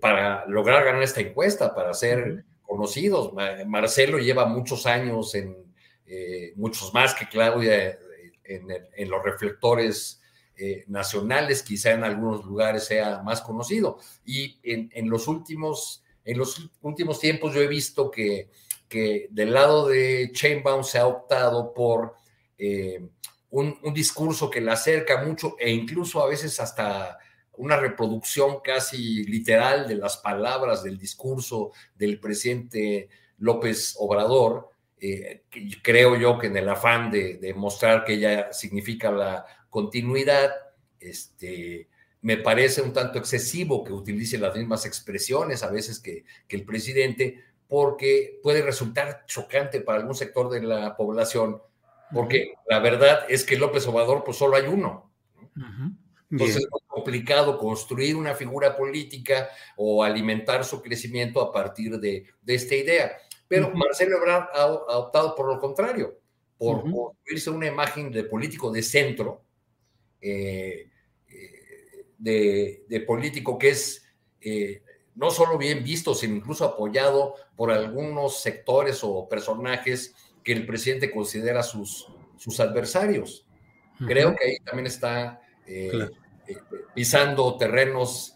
para 0.00 0.46
lograr 0.46 0.84
ganar 0.84 1.02
esta 1.02 1.20
encuesta, 1.20 1.74
para 1.74 1.94
ser 1.94 2.44
conocidos. 2.62 3.32
Marcelo 3.66 4.18
lleva 4.18 4.46
muchos 4.46 4.86
años 4.86 5.34
en, 5.34 5.56
muchos 6.56 6.92
más 6.92 7.14
que 7.14 7.28
Claudia 7.28 7.98
en, 8.44 9.10
los 9.10 9.22
reflectores 9.22 10.20
eh, 10.56 10.84
nacionales, 10.86 11.62
quizá 11.62 11.92
en 11.92 12.04
algunos 12.04 12.44
lugares 12.44 12.84
sea 12.84 13.22
más 13.22 13.40
conocido. 13.40 13.98
Y 14.24 14.58
en, 14.62 15.08
los, 15.08 15.28
últimos, 15.28 16.02
en 16.24 16.38
los 16.38 16.70
últimos 16.82 17.18
tiempos 17.20 17.54
yo 17.54 17.62
he 17.62 17.66
visto 17.66 18.10
que, 18.10 18.50
que 18.88 19.28
del 19.30 19.52
lado 19.52 19.88
de 19.88 20.30
Chainbound 20.32 20.84
se 20.84 20.98
ha 20.98 21.06
optado 21.06 21.72
por 21.72 22.14
eh, 22.58 23.04
un, 23.50 23.78
un, 23.82 23.94
discurso 23.94 24.50
que 24.50 24.60
le 24.60 24.70
acerca 24.70 25.24
mucho 25.24 25.56
e 25.58 25.70
incluso 25.70 26.22
a 26.22 26.28
veces 26.28 26.60
hasta 26.60 27.18
una 27.56 27.76
reproducción 27.76 28.60
casi 28.62 29.24
literal 29.24 29.86
de 29.86 29.96
las 29.96 30.16
palabras 30.16 30.82
del 30.82 30.98
discurso 30.98 31.72
del 31.94 32.18
presidente 32.18 33.08
López 33.38 33.94
Obrador, 33.98 34.70
eh, 35.06 35.42
creo 35.82 36.16
yo 36.16 36.38
que 36.38 36.46
en 36.46 36.56
el 36.56 36.66
afán 36.66 37.10
de, 37.10 37.52
mostrar 37.54 38.04
que 38.04 38.14
ella 38.14 38.52
significa 38.54 39.10
la 39.10 39.44
continuidad, 39.68 40.50
este, 40.98 41.90
me 42.22 42.38
parece 42.38 42.80
un 42.80 42.94
tanto 42.94 43.18
excesivo 43.18 43.84
que 43.84 43.92
utilice 43.92 44.38
las 44.38 44.56
mismas 44.56 44.86
expresiones 44.86 45.62
a 45.62 45.70
veces 45.70 46.00
que, 46.00 46.24
el 46.48 46.64
presidente, 46.64 47.44
porque 47.68 48.40
puede 48.42 48.62
resultar 48.62 49.26
chocante 49.26 49.82
para 49.82 49.98
algún 49.98 50.14
sector 50.14 50.48
de 50.48 50.62
la 50.62 50.96
población, 50.96 51.60
porque 52.10 52.54
la 52.66 52.78
verdad 52.78 53.26
es 53.28 53.44
que 53.44 53.58
López 53.58 53.86
Obrador, 53.86 54.24
pues 54.24 54.38
solo 54.38 54.56
hay 54.56 54.66
uno. 54.66 55.10
Entonces 56.30 56.56
es 56.62 56.68
complicado 56.86 57.58
construir 57.58 58.16
una 58.16 58.32
figura 58.32 58.74
política 58.74 59.50
o 59.76 60.02
alimentar 60.02 60.64
su 60.64 60.80
crecimiento 60.80 61.42
a 61.42 61.52
partir 61.52 62.00
de, 62.00 62.24
de 62.40 62.54
esta 62.54 62.74
idea. 62.74 63.12
Pero 63.48 63.70
Marcelo 63.74 64.16
Ebrard 64.16 64.48
ha, 64.54 64.66
optado 64.98 65.34
por 65.34 65.46
lo 65.52 65.58
contrario, 65.58 66.18
por 66.58 66.82
construirse 66.82 67.50
una 67.50 67.66
imagen 67.66 68.10
de 68.10 68.24
político 68.24 68.70
de 68.70 68.82
centro, 68.82 69.42
eh, 70.20 70.88
eh, 71.28 72.84
de, 72.88 73.00
político 73.06 73.58
que 73.58 73.70
es 73.70 74.02
eh, 74.40 74.82
no 75.14 75.30
solo 75.30 75.58
bien 75.58 75.84
visto, 75.84 76.14
sino 76.14 76.36
incluso 76.36 76.64
apoyado 76.64 77.34
por 77.54 77.70
algunos 77.70 78.40
sectores 78.40 79.00
o 79.02 79.28
personajes 79.28 80.14
que 80.42 80.52
el 80.52 80.66
presidente 80.66 81.10
considera 81.10 81.62
sus, 81.62 82.08
sus 82.38 82.60
adversarios. 82.60 83.46
Creo 84.06 84.34
que 84.34 84.44
ahí 84.44 84.56
también 84.64 84.86
está 84.86 85.40
pisando 86.94 87.56
terrenos 87.56 88.34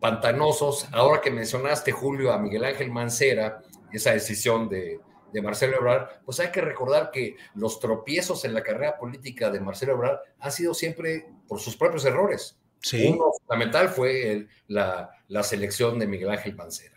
pantanosos. 0.00 0.88
Ahora 0.92 1.20
que 1.20 1.30
mencionaste, 1.30 1.92
Julio, 1.92 2.32
a 2.32 2.38
Miguel 2.38 2.64
Ángel 2.64 2.90
Mancera, 2.90 3.62
esa 3.92 4.12
decisión 4.12 4.68
de, 4.68 5.00
Marcelo 5.42 5.76
Ebrard, 5.76 6.22
pues 6.24 6.40
hay 6.40 6.50
que 6.50 6.60
recordar 6.60 7.10
que 7.12 7.36
los 7.54 7.78
tropiezos 7.78 8.44
en 8.44 8.54
la 8.54 8.62
carrera 8.62 8.98
política 8.98 9.50
de 9.50 9.60
Marcelo 9.60 9.92
Ebrard 9.92 10.18
han 10.40 10.50
sido 10.50 10.74
siempre 10.74 11.26
por 11.46 11.60
sus 11.60 11.76
propios 11.76 12.04
errores. 12.06 12.58
Uno 12.92 13.32
fundamental 13.38 13.88
fue 13.90 14.48
la, 14.68 15.10
selección 15.42 15.98
de 15.98 16.06
Miguel 16.06 16.30
Ángel 16.30 16.56
Mancera. 16.56 16.96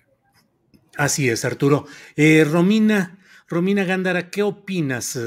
Así 0.95 1.29
es, 1.29 1.43
Arturo. 1.45 1.85
Eh, 2.15 2.45
Romina, 2.49 3.19
Romina 3.47 3.83
Gándara, 3.83 4.29
¿qué 4.29 4.43
opinas? 4.43 5.19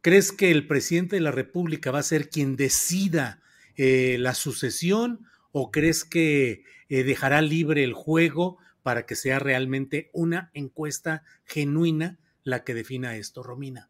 ¿Crees 0.00 0.32
que 0.32 0.50
el 0.50 0.66
presidente 0.66 1.16
de 1.16 1.22
la 1.22 1.32
República 1.32 1.90
va 1.90 2.00
a 2.00 2.02
ser 2.02 2.28
quien 2.28 2.56
decida 2.56 3.42
eh, 3.76 4.16
la 4.20 4.34
sucesión 4.34 5.26
o 5.50 5.70
crees 5.70 6.04
que 6.04 6.64
eh, 6.88 7.04
dejará 7.04 7.40
libre 7.40 7.82
el 7.84 7.92
juego 7.92 8.58
para 8.84 9.06
que 9.06 9.16
sea 9.16 9.38
realmente 9.38 10.10
una 10.12 10.50
encuesta 10.52 11.24
genuina 11.46 12.18
la 12.42 12.64
que 12.64 12.74
defina 12.74 13.16
esto, 13.16 13.42
Romina. 13.42 13.88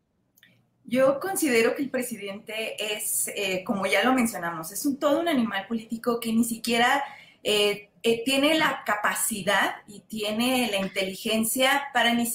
Yo 0.84 1.18
considero 1.18 1.74
que 1.74 1.82
el 1.82 1.90
presidente 1.90 2.76
es, 2.94 3.28
eh, 3.34 3.64
como 3.64 3.86
ya 3.86 4.04
lo 4.04 4.14
mencionamos, 4.14 4.70
es 4.70 4.86
un, 4.86 4.98
todo 4.98 5.20
un 5.20 5.28
animal 5.28 5.66
político 5.66 6.20
que 6.20 6.32
ni 6.32 6.44
siquiera 6.44 7.02
eh, 7.42 7.90
eh, 8.06 8.22
tiene 8.22 8.54
la 8.58 8.82
capacidad 8.84 9.76
y 9.86 10.00
tiene 10.00 10.68
la 10.70 10.76
inteligencia 10.76 11.84
para 11.94 12.12
ni 12.12 12.30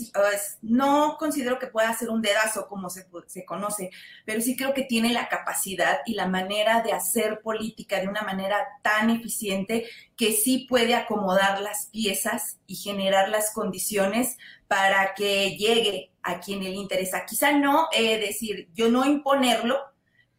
no 0.63 1.15
considero 1.19 1.59
que 1.59 1.67
pueda 1.67 1.89
hacer 1.89 2.09
un 2.09 2.23
dedazo 2.23 2.67
como 2.67 2.89
se, 2.89 3.05
se, 3.27 3.45
conoce, 3.45 3.91
pero 4.25 4.41
sí 4.41 4.55
creo 4.57 4.73
que 4.73 4.81
tiene 4.81 5.13
la 5.13 5.29
capacidad 5.29 5.99
y 6.07 6.15
la 6.15 6.25
manera 6.25 6.81
de 6.81 6.91
hacer 6.91 7.41
política 7.41 8.01
de 8.01 8.07
una 8.07 8.23
manera 8.23 8.57
tan 8.81 9.11
eficiente 9.11 9.85
que 10.17 10.31
sí 10.31 10.65
puede 10.67 10.95
acomodar 10.95 11.61
las 11.61 11.85
piezas 11.91 12.57
y 12.65 12.75
generar 12.75 13.29
las 13.29 13.53
condiciones 13.53 14.39
para 14.67 15.13
que 15.13 15.55
llegue 15.55 16.11
a 16.23 16.39
quien 16.39 16.63
le 16.63 16.71
interesa. 16.71 17.27
Quizá 17.27 17.51
no 17.51 17.89
eh, 17.91 18.17
decir, 18.17 18.69
yo 18.73 18.89
no 18.89 19.05
imponerlo, 19.05 19.77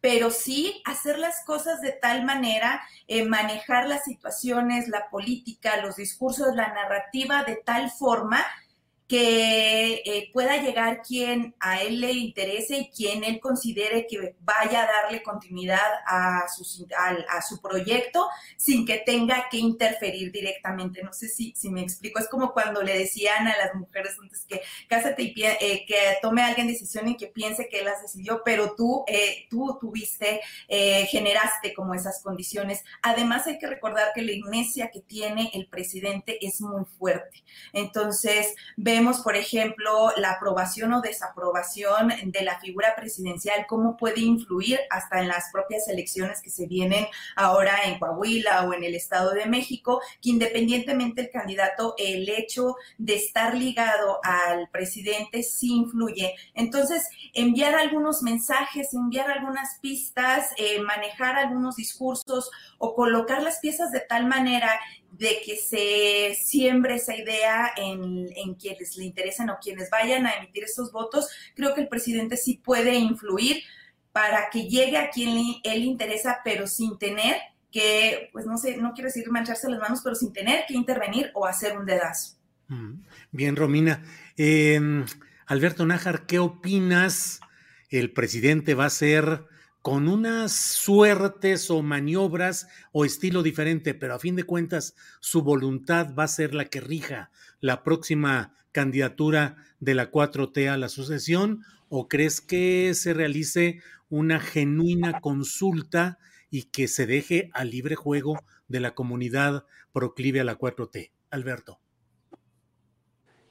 pero 0.01 0.31
sí 0.31 0.81
hacer 0.85 1.19
las 1.19 1.45
cosas 1.45 1.79
de 1.79 1.91
tal 1.91 2.25
manera, 2.25 2.81
eh, 3.07 3.23
manejar 3.23 3.87
las 3.87 4.03
situaciones, 4.03 4.87
la 4.87 5.09
política, 5.09 5.81
los 5.81 5.95
discursos, 5.95 6.55
la 6.55 6.73
narrativa 6.73 7.43
de 7.43 7.55
tal 7.55 7.91
forma 7.91 8.43
que 9.11 10.03
eh, 10.05 10.29
pueda 10.31 10.55
llegar 10.63 11.01
quien 11.01 11.53
a 11.59 11.81
él 11.81 11.99
le 11.99 12.13
interese 12.13 12.77
y 12.77 12.91
quien 12.91 13.25
él 13.25 13.41
considere 13.41 14.07
que 14.07 14.37
vaya 14.39 14.83
a 14.83 14.85
darle 14.85 15.21
continuidad 15.21 15.81
a 16.07 16.45
su, 16.47 16.87
a, 16.97 17.41
su 17.41 17.61
proyecto 17.61 18.29
sin 18.55 18.85
que 18.85 18.99
tenga 19.05 19.49
que 19.51 19.57
interferir 19.57 20.31
directamente. 20.31 21.03
No 21.03 21.11
sé 21.11 21.27
si, 21.27 21.53
si 21.57 21.69
me 21.69 21.81
explico. 21.81 22.19
Es 22.21 22.29
como 22.29 22.53
cuando 22.53 22.81
le 22.81 22.97
decían 22.97 23.49
a 23.49 23.57
las 23.57 23.75
mujeres 23.75 24.15
antes 24.21 24.45
que 24.47 24.61
cásate 24.87 25.23
y 25.23 25.33
eh, 25.43 25.83
que 25.85 25.97
tome 26.21 26.41
alguien 26.41 26.67
decisión 26.67 27.09
y 27.09 27.17
que 27.17 27.27
piense 27.27 27.67
que 27.67 27.79
él 27.79 27.85
las 27.87 28.01
decidió, 28.01 28.43
pero 28.45 28.75
tú, 28.77 29.03
eh, 29.07 29.45
tú 29.49 29.77
tuviste, 29.81 30.39
generaste 30.69 31.73
como 31.73 31.95
esas 31.95 32.23
condiciones. 32.23 32.85
Además 33.01 33.45
hay 33.45 33.59
que 33.59 33.67
recordar 33.67 34.13
que 34.15 34.21
la 34.21 34.31
inercia 34.31 34.89
que 34.89 35.01
tiene 35.01 35.51
el 35.53 35.67
presidente 35.67 36.37
es 36.39 36.61
muy 36.61 36.85
fuerte. 36.97 37.43
Entonces, 37.73 38.55
vemos 38.77 39.00
por 39.23 39.35
ejemplo, 39.35 40.11
la 40.17 40.31
aprobación 40.31 40.93
o 40.93 41.01
desaprobación 41.01 42.13
de 42.25 42.41
la 42.43 42.59
figura 42.59 42.95
presidencial, 42.95 43.65
cómo 43.67 43.97
puede 43.97 44.21
influir 44.21 44.79
hasta 44.89 45.19
en 45.19 45.27
las 45.27 45.45
propias 45.51 45.87
elecciones 45.87 46.41
que 46.41 46.49
se 46.49 46.67
vienen 46.67 47.05
ahora 47.35 47.75
en 47.85 47.99
Coahuila 47.99 48.63
o 48.67 48.73
en 48.73 48.83
el 48.83 48.95
Estado 48.95 49.31
de 49.31 49.45
México, 49.45 50.01
que 50.21 50.29
independientemente 50.29 51.23
del 51.23 51.31
candidato, 51.31 51.95
el 51.97 52.29
hecho 52.29 52.75
de 52.97 53.15
estar 53.15 53.55
ligado 53.55 54.19
al 54.23 54.69
presidente 54.69 55.43
sí 55.43 55.73
influye. 55.73 56.35
Entonces, 56.53 57.07
enviar 57.33 57.75
algunos 57.75 58.21
mensajes, 58.21 58.93
enviar 58.93 59.29
algunas 59.29 59.79
pistas, 59.81 60.49
eh, 60.57 60.79
manejar 60.81 61.37
algunos 61.37 61.75
discursos 61.75 62.49
o 62.77 62.95
colocar 62.95 63.41
las 63.41 63.59
piezas 63.59 63.91
de 63.91 64.01
tal 64.01 64.25
manera 64.25 64.79
de 65.11 65.41
que 65.45 65.57
se 65.57 66.35
siembre 66.41 66.95
esa 66.95 67.15
idea 67.15 67.71
en, 67.77 68.55
quienes 68.55 68.97
le 68.97 69.05
interesan 69.05 69.49
o 69.49 69.57
quienes 69.61 69.89
vayan 69.89 70.25
a 70.25 70.33
emitir 70.33 70.63
esos 70.63 70.91
votos, 70.91 71.27
creo 71.55 71.73
que 71.73 71.81
el 71.81 71.87
presidente 71.87 72.37
sí 72.37 72.61
puede 72.63 72.95
influir 72.95 73.63
para 74.11 74.49
que 74.49 74.67
llegue 74.67 74.97
a 74.97 75.09
quien 75.09 75.35
le, 75.35 75.43
él 75.63 75.83
interesa, 75.83 76.39
pero 76.43 76.67
sin 76.67 76.97
tener 76.97 77.35
que, 77.71 78.29
pues 78.33 78.45
no 78.45 78.57
sé, 78.57 78.77
no 78.77 78.93
quiero 78.93 79.07
decir 79.07 79.29
mancharse 79.29 79.69
las 79.69 79.79
manos, 79.79 80.01
pero 80.03 80.15
sin 80.15 80.33
tener 80.33 80.65
que 80.67 80.73
intervenir 80.73 81.31
o 81.33 81.45
hacer 81.45 81.77
un 81.77 81.85
dedazo. 81.85 82.37
Bien, 83.31 83.55
Romina. 83.55 84.03
Em, 84.37 85.05
Alberto 85.45 85.85
Nájar, 85.85 86.25
¿qué 86.25 86.39
opinas? 86.39 87.41
El 87.89 88.11
presidente 88.13 88.75
va 88.75 88.85
a 88.85 88.89
ser 88.89 89.45
con 89.81 90.07
unas 90.07 90.51
suertes 90.51 91.71
o 91.71 91.81
maniobras 91.81 92.67
o 92.91 93.03
estilo 93.03 93.41
diferente, 93.41 93.93
pero 93.93 94.13
a 94.13 94.19
fin 94.19 94.35
de 94.35 94.43
cuentas 94.43 94.95
su 95.19 95.41
voluntad 95.41 96.13
va 96.13 96.25
a 96.25 96.27
ser 96.27 96.53
la 96.53 96.65
que 96.65 96.81
rija 96.81 97.31
la 97.59 97.83
próxima 97.83 98.55
candidatura 98.71 99.57
de 99.79 99.95
la 99.95 100.11
4T 100.11 100.69
a 100.69 100.77
la 100.77 100.87
sucesión 100.87 101.63
o 101.89 102.07
crees 102.07 102.41
que 102.41 102.93
se 102.93 103.13
realice 103.13 103.81
una 104.09 104.39
genuina 104.39 105.19
consulta 105.19 106.19
y 106.49 106.63
que 106.63 106.87
se 106.87 107.07
deje 107.07 107.49
a 107.53 107.63
libre 107.63 107.95
juego 107.95 108.39
de 108.67 108.81
la 108.81 108.93
comunidad 108.93 109.65
proclive 109.93 110.41
a 110.41 110.43
la 110.43 110.57
4T? 110.57 111.11
Alberto. 111.31 111.79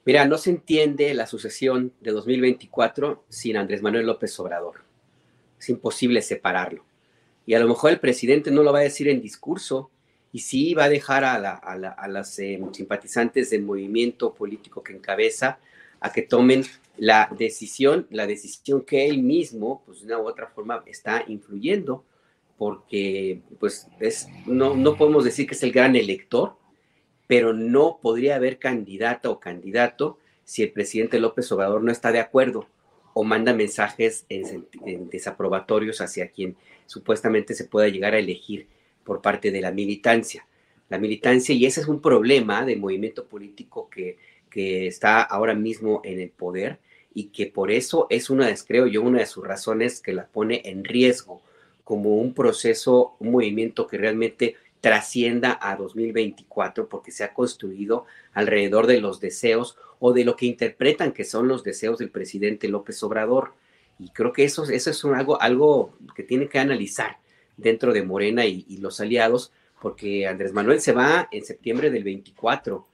Mira, 0.05 0.27
no 0.27 0.39
se 0.39 0.51
entiende 0.51 1.13
la 1.15 1.27
sucesión 1.27 1.93
de 2.01 2.13
2024 2.13 3.25
sin 3.29 3.57
Andrés 3.57 3.83
Manuel 3.83 4.07
López 4.07 4.39
Obrador 4.39 4.90
es 5.61 5.69
imposible 5.69 6.23
separarlo. 6.23 6.85
Y 7.47 7.55
a 7.55 7.61
lo 7.61 7.69
mejor 7.69 7.91
el 7.91 8.01
presidente 8.01 8.51
no 8.51 8.63
lo 8.63 8.73
va 8.73 8.81
a 8.81 8.83
decir 8.83 9.09
en 9.09 9.21
discurso, 9.21 9.91
y 10.33 10.41
sí 10.41 10.75
va 10.75 10.85
a 10.85 10.89
dejar 10.89 11.25
a, 11.25 11.39
la, 11.39 11.51
a, 11.51 11.73
a 11.73 12.09
las 12.09 12.39
eh, 12.39 12.61
simpatizantes 12.73 13.51
del 13.51 13.63
movimiento 13.63 14.33
político 14.33 14.83
que 14.83 14.93
encabeza 14.93 15.59
a 15.99 16.13
que 16.13 16.23
tomen 16.23 16.65
la 16.97 17.29
decisión, 17.37 18.07
la 18.11 18.27
decisión 18.27 18.83
que 18.83 19.07
él 19.07 19.23
mismo, 19.23 19.83
pues 19.85 20.01
de 20.01 20.07
una 20.07 20.19
u 20.19 20.29
otra 20.29 20.47
forma, 20.47 20.83
está 20.87 21.25
influyendo, 21.27 22.05
porque 22.57 23.41
pues 23.59 23.89
es, 23.99 24.29
no, 24.47 24.77
no 24.77 24.97
podemos 24.97 25.25
decir 25.25 25.47
que 25.47 25.55
es 25.55 25.63
el 25.63 25.73
gran 25.73 25.97
elector, 25.97 26.57
pero 27.27 27.53
no 27.53 27.99
podría 28.01 28.37
haber 28.37 28.59
candidata 28.59 29.31
o 29.31 29.41
candidato 29.41 30.19
si 30.45 30.63
el 30.63 30.73
presidente 30.73 31.21
López 31.21 31.51
Obrador 31.53 31.83
no 31.83 31.93
está 31.93 32.13
de 32.13 32.21
acuerdo 32.21 32.67
o 33.15 33.25
manda 33.25 33.53
mensajes 33.53 34.25
en, 34.29 34.67
en 34.87 35.11
desaprobatorios 35.11 36.01
hacia 36.01 36.29
quien 36.29 36.57
supuestamente 36.87 37.55
se 37.55 37.65
pueda 37.65 37.89
llegar 37.89 38.15
a 38.15 38.19
elegir 38.19 38.67
por 39.05 39.21
parte 39.21 39.51
de 39.51 39.61
la 39.61 39.71
militancia. 39.71 40.47
La 40.89 40.99
militancia, 40.99 41.55
y 41.55 41.67
ese 41.67 41.81
es 41.81 41.89
un 41.89 42.01
problema 42.01 42.65
del 42.65 42.81
movimiento 42.81 43.25
político 43.27 43.89
que, 43.89 44.19
que 44.51 44.87
está 44.87 45.23
ahora 45.23 45.55
mismo 45.55 46.01
en 46.05 46.21
el 46.21 46.31
poder 46.31 46.79
y 47.15 47.25
que 47.27 47.47
por 47.47 47.71
eso 47.71 48.07
es 48.11 48.31
una, 48.31 48.53
creo 48.67 48.87
yo, 48.87 49.03
una 49.03 49.21
de 49.21 49.27
sus 49.27 49.47
razones 49.47 50.01
que 50.01 50.13
la 50.13 50.27
pone 50.27 50.63
en 50.65 50.85
riesgo 50.85 51.43
como 51.85 52.17
un 52.17 52.35
proceso, 52.35 53.17
un 53.19 53.33
movimiento 53.33 53.87
que 53.87 53.99
realmente 53.99 54.57
trascienda 54.81 55.59
a 55.61 55.77
2024 55.77 56.89
porque 56.89 57.13
se 57.13 57.25
ha 57.25 57.35
construido 57.35 58.07
alrededor 58.33 58.87
de 58.87 59.01
los 59.01 59.21
deseos 59.21 59.77
o 60.01 60.13
de 60.13 60.25
lo 60.25 60.35
que 60.35 60.47
interpretan 60.47 61.13
que 61.13 61.25
son 61.25 61.47
los 61.47 61.63
deseos 61.63 61.99
del 61.99 62.11
presidente 62.11 62.69
López 62.69 63.01
Obrador. 63.03 63.53
Y 63.99 64.09
creo 64.11 64.33
que 64.33 64.45
eso, 64.45 64.65
eso 64.65 64.91
es 64.91 65.05
algo, 65.05 65.41
algo 65.41 65.95
que 66.17 66.23
tiene 66.23 66.49
que 66.49 66.59
analizar 66.59 67.19
dentro 67.57 67.93
de 67.93 68.03
Morena 68.03 68.47
y, 68.47 68.65
y, 68.67 68.79
los 68.79 68.99
aliados, 69.01 69.53
porque 69.81 70.27
Andrés 70.27 70.55
Manuel 70.55 70.81
se 70.81 70.93
va 70.93 71.29
en 71.31 71.45
septiembre 71.45 71.91
del 71.91 72.03
24 72.03 72.87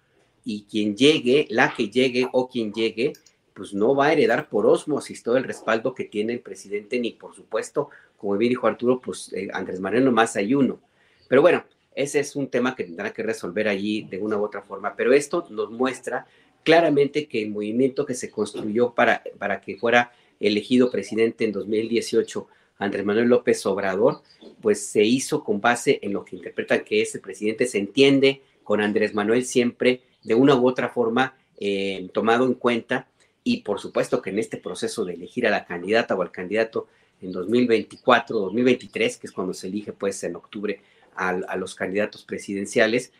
y 0.44 0.64
quien 0.64 0.96
llegue, 0.96 1.46
la 1.48 1.72
que 1.74 1.88
llegue 1.90 2.28
o 2.32 2.48
quien 2.48 2.72
llegue, 2.72 3.12
pues 3.54 3.72
no 3.72 3.94
va 3.94 4.07
a 4.07 4.12
heredar 4.12 4.48
por 4.48 4.66
osmosis 4.66 5.22
todo 5.22 5.36
el 5.36 5.44
respaldo 5.44 5.94
que 5.94 6.04
tiene 6.04 6.34
el 6.34 6.40
presidente, 6.40 6.98
ni 6.98 7.12
por 7.12 7.34
supuesto, 7.34 7.88
como 8.16 8.36
bien 8.36 8.50
dijo 8.50 8.66
Arturo, 8.66 9.00
pues 9.00 9.32
eh, 9.32 9.48
Andrés 9.52 9.80
Manuel 9.80 10.04
nomás 10.04 10.36
hay 10.36 10.54
uno. 10.54 10.80
Pero 11.28 11.40
bueno, 11.40 11.64
ese 11.94 12.20
es 12.20 12.36
un 12.36 12.48
tema 12.48 12.76
que 12.76 12.84
tendrá 12.84 13.12
que 13.12 13.22
resolver 13.22 13.66
allí 13.66 14.02
de 14.02 14.18
una 14.18 14.36
u 14.36 14.44
otra 14.44 14.61
forma. 14.61 14.94
Pero 14.94 15.14
esto 15.14 15.46
nos 15.50 15.70
muestra 15.70 16.26
claramente 16.67 17.29
que 17.29 17.45
el 17.45 17.51
movimiento 17.51 18.05
que 18.05 18.14
se 18.14 18.29
construyó 18.29 18.93
para, 18.93 19.23
para 19.39 19.61
que 19.61 19.77
fuera 19.77 20.11
elegido 20.41 20.91
presidente 20.91 21.45
en 21.45 21.53
2018 21.53 22.49
Andrés 22.79 23.05
Manuel 23.05 23.29
López 23.29 23.64
Obrador, 23.67 24.23
pues 24.61 24.85
se 24.85 25.05
hizo 25.05 25.45
con 25.45 25.61
base 25.61 26.01
en 26.03 26.12
lo 26.12 26.25
que 26.25 26.35
interpretan 26.35 26.83
que 26.83 27.01
ese 27.01 27.21
presidente 27.21 27.67
se 27.69 27.79
entiende 27.79 28.43
con 28.64 28.81
Andrés 28.81 29.14
Manuel 29.14 29.45
siempre 29.45 30.01
de 30.25 30.35
una 30.35 30.57
u 30.57 30.67
otra 30.67 30.89
forma 30.89 31.37
eh, 31.57 32.09
tomado 32.12 32.45
en 32.45 32.55
cuenta. 32.55 33.07
Y 33.45 33.59
por 33.59 33.79
supuesto 33.79 34.21
que 34.21 34.31
en 34.31 34.41
este 34.41 34.57
proceso 34.57 35.05
de 35.05 35.14
elegir 35.14 35.47
a 35.47 35.51
la 35.51 35.67
candidata 35.67 36.17
o 36.17 36.23
al 36.23 36.33
candidato 36.33 36.89
en 37.23 37.31
2024, 37.31 38.41
2023, 38.41 39.19
que 39.19 39.29
es 39.29 39.33
cuando 39.33 39.55
se 39.55 39.69
elige 39.69 39.93
pues 39.93 40.21
en 40.25 40.35
octubre 40.35 40.81
a, 41.14 41.29
a 41.29 41.57
los 41.57 41.77
candidatos 41.77 42.25
presidenciales, 42.25 43.12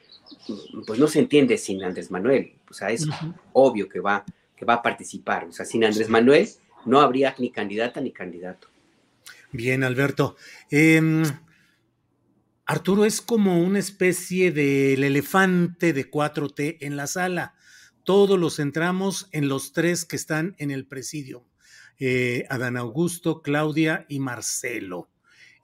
pues 0.87 0.99
no 0.99 1.07
se 1.07 1.19
entiende 1.21 1.59
sin 1.59 1.83
Andrés 1.83 2.11
Manuel, 2.11 2.55
o 2.71 2.75
sea, 2.75 2.91
es 2.91 3.07
uh 3.07 3.11
-huh. 3.11 3.35
obvio 3.53 3.89
que 3.89 4.01
va, 4.01 4.25
que 4.57 4.65
va 4.65 4.75
a 4.75 4.83
participar, 4.83 5.47
o 5.47 5.53
sea, 5.53 5.65
sin 5.65 5.85
Andrés 5.85 6.09
Manuel 6.09 6.49
no 6.85 7.01
habría 7.01 7.35
ni 7.39 7.51
candidata 7.51 8.01
ni 8.01 8.13
candidato. 8.13 8.69
Bien, 9.53 9.85
Alberto. 9.85 10.37
Eh, 10.71 11.01
Arturo 12.67 13.05
es 13.05 13.21
como 13.21 13.63
una 13.63 13.79
especie 13.79 14.51
del 14.51 15.05
elefante 15.05 15.93
de 15.93 16.11
4T 16.11 16.79
en 16.81 16.97
la 16.97 17.07
sala. 17.07 17.55
Todos 18.03 18.39
los 18.41 18.57
centramos 18.57 19.29
en 19.31 19.49
los 19.49 19.73
tres 19.73 20.05
que 20.05 20.17
están 20.17 20.57
en 20.59 20.73
el 20.73 20.85
presidio. 20.85 21.47
Eh, 22.01 22.45
Adán 22.51 22.77
Augusto, 22.77 23.41
Claudia 23.41 24.05
y 24.09 24.19
Marcelo. 24.19 25.09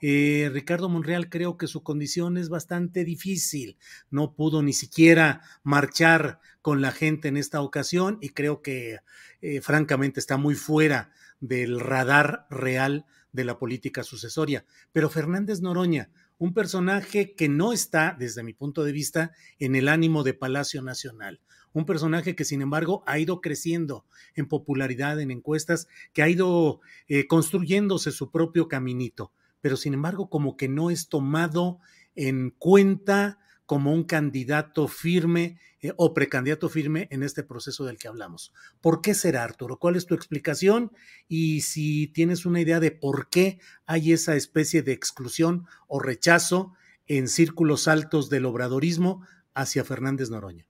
Eh, 0.05 0.51
Ricardo 0.53 0.89
Monreal 0.89 1.31
creo 1.31 1.57
que 1.57 1.69
su 1.69 1.85
condición 1.85 2.37
es 2.37 2.49
bastante 2.49 3.05
difícil. 3.05 3.79
No 4.11 4.35
pudo 4.35 4.61
ni 4.63 4.73
siquiera 4.73 5.43
marchar 5.63 6.41
con 6.61 6.83
la 6.83 6.91
gente 6.91 7.29
en 7.29 7.37
esta 7.37 7.63
ocasión 7.63 8.19
y 8.21 8.31
creo 8.31 8.63
que 8.63 8.99
eh, 9.41 9.61
francamente 9.61 10.19
está 10.19 10.37
muy 10.37 10.57
fuera 10.57 11.13
del 11.39 11.79
radar 11.79 12.47
real 12.51 13.07
de 13.31 13.45
la 13.45 13.59
política 13.59 14.03
sucesoria. 14.03 14.65
Pero 14.91 15.09
Fernández 15.09 15.61
Noroña, 15.61 16.11
un 16.37 16.53
personaje 16.53 17.37
que 17.37 17.49
no 17.49 17.73
está, 17.73 18.17
desde 18.19 18.43
mi 18.43 18.55
punto 18.55 18.83
de 18.83 18.91
vista, 18.91 19.31
en 19.61 19.77
el 19.77 19.89
ánimo 19.89 20.25
de 20.25 20.35
Palacio 20.35 20.83
Nacional. 20.83 21.41
Un 21.73 21.87
personaje 21.87 22.35
que, 22.35 22.45
sin 22.45 22.61
embargo, 22.61 23.05
ha 23.07 23.21
ido 23.21 23.41
creciendo 23.41 24.05
en 24.35 24.49
popularidad 24.49 25.21
en 25.21 25.31
encuestas, 25.31 25.87
que 26.13 26.23
ha 26.23 26.29
ido 26.29 26.81
eh, 27.07 27.29
construyéndose 27.29 28.11
su 28.11 28.33
propio 28.33 28.67
caminito, 28.67 29.33
pero 29.63 29.79
sin 29.79 29.95
embargo, 29.95 30.29
como 30.29 30.59
que 30.59 30.69
no 30.69 30.91
es 30.91 31.09
tomado 31.09 31.79
en 32.15 32.51
cuenta 32.51 33.39
como 33.65 33.93
un 33.95 34.05
candidato 34.05 34.89
firme 34.89 35.59
eh, 35.81 35.93
o 35.97 36.13
precandidato 36.13 36.69
firme 36.69 37.09
en 37.11 37.23
este 37.23 37.43
proceso 37.43 37.87
del 37.87 37.97
que 37.97 38.09
hablamos. 38.09 38.53
¿Por 38.83 39.01
qué 39.01 39.15
será, 39.15 39.45
Arturo? 39.45 39.79
¿Cuál 39.79 39.97
es 39.97 40.05
tu 40.05 40.15
explicación? 40.15 40.93
Y 41.29 41.63
si 41.63 42.09
tienes 42.09 42.45
una 42.45 42.61
idea 42.61 42.81
de 42.81 42.91
por 42.91 43.31
qué 43.31 43.61
hay 43.87 44.13
esa 44.13 44.37
especie 44.37 44.83
de 44.83 44.93
exclusión 44.93 45.67
o 45.87 46.01
rechazo 46.01 46.75
en 47.07 47.29
círculos 47.29 47.89
altos 47.89 48.29
del 48.29 48.45
obradorismo 48.45 49.27
hacia 49.55 49.85
Fernández 49.85 50.29
Noroña. 50.29 50.67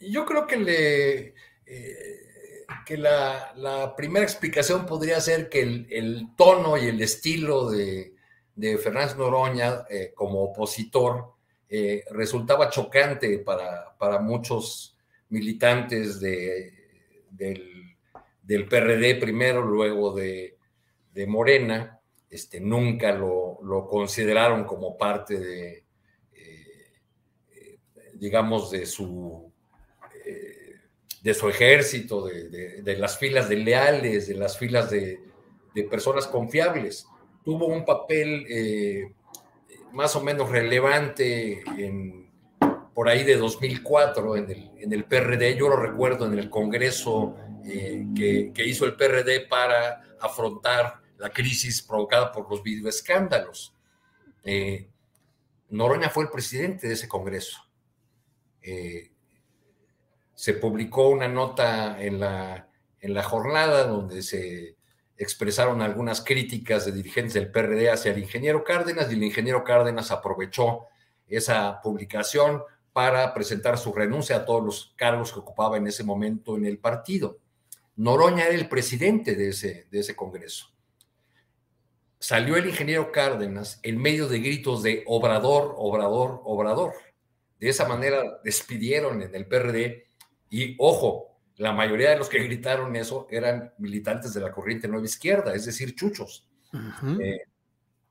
Yo 0.00 0.26
creo 0.26 0.46
que 0.46 0.56
le... 0.56 1.34
Eh 1.64 2.25
que 2.86 2.96
la, 2.96 3.52
la, 3.56 3.96
primera 3.96 4.24
explicación 4.24 4.86
podría 4.86 5.20
ser 5.20 5.48
que 5.48 5.60
el, 5.60 5.88
el 5.90 6.28
tono 6.36 6.78
y 6.78 6.86
el 6.86 7.02
estilo 7.02 7.68
de, 7.68 8.14
de 8.54 8.78
Fernández 8.78 9.16
Noroña 9.16 9.84
eh, 9.90 10.12
como 10.14 10.44
opositor 10.44 11.32
eh, 11.68 12.04
resultaba 12.12 12.70
chocante 12.70 13.40
para, 13.40 13.96
para, 13.98 14.20
muchos 14.20 14.96
militantes 15.30 16.20
de, 16.20 16.74
del, 17.28 17.96
del, 18.40 18.68
PRD 18.68 19.16
primero, 19.16 19.62
luego 19.62 20.14
de, 20.14 20.56
de 21.12 21.26
Morena. 21.26 22.00
Este, 22.30 22.60
nunca 22.60 23.10
lo, 23.10 23.58
lo, 23.64 23.88
consideraron 23.88 24.62
como 24.62 24.96
parte 24.96 25.40
de, 25.40 25.84
eh, 26.34 27.78
digamos, 28.14 28.70
de 28.70 28.86
su 28.86 29.52
de 31.26 31.34
su 31.34 31.48
ejército, 31.48 32.24
de, 32.24 32.82
de, 32.82 32.96
las 32.96 33.18
filas 33.18 33.48
de 33.48 33.56
leales, 33.56 34.28
de 34.28 34.36
las 34.36 34.56
filas 34.56 34.92
de, 34.92 35.18
de 35.74 35.82
personas 35.82 36.28
confiables. 36.28 37.08
Tuvo 37.44 37.66
un 37.66 37.84
papel 37.84 38.46
eh, 38.48 39.12
más 39.92 40.14
o 40.14 40.22
menos 40.22 40.48
relevante 40.50 41.64
por 42.94 43.08
ahí 43.08 43.24
de 43.24 43.36
2004 43.38 44.36
en 44.36 44.50
el, 44.52 44.70
en 44.78 44.92
el, 44.92 45.04
PRD. 45.04 45.56
Yo 45.56 45.68
lo 45.68 45.74
recuerdo 45.74 46.26
en 46.26 46.38
el 46.38 46.48
Congreso 46.48 47.34
eh, 47.64 48.06
que, 48.14 48.52
que, 48.54 48.64
hizo 48.64 48.84
el 48.84 48.94
PRD 48.94 49.48
para 49.48 50.04
afrontar 50.20 51.00
la 51.18 51.30
crisis 51.30 51.82
provocada 51.82 52.30
por 52.30 52.48
los 52.48 52.62
videoescándalos. 52.62 53.74
Eh, 54.44 54.88
Noroña 55.70 56.08
fue 56.08 56.22
el 56.22 56.30
presidente 56.30 56.86
de 56.86 56.94
ese 56.94 57.08
Congreso. 57.08 57.58
Eh, 58.62 59.10
se 60.36 60.52
publicó 60.52 61.08
una 61.08 61.26
nota 61.26 62.00
en 62.00 62.20
la, 62.20 62.68
en 63.00 63.14
la 63.14 63.22
jornada 63.22 63.86
donde 63.86 64.22
se 64.22 64.76
expresaron 65.16 65.80
algunas 65.80 66.20
críticas 66.20 66.84
de 66.84 66.92
dirigentes 66.92 67.32
del 67.32 67.50
PRD 67.50 67.90
hacia 67.90 68.12
el 68.12 68.18
ingeniero 68.18 68.62
Cárdenas 68.62 69.10
y 69.10 69.14
el 69.14 69.24
ingeniero 69.24 69.64
Cárdenas 69.64 70.10
aprovechó 70.10 70.82
esa 71.26 71.80
publicación 71.80 72.62
para 72.92 73.32
presentar 73.32 73.78
su 73.78 73.94
renuncia 73.94 74.36
a 74.36 74.44
todos 74.44 74.62
los 74.62 74.94
cargos 74.96 75.32
que 75.32 75.40
ocupaba 75.40 75.78
en 75.78 75.86
ese 75.86 76.04
momento 76.04 76.56
en 76.56 76.66
el 76.66 76.78
partido. 76.78 77.38
Noroña 77.96 78.44
era 78.44 78.54
el 78.54 78.68
presidente 78.68 79.36
de 79.36 79.48
ese, 79.48 79.86
de 79.90 80.00
ese 80.00 80.14
Congreso. 80.14 80.66
Salió 82.18 82.56
el 82.56 82.66
ingeniero 82.66 83.10
Cárdenas 83.10 83.80
en 83.82 83.96
medio 83.96 84.28
de 84.28 84.40
gritos 84.40 84.82
de 84.82 85.02
obrador, 85.06 85.74
obrador, 85.78 86.42
obrador. 86.44 86.92
De 87.58 87.70
esa 87.70 87.88
manera 87.88 88.40
despidieron 88.44 89.22
en 89.22 89.34
el 89.34 89.46
PRD 89.46 90.05
y 90.50 90.76
ojo, 90.78 91.36
la 91.56 91.72
mayoría 91.72 92.10
de 92.10 92.18
los 92.18 92.28
que 92.28 92.38
gritaron 92.44 92.94
eso 92.96 93.26
eran 93.30 93.72
militantes 93.78 94.34
de 94.34 94.40
la 94.40 94.52
corriente 94.52 94.88
nueva 94.88 95.04
izquierda, 95.04 95.54
es 95.54 95.66
decir, 95.66 95.94
chuchos. 95.94 96.48
Uh 96.72 96.76
-huh. 96.76 97.22
eh, 97.22 97.42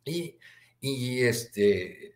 y, 0.05 0.37
y, 0.79 1.23
este, 1.23 2.15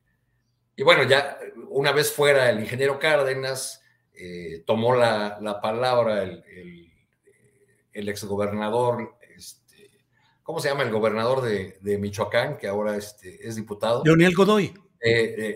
y 0.75 0.83
bueno, 0.83 1.03
ya 1.03 1.37
una 1.69 1.91
vez 1.91 2.11
fuera 2.11 2.49
el 2.49 2.59
ingeniero 2.59 2.99
Cárdenas, 2.99 3.81
eh, 4.13 4.63
tomó 4.65 4.95
la, 4.95 5.39
la 5.41 5.59
palabra 5.61 6.23
el, 6.23 6.43
el, 6.45 6.91
el 7.93 8.09
exgobernador, 8.09 9.17
este, 9.35 9.89
¿cómo 10.43 10.59
se 10.59 10.69
llama 10.69 10.83
el 10.83 10.91
gobernador 10.91 11.41
de, 11.41 11.77
de 11.81 11.97
Michoacán, 11.97 12.57
que 12.57 12.67
ahora 12.67 12.95
este, 12.95 13.47
es 13.47 13.55
diputado? 13.55 14.03
Leonel 14.05 14.35
Godoy. 14.35 14.73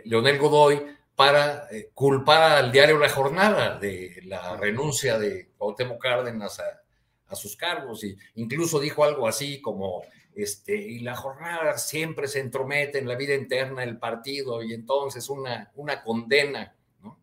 Leonel 0.06 0.40
Godoy 0.40 0.82
para 1.16 1.68
culpar 1.94 2.54
al 2.54 2.72
diario 2.72 2.98
La 2.98 3.10
Jornada 3.10 3.78
de 3.78 4.22
la 4.26 4.56
renuncia 4.58 5.20
de 5.20 5.50
Cuauhtémoc 5.58 6.02
Cárdenas 6.02 6.60
a, 6.60 6.82
a 7.28 7.36
sus 7.36 7.56
cargos. 7.56 8.04
Y 8.04 8.18
incluso 8.36 8.80
dijo 8.80 9.04
algo 9.04 9.28
así 9.28 9.62
como 9.62 10.04
este, 10.36 10.76
y 10.76 11.00
la 11.00 11.16
jornada 11.16 11.78
siempre 11.78 12.28
se 12.28 12.40
entromete 12.40 12.98
en 12.98 13.08
la 13.08 13.16
vida 13.16 13.36
interna 13.36 13.82
del 13.82 13.98
partido 13.98 14.64
y 14.64 14.74
entonces 14.74 15.30
una, 15.30 15.72
una 15.76 16.02
condena, 16.02 16.76
¿no? 17.02 17.20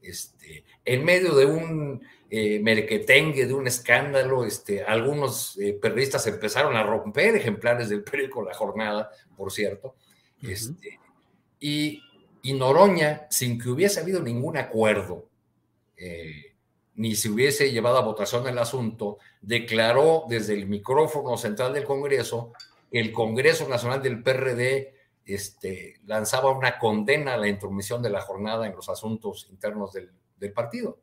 Este, 0.00 0.64
en 0.84 1.04
medio 1.04 1.34
de 1.34 1.46
un 1.46 2.00
eh, 2.30 2.60
merquetengue, 2.60 3.46
de 3.46 3.52
un 3.52 3.66
escándalo, 3.66 4.44
este, 4.44 4.84
algunos 4.84 5.58
eh, 5.58 5.76
periodistas 5.80 6.26
empezaron 6.28 6.76
a 6.76 6.84
romper 6.84 7.34
ejemplares 7.34 7.88
del 7.88 8.04
periódico 8.04 8.44
La 8.44 8.54
Jornada, 8.54 9.10
por 9.36 9.50
cierto, 9.50 9.96
este, 10.40 11.00
y, 11.58 12.02
y, 12.46 12.52
Noroña, 12.52 13.26
sin 13.28 13.58
que 13.58 13.68
hubiese 13.68 14.00
habido 14.00 14.20
ningún 14.20 14.56
acuerdo, 14.56 15.28
eh, 15.96 16.54
ni 16.94 17.14
se 17.16 17.28
hubiese 17.28 17.72
llevado 17.72 17.98
a 17.98 18.02
votación 18.02 18.46
el 18.46 18.58
asunto, 18.58 19.18
declaró 19.40 20.24
desde 20.28 20.54
el 20.54 20.66
micrófono 20.66 21.36
central 21.36 21.74
del 21.74 21.84
Congreso 21.84 22.52
que 22.90 23.00
el 23.00 23.12
Congreso 23.12 23.68
Nacional 23.68 24.00
del 24.00 24.22
PRD 24.22 24.94
este, 25.24 26.00
lanzaba 26.06 26.52
una 26.52 26.78
condena 26.78 27.34
a 27.34 27.36
la 27.36 27.48
intromisión 27.48 28.00
de 28.00 28.10
la 28.10 28.20
jornada 28.20 28.66
en 28.66 28.76
los 28.76 28.88
asuntos 28.88 29.48
internos 29.50 29.92
del, 29.92 30.52
partido. 30.52 31.00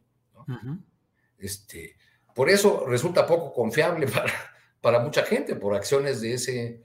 este, 1.38 1.98
por 2.34 2.50
eso 2.50 2.86
resulta 2.88 3.28
poco 3.28 3.54
confiable 3.54 4.08
para, 4.08 4.34
para 4.80 5.00
mucha 5.00 5.24
gente, 5.24 5.56
por 5.56 5.76
acciones 5.76 6.22
de, 6.22 6.34
ese, 6.36 6.84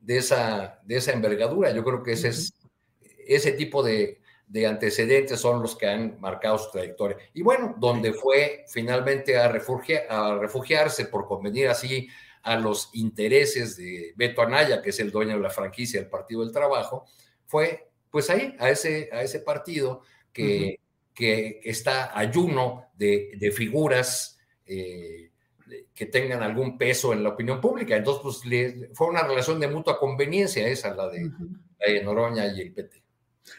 de, 0.00 0.18
esa, 0.18 0.80
de 0.84 0.96
esa 0.96 1.12
envergadura. 1.12 1.70
Yo 1.70 1.82
creo 1.82 2.02
que 2.02 2.12
ese, 2.12 2.28
es, 2.28 2.52
ese 3.28 3.52
tipo 3.52 3.82
de, 3.82 4.20
de 4.46 4.66
antecedentes 4.66 5.40
son 5.40 5.62
los 5.62 5.76
que 5.76 5.86
han 5.86 6.20
marcado 6.20 6.58
su 6.58 6.70
trayectoria. 6.70 7.16
Y 7.32 7.42
bueno, 7.42 7.74
donde 7.78 8.12
fue 8.12 8.64
finalmente 8.68 9.38
a, 9.38 9.46
a 9.46 10.38
refugiarse 10.38 11.06
por 11.06 11.26
convenir 11.26 11.68
así 11.68 12.08
a 12.42 12.56
los 12.56 12.90
intereses 12.92 13.76
de 13.76 14.12
Beto 14.16 14.42
Anaya, 14.42 14.82
que 14.82 14.90
es 14.90 15.00
el 15.00 15.10
dueño 15.10 15.36
de 15.36 15.42
la 15.42 15.50
franquicia 15.50 16.00
del 16.00 16.10
Partido 16.10 16.42
del 16.42 16.52
Trabajo, 16.52 17.06
fue 17.46 17.90
pues 18.10 18.30
ahí, 18.30 18.54
a 18.60 18.70
ese, 18.70 19.08
a 19.12 19.22
ese 19.22 19.40
partido 19.40 20.02
que, 20.32 20.78
que 21.12 21.60
está 21.64 22.16
ayuno 22.16 22.90
de, 22.94 23.30
de 23.36 23.50
figuras 23.50 24.38
eh, 24.66 25.30
que 25.94 26.06
tengan 26.06 26.42
algún 26.42 26.76
peso 26.76 27.12
en 27.12 27.22
la 27.22 27.30
opinión 27.30 27.60
pública. 27.60 27.96
Entonces, 27.96 28.22
pues 28.22 28.90
fue 28.92 29.08
una 29.08 29.22
relación 29.22 29.58
de 29.58 29.68
mutua 29.68 29.98
conveniencia 29.98 30.66
esa, 30.68 30.94
la 30.94 31.08
de, 31.08 31.30
la 31.80 31.92
de 31.92 32.02
Noroña 32.02 32.46
y 32.46 32.60
el 32.60 32.72
PT. 32.72 33.03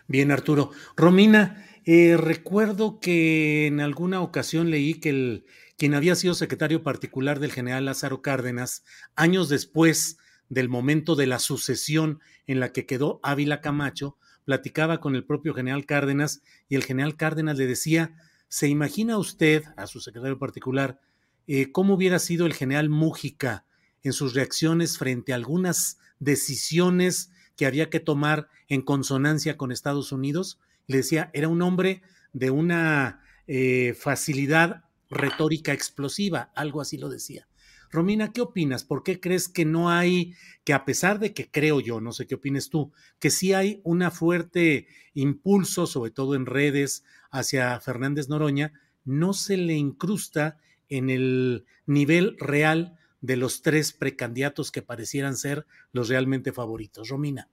Bien, 0.08 0.32
Arturo. 0.32 0.72
Romina, 0.96 1.66
eh, 1.86 2.18
recuerdo 2.18 3.00
que 3.00 3.68
en 3.68 3.80
alguna 3.80 4.22
ocasión 4.22 4.72
leí 4.72 4.96
que 4.96 5.10
el, 5.10 5.46
quien 5.78 5.94
había 5.94 6.16
sido 6.16 6.34
secretario 6.34 6.84
particular 6.84 7.40
del 7.40 7.52
general 7.52 7.86
Lázaro 7.86 8.22
Cárdenas, 8.22 8.84
años 9.16 9.50
después 9.50 10.18
del 10.50 10.70
momento 10.70 11.16
de 11.16 11.28
la 11.28 11.40
sucesión 11.40 12.20
en 12.48 12.60
la 12.60 12.72
que 12.72 12.86
quedó 12.86 13.20
Ávila 13.24 13.62
Camacho, 13.62 14.18
platicaba 14.46 15.00
con 15.00 15.16
el 15.16 15.26
propio 15.26 15.54
general 15.54 15.86
Cárdenas 15.86 16.42
y 16.70 16.76
el 16.76 16.84
general 16.84 17.18
Cárdenas 17.18 17.58
le 17.58 17.66
decía, 17.66 18.16
¿se 18.48 18.68
imagina 18.68 19.18
usted, 19.18 19.64
a 19.76 19.88
su 19.88 20.00
secretario 20.00 20.38
particular, 20.38 21.00
eh, 21.48 21.72
cómo 21.72 21.96
hubiera 21.96 22.20
sido 22.20 22.46
el 22.46 22.54
general 22.54 22.90
Mújica 22.90 23.66
en 24.04 24.14
sus 24.14 24.34
reacciones 24.34 24.98
frente 24.98 25.34
a 25.34 25.36
algunas 25.36 25.98
decisiones 26.20 27.32
que 27.56 27.66
había 27.66 27.90
que 27.90 28.00
tomar 28.00 28.50
en 28.68 28.82
consonancia 28.82 29.58
con 29.58 29.72
Estados 29.72 30.12
Unidos. 30.12 30.60
Le 30.88 30.98
decía, 30.98 31.30
era 31.34 31.48
un 31.48 31.62
hombre 31.62 32.02
de 32.34 32.52
una 32.52 33.22
eh, 33.48 33.96
facilidad 33.98 34.84
retórica 35.10 35.74
explosiva, 35.74 36.52
algo 36.56 36.82
así 36.82 36.98
lo 36.98 37.10
decía. 37.10 37.48
Romina, 37.92 38.34
¿qué 38.34 38.42
opinas? 38.42 38.84
¿Por 38.84 39.04
qué 39.04 39.20
crees 39.20 39.48
que 39.48 39.64
no 39.64 39.90
hay, 39.90 40.34
que 40.64 40.74
a 40.74 40.84
pesar 40.84 41.20
de 41.20 41.34
que 41.34 41.50
creo 41.50 41.80
yo, 41.80 42.02
no 42.02 42.12
sé 42.12 42.28
qué 42.28 42.36
opines 42.36 42.70
tú, 42.70 42.92
que 43.20 43.30
sí 43.30 43.54
hay 43.54 43.80
una 43.84 44.12
fuerte 44.12 44.88
impulso, 45.14 45.88
sobre 45.88 46.12
todo 46.12 46.36
en 46.36 46.46
redes, 46.46 47.06
hacia 47.32 47.80
Fernández 47.80 48.28
Noroña, 48.28 48.74
no 49.06 49.34
se 49.34 49.56
le 49.56 49.76
incrusta 49.76 50.58
en 50.90 51.10
el 51.10 51.66
nivel 51.86 52.36
real 52.40 52.98
de 53.26 53.38
los 53.38 53.62
tres 53.62 53.94
precandidatos 53.94 54.72
que 54.72 54.82
parecieran 54.82 55.36
ser 55.36 55.66
los 55.92 56.10
realmente 56.10 56.52
favoritos. 56.52 57.10
Romina. 57.10 57.50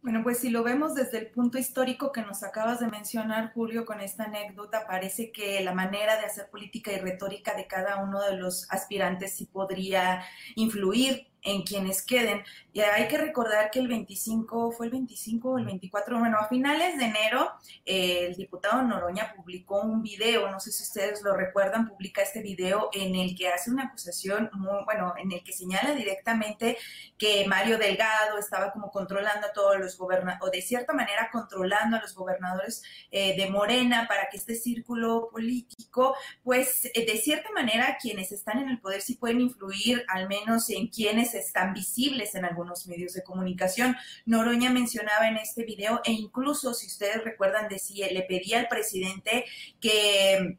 Bueno, 0.00 0.22
pues 0.22 0.38
si 0.38 0.48
lo 0.48 0.62
vemos 0.62 0.94
desde 0.94 1.18
el 1.18 1.26
punto 1.26 1.58
histórico 1.58 2.12
que 2.12 2.22
nos 2.22 2.44
acabas 2.44 2.78
de 2.78 2.86
mencionar, 2.86 3.52
Julio, 3.52 3.84
con 3.84 4.00
esta 4.00 4.24
anécdota, 4.24 4.86
parece 4.86 5.32
que 5.32 5.60
la 5.62 5.74
manera 5.74 6.16
de 6.16 6.24
hacer 6.24 6.48
política 6.50 6.92
y 6.92 6.98
retórica 6.98 7.54
de 7.54 7.66
cada 7.66 8.02
uno 8.02 8.22
de 8.22 8.36
los 8.36 8.70
aspirantes 8.70 9.34
sí 9.36 9.46
podría 9.46 10.22
influir 10.54 11.26
en 11.42 11.62
quienes 11.62 12.02
queden. 12.02 12.42
Y 12.72 12.80
hay 12.80 13.08
que 13.08 13.18
recordar 13.18 13.70
que 13.70 13.80
el 13.80 13.88
25, 13.88 14.72
fue 14.72 14.86
el 14.86 14.92
25 14.92 15.50
o 15.50 15.58
el 15.58 15.64
24, 15.64 16.18
bueno, 16.18 16.38
a 16.38 16.48
finales 16.48 16.96
de 16.98 17.06
enero, 17.06 17.50
eh, 17.84 18.26
el 18.26 18.36
diputado 18.36 18.82
Noroña 18.82 19.34
publicó 19.34 19.80
un 19.80 20.02
video, 20.02 20.48
no 20.50 20.60
sé 20.60 20.70
si 20.70 20.82
ustedes 20.84 21.22
lo 21.22 21.34
recuerdan, 21.34 21.88
publica 21.88 22.22
este 22.22 22.40
video 22.40 22.90
en 22.92 23.16
el 23.16 23.36
que 23.36 23.48
hace 23.48 23.70
una 23.70 23.84
acusación, 23.84 24.50
muy, 24.52 24.84
bueno, 24.84 25.14
en 25.18 25.32
el 25.32 25.42
que 25.42 25.52
señala 25.52 25.92
directamente 25.94 26.76
que 27.16 27.46
Mario 27.48 27.78
Delgado 27.78 28.38
estaba 28.38 28.70
como 28.72 28.90
controlando 28.90 29.48
a 29.48 29.52
todos 29.52 29.78
los 29.78 29.96
gobernadores, 29.98 30.48
o 30.48 30.50
de 30.50 30.62
cierta 30.62 30.92
manera 30.92 31.30
controlando 31.32 31.96
a 31.96 32.00
los 32.00 32.14
gobernadores 32.14 32.82
eh, 33.10 33.36
de 33.36 33.50
Morena 33.50 34.06
para 34.06 34.28
que 34.30 34.36
este 34.36 34.54
círculo 34.54 35.30
político, 35.32 36.14
pues 36.44 36.84
eh, 36.94 37.06
de 37.06 37.18
cierta 37.18 37.50
manera 37.50 37.98
quienes 38.00 38.30
están 38.30 38.58
en 38.58 38.68
el 38.68 38.80
poder 38.80 39.00
sí 39.00 39.14
pueden 39.14 39.40
influir 39.40 40.04
al 40.08 40.28
menos 40.28 40.70
en 40.70 40.88
quienes 40.88 41.27
están 41.34 41.74
visibles 41.74 42.34
en 42.34 42.44
algunos 42.44 42.86
medios 42.86 43.12
de 43.12 43.22
comunicación. 43.22 43.96
Noroña 44.26 44.70
mencionaba 44.70 45.28
en 45.28 45.36
este 45.36 45.64
video 45.64 46.00
e 46.04 46.12
incluso 46.12 46.74
si 46.74 46.86
ustedes 46.86 47.24
recuerdan 47.24 47.68
decía, 47.68 48.10
le 48.10 48.22
pedía 48.22 48.60
al 48.60 48.68
presidente 48.68 49.44
que 49.80 50.58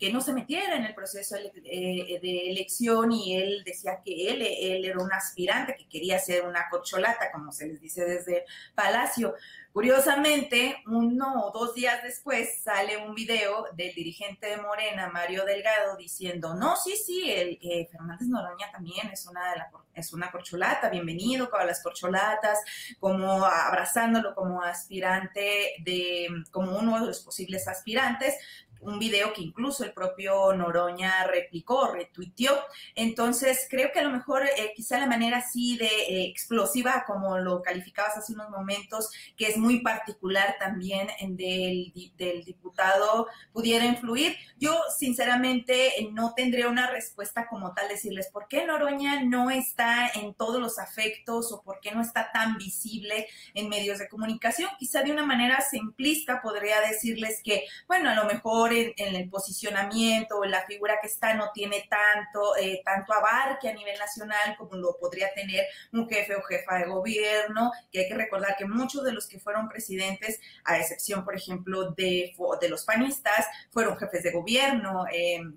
que 0.00 0.10
no 0.10 0.22
se 0.22 0.32
metiera 0.32 0.76
en 0.76 0.84
el 0.86 0.94
proceso 0.94 1.36
de, 1.36 2.50
elección 2.50 3.12
y 3.12 3.36
él 3.36 3.62
decía 3.64 4.00
que 4.02 4.30
él, 4.30 4.40
él 4.40 4.84
era 4.86 4.98
un 4.98 5.12
aspirante 5.12 5.76
que 5.76 5.86
quería 5.86 6.18
ser 6.18 6.46
una 6.46 6.68
corcholata, 6.70 7.30
como 7.30 7.52
se 7.52 7.66
les 7.66 7.80
dice 7.82 8.06
desde 8.06 8.46
Palacio. 8.74 9.34
Curiosamente, 9.72 10.82
uno 10.86 11.44
o 11.44 11.52
dos 11.52 11.74
días 11.74 12.02
después 12.02 12.60
sale 12.62 12.96
un 12.96 13.14
video 13.14 13.66
del 13.74 13.94
dirigente 13.94 14.48
de 14.48 14.56
Morena, 14.56 15.10
Mario 15.10 15.44
Delgado, 15.44 15.96
diciendo, 15.96 16.54
no, 16.54 16.74
sí, 16.76 16.96
sí, 16.96 17.30
el, 17.30 17.58
eh, 17.62 17.86
Fernández 17.92 18.26
Noroña 18.26 18.72
también 18.72 19.08
es 19.12 19.26
una, 19.26 19.70
es 19.94 20.12
una 20.12 20.32
corcholata, 20.32 20.88
bienvenido 20.88 21.48
para 21.50 21.66
las 21.66 21.82
corcholatas, 21.84 22.58
como 22.98 23.44
abrazándolo 23.44 24.34
como 24.34 24.60
aspirante 24.62 25.74
de, 25.84 26.26
como 26.50 26.76
uno 26.76 26.98
de 27.00 27.06
los 27.06 27.20
posibles 27.20 27.68
aspirantes, 27.68 28.34
un 28.80 28.98
video 28.98 29.32
que 29.32 29.42
incluso 29.42 29.84
el 29.84 29.92
propio 29.92 30.52
Noroña 30.54 31.24
replicó, 31.24 31.92
retuiteó. 31.92 32.58
Entonces, 32.94 33.66
creo 33.70 33.90
que 33.92 34.00
a 34.00 34.04
lo 34.04 34.10
mejor 34.10 34.44
eh, 34.44 34.72
quizá 34.74 34.98
la 34.98 35.06
manera 35.06 35.38
así 35.38 35.76
de 35.76 35.86
eh, 35.86 36.24
explosiva, 36.26 37.04
como 37.06 37.38
lo 37.38 37.62
calificabas 37.62 38.16
hace 38.16 38.32
unos 38.32 38.50
momentos, 38.50 39.10
que 39.36 39.46
es 39.46 39.56
muy 39.56 39.80
particular 39.80 40.56
también 40.58 41.08
del, 41.36 41.92
del 42.16 42.44
diputado, 42.44 43.26
pudiera 43.52 43.84
influir. 43.84 44.36
Yo, 44.58 44.78
sinceramente, 44.98 46.08
no 46.12 46.34
tendría 46.34 46.68
una 46.68 46.90
respuesta 46.90 47.46
como 47.48 47.74
tal, 47.74 47.88
decirles 47.88 48.28
por 48.32 48.48
qué 48.48 48.64
Noroña 48.64 49.22
no 49.24 49.50
está 49.50 50.08
en 50.14 50.34
todos 50.34 50.60
los 50.60 50.78
afectos 50.78 51.52
o 51.52 51.62
por 51.62 51.80
qué 51.80 51.92
no 51.92 52.02
está 52.02 52.30
tan 52.32 52.56
visible 52.56 53.26
en 53.54 53.68
medios 53.68 53.98
de 53.98 54.08
comunicación. 54.08 54.70
Quizá 54.78 55.02
de 55.02 55.12
una 55.12 55.26
manera 55.26 55.60
simplista 55.60 56.40
podría 56.42 56.80
decirles 56.80 57.40
que, 57.44 57.64
bueno, 57.86 58.10
a 58.10 58.14
lo 58.14 58.24
mejor 58.24 58.69
en, 58.70 59.14
el 59.14 59.28
posicionamiento 59.28 60.38
o 60.38 60.44
en 60.44 60.50
la 60.50 60.66
figura 60.66 60.98
que 61.00 61.08
está 61.08 61.34
no 61.34 61.50
tiene 61.52 61.86
tanto, 61.88 62.56
eh, 62.56 62.82
tanto 62.84 63.12
abarque 63.12 63.68
a 63.68 63.74
nivel 63.74 63.98
nacional 63.98 64.56
como 64.56 64.76
lo 64.76 64.96
podría 64.98 65.32
tener 65.34 65.66
un 65.92 66.08
jefe 66.08 66.34
o 66.36 66.42
jefa 66.42 66.78
de 66.78 66.86
gobierno, 66.86 67.72
que 67.92 68.00
hay 68.00 68.08
que 68.08 68.14
recordar 68.14 68.56
que 68.56 68.66
muchos 68.66 69.04
de 69.04 69.12
los 69.12 69.26
que 69.26 69.40
fueron 69.40 69.68
presidentes, 69.68 70.40
a 70.64 70.78
excepción, 70.78 71.24
por 71.24 71.36
ejemplo, 71.36 71.90
de, 71.92 72.34
de 72.60 72.68
los 72.68 72.84
panistas, 72.84 73.46
fueron 73.70 73.96
jefes 73.96 74.22
de 74.22 74.32
gobierno. 74.32 75.04
Em, 75.12 75.56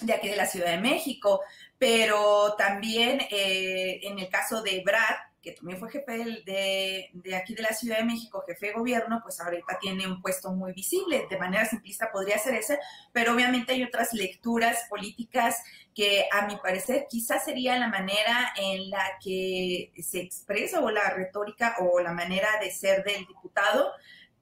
de 0.00 0.14
aquí 0.14 0.28
de 0.28 0.36
la 0.36 0.46
Ciudad 0.46 0.70
de 0.70 0.78
México, 0.78 1.42
pero 1.78 2.54
también 2.56 3.20
eh, 3.30 4.00
en 4.02 4.18
el 4.18 4.30
caso 4.30 4.62
de 4.62 4.82
Brad, 4.82 5.16
que 5.42 5.52
también 5.52 5.78
fue 5.78 5.90
jefe 5.90 6.42
de, 6.44 7.10
de, 7.12 7.36
aquí 7.36 7.54
de 7.54 7.62
la 7.62 7.72
Ciudad 7.72 7.98
de 7.98 8.04
México, 8.04 8.44
jefe 8.46 8.68
de 8.68 8.72
gobierno, 8.74 9.20
pues 9.22 9.40
ahorita 9.40 9.78
tiene 9.80 10.06
un 10.06 10.20
puesto 10.20 10.52
muy 10.52 10.72
visible. 10.72 11.26
De 11.30 11.38
manera 11.38 11.64
simplista 11.64 12.10
podría 12.12 12.38
ser 12.38 12.54
ese, 12.54 12.78
pero 13.12 13.34
obviamente 13.34 13.72
hay 13.72 13.82
otras 13.82 14.12
lecturas 14.12 14.84
políticas 14.88 15.62
que 15.94 16.26
a 16.32 16.46
mi 16.46 16.56
parecer 16.56 17.06
quizás 17.08 17.44
sería 17.44 17.78
la 17.78 17.88
manera 17.88 18.52
en 18.56 18.90
la 18.90 19.18
que 19.22 19.92
se 20.02 20.20
expresa 20.20 20.80
o 20.80 20.90
la 20.90 21.10
retórica 21.10 21.76
o 21.80 22.00
la 22.00 22.12
manera 22.12 22.48
de 22.60 22.70
ser 22.70 23.02
del 23.02 23.26
diputado 23.26 23.92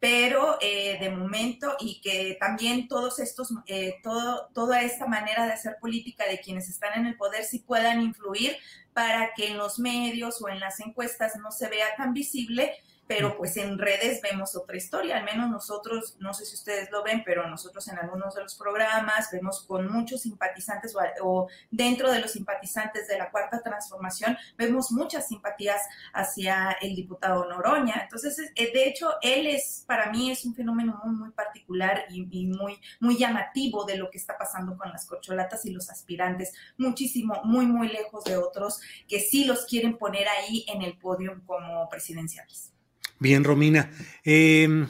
pero 0.01 0.59
eh, 0.61 0.99
de 1.01 1.11
momento 1.11 1.77
y 1.81 2.01
que 2.01 2.37
también 2.39 2.87
todos 2.87 3.19
estos, 3.19 3.53
eh, 3.67 3.97
todo, 4.03 4.49
toda 4.55 4.83
esta 4.83 5.07
manera 5.07 5.47
de 5.47 5.53
hacer 5.53 5.77
política 5.81 6.25
de 6.27 6.39
quienes 6.39 6.69
están 6.69 6.99
en 7.01 7.07
el 7.07 7.17
poder 7.17 7.45
sí 7.45 7.61
puedan 7.61 8.01
influir 8.03 8.57
para 8.93 9.33
que 9.35 9.49
en 9.49 9.59
los 9.59 9.79
medios 9.79 10.41
o 10.41 10.49
en 10.49 10.61
las 10.61 10.81
encuestas 10.81 11.37
no 11.37 11.51
se 11.51 11.69
vea 11.69 11.87
tan 11.97 12.13
visible 12.13 12.73
pero 13.09 13.37
pues 13.39 13.57
en 13.57 13.79
redes 13.79 14.21
vemos 14.21 14.55
otra 14.55 14.77
historia, 14.77 15.17
al 15.17 15.25
menos 15.25 15.49
nosotros, 15.49 16.17
no 16.21 16.35
sé 16.35 16.45
si 16.45 16.55
ustedes 16.55 16.91
lo 16.91 17.03
ven, 17.03 17.23
pero 17.25 17.49
nosotros 17.49 17.89
en 17.89 17.99
algunos 17.99 18.35
de 18.35 18.43
los 18.43 18.55
programas 18.55 19.31
vemos 19.33 19.65
con 19.67 19.91
muchos 19.91 20.21
simpatizantes 20.21 20.95
o, 21.23 21.49
dentro 21.71 22.13
de 22.13 22.21
los 22.21 22.33
simpatizantes 22.33 23.09
de 23.09 23.17
la 23.17 23.31
Cuarta 23.31 23.63
Transformación, 23.63 24.37
vemos 24.59 24.93
muchas 24.93 25.27
simpatías 25.27 25.81
hacia 26.13 26.77
el 26.83 26.95
diputado 26.95 27.47
Noroña. 27.47 28.03
Entonces, 28.03 28.39
eh, 28.55 28.73
de 28.73 28.87
hecho, 28.87 29.11
él 29.23 29.47
es, 29.47 29.85
para 29.87 30.11
mí, 30.11 30.31
es 30.31 30.45
un 30.45 30.55
fenómeno 30.55 31.01
muy, 31.03 31.15
muy 31.15 31.31
particular 31.31 32.05
y, 32.11 32.47
muy, 32.47 32.79
muy 33.01 33.17
llamativo 33.17 33.87
de 33.87 33.97
lo 33.97 34.11
que 34.11 34.19
está 34.19 34.37
pasando 34.37 34.77
con 34.77 34.91
las 34.91 35.07
cocholatas 35.07 35.65
y 35.65 35.71
los 35.71 35.89
aspirantes, 35.89 36.53
muchísimo, 36.77 37.41
muy, 37.45 37.65
muy 37.65 37.89
lejos 37.89 38.25
de 38.25 38.37
otros 38.37 38.81
que 39.09 39.21
sí 39.21 39.47
los 39.47 39.65
quieren 39.65 39.97
poner 39.97 40.29
ahí 40.29 40.67
en 40.69 40.83
el 40.83 40.99
podio 40.99 41.41
como 41.47 41.89
presidenciales. 41.89 42.73
Bien, 43.21 43.43
Romina. 43.43 43.91
Em, 44.23 44.87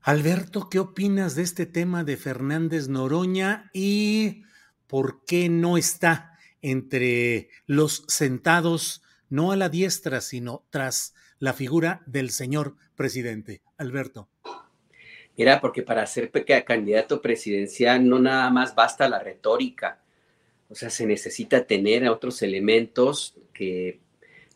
Alberto, 0.00 0.68
¿qué 0.70 0.78
opinas 0.78 1.34
de 1.34 1.42
este 1.42 1.66
tema 1.66 2.04
de 2.04 2.16
Fernández 2.16 2.86
Noroña 2.86 3.68
y 3.72 4.44
por 4.86 5.24
qué 5.24 5.48
no 5.48 5.76
está 5.76 6.38
entre 6.62 7.48
los 7.66 8.04
sentados, 8.06 9.02
no 9.28 9.50
a 9.50 9.56
la 9.56 9.68
diestra, 9.68 10.20
sino 10.20 10.64
tras 10.70 11.14
la 11.40 11.52
figura 11.52 12.02
del 12.06 12.30
señor 12.30 12.76
presidente? 12.94 13.60
Alberto. 13.76 14.28
Mira, 15.36 15.60
porque 15.60 15.82
para 15.82 16.06
ser 16.06 16.30
candidato 16.64 17.20
presidencial 17.20 18.08
no 18.08 18.20
nada 18.20 18.50
más 18.50 18.76
basta 18.76 19.08
la 19.08 19.18
retórica, 19.18 20.00
o 20.68 20.76
sea, 20.76 20.90
se 20.90 21.06
necesita 21.06 21.66
tener 21.66 22.08
otros 22.08 22.40
elementos 22.42 23.34
que 23.52 24.03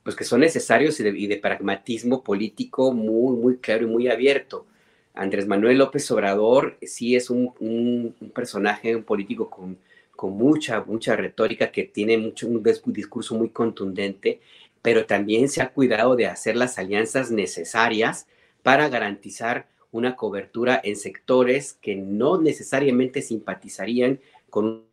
pues 0.08 0.16
que 0.16 0.24
son 0.24 0.40
necesarios 0.40 0.98
y 1.00 1.26
de, 1.26 1.36
pragmatismo 1.36 2.24
político 2.24 2.94
muy, 2.94 3.36
muy 3.36 3.58
claro 3.58 3.84
y 3.84 3.90
muy 3.90 4.08
abierto. 4.08 4.64
Andrés 5.12 5.46
Manuel 5.46 5.76
López 5.76 6.10
Obrador 6.10 6.78
sí 6.80 7.14
es 7.14 7.28
un, 7.28 8.14
personaje, 8.34 8.96
un 8.96 9.02
político 9.02 9.50
con, 9.50 9.76
con, 10.16 10.32
mucha, 10.32 10.82
mucha 10.82 11.14
retórica, 11.14 11.70
que 11.70 11.84
tiene 11.84 12.16
mucho, 12.16 12.48
un 12.48 12.62
discurso 12.86 13.34
muy 13.34 13.50
contundente, 13.50 14.40
pero 14.80 15.04
también 15.04 15.50
se 15.50 15.60
ha 15.60 15.74
cuidado 15.74 16.16
de 16.16 16.26
hacer 16.26 16.56
las 16.56 16.78
alianzas 16.78 17.30
necesarias 17.30 18.26
para 18.62 18.88
garantizar 18.88 19.68
una 19.92 20.16
cobertura 20.16 20.80
en 20.82 20.96
sectores 20.96 21.74
que 21.82 21.96
no 21.96 22.40
necesariamente 22.40 23.20
simpatizarían 23.20 24.20
con 24.48 24.84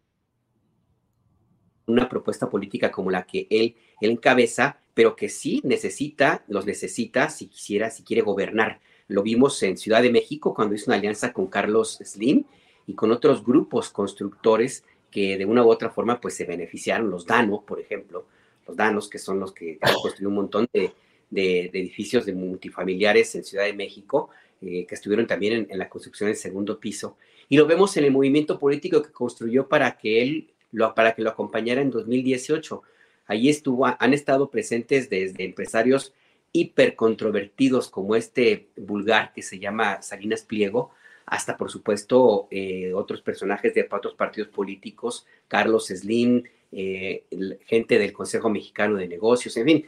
una 1.87 2.09
propuesta 2.09 2.49
política 2.49 2.91
como 2.91 3.11
la 3.11 3.25
que 3.25 3.47
él, 3.49 3.77
él 4.01 4.11
encabeza, 4.11 4.81
pero 4.95 5.15
que 5.15 5.29
sí 5.29 5.61
necesita, 5.63 6.43
los 6.47 6.65
necesita 6.65 7.29
si 7.29 7.47
quisiera, 7.47 7.91
si 7.91 8.01
quiere 8.01 8.23
gobernar. 8.23 8.79
Lo 9.07 9.21
vimos 9.21 9.61
en 9.61 9.77
Ciudad 9.77 10.01
de 10.01 10.09
México 10.09 10.55
cuando 10.55 10.73
hizo 10.73 10.85
una 10.87 10.95
alianza 10.95 11.33
con 11.33 11.47
Carlos 11.47 11.99
Slim 12.03 12.45
y 12.87 12.93
con 12.95 13.11
otros 13.11 13.43
grupos 13.43 13.89
constructores 13.89 14.83
que 15.11 15.37
de 15.37 15.45
una 15.45 15.63
u 15.63 15.69
otra 15.69 15.89
forma 15.89 16.19
pues 16.19 16.33
se 16.33 16.45
beneficiaron, 16.45 17.11
los 17.11 17.25
Danos, 17.25 17.63
por 17.65 17.79
ejemplo, 17.79 18.25
los 18.65 18.75
Danos 18.75 19.09
que 19.09 19.19
son 19.19 19.39
los 19.39 19.51
que 19.51 19.77
han 19.81 19.93
construido 19.95 20.29
un 20.29 20.35
montón 20.35 20.67
de, 20.73 20.93
edificios 21.29 22.25
de 22.25 22.33
multifamiliares 22.33 23.35
en 23.35 23.43
Ciudad 23.43 23.65
de 23.65 23.73
México, 23.73 24.29
eh, 24.61 24.85
que 24.87 24.95
estuvieron 24.95 25.27
también 25.27 25.67
en, 25.69 25.77
la 25.77 25.89
construcción 25.89 26.29
del 26.29 26.37
segundo 26.37 26.79
piso. 26.79 27.17
Y 27.49 27.57
lo 27.57 27.67
vemos 27.67 27.95
en 27.97 28.05
el 28.05 28.11
movimiento 28.11 28.57
político 28.57 29.01
que 29.01 29.11
construyó 29.11 29.67
para 29.67 29.97
que 29.97 30.21
él, 30.21 30.53
lo, 30.71 30.95
para 30.95 31.13
que 31.13 31.21
lo 31.21 31.29
acompañara 31.29 31.81
en 31.81 31.91
2018 31.91 32.81
Allí 33.27 33.49
estuvo, 33.49 33.85
han 33.85 34.13
estado 34.13 34.49
presentes 34.49 35.09
desde 35.09 35.43
empresarios 35.43 36.13
hipercontrovertidos 36.51 37.89
como 37.89 38.15
este 38.15 38.67
vulgar 38.77 39.33
que 39.33 39.41
se 39.41 39.59
llama 39.59 40.01
Salinas 40.01 40.43
Pliego, 40.43 40.91
hasta 41.25 41.57
por 41.57 41.71
supuesto 41.71 42.47
eh, 42.51 42.93
otros 42.93 43.21
personajes 43.21 43.73
de 43.73 43.87
otros 43.91 44.13
partidos 44.13 44.49
políticos, 44.49 45.25
Carlos 45.47 45.87
Slim, 45.87 46.43
eh, 46.71 47.23
gente 47.65 47.97
del 47.97 48.13
Consejo 48.13 48.49
Mexicano 48.49 48.95
de 48.95 49.07
Negocios, 49.07 49.57
en 49.57 49.65
fin. 49.65 49.85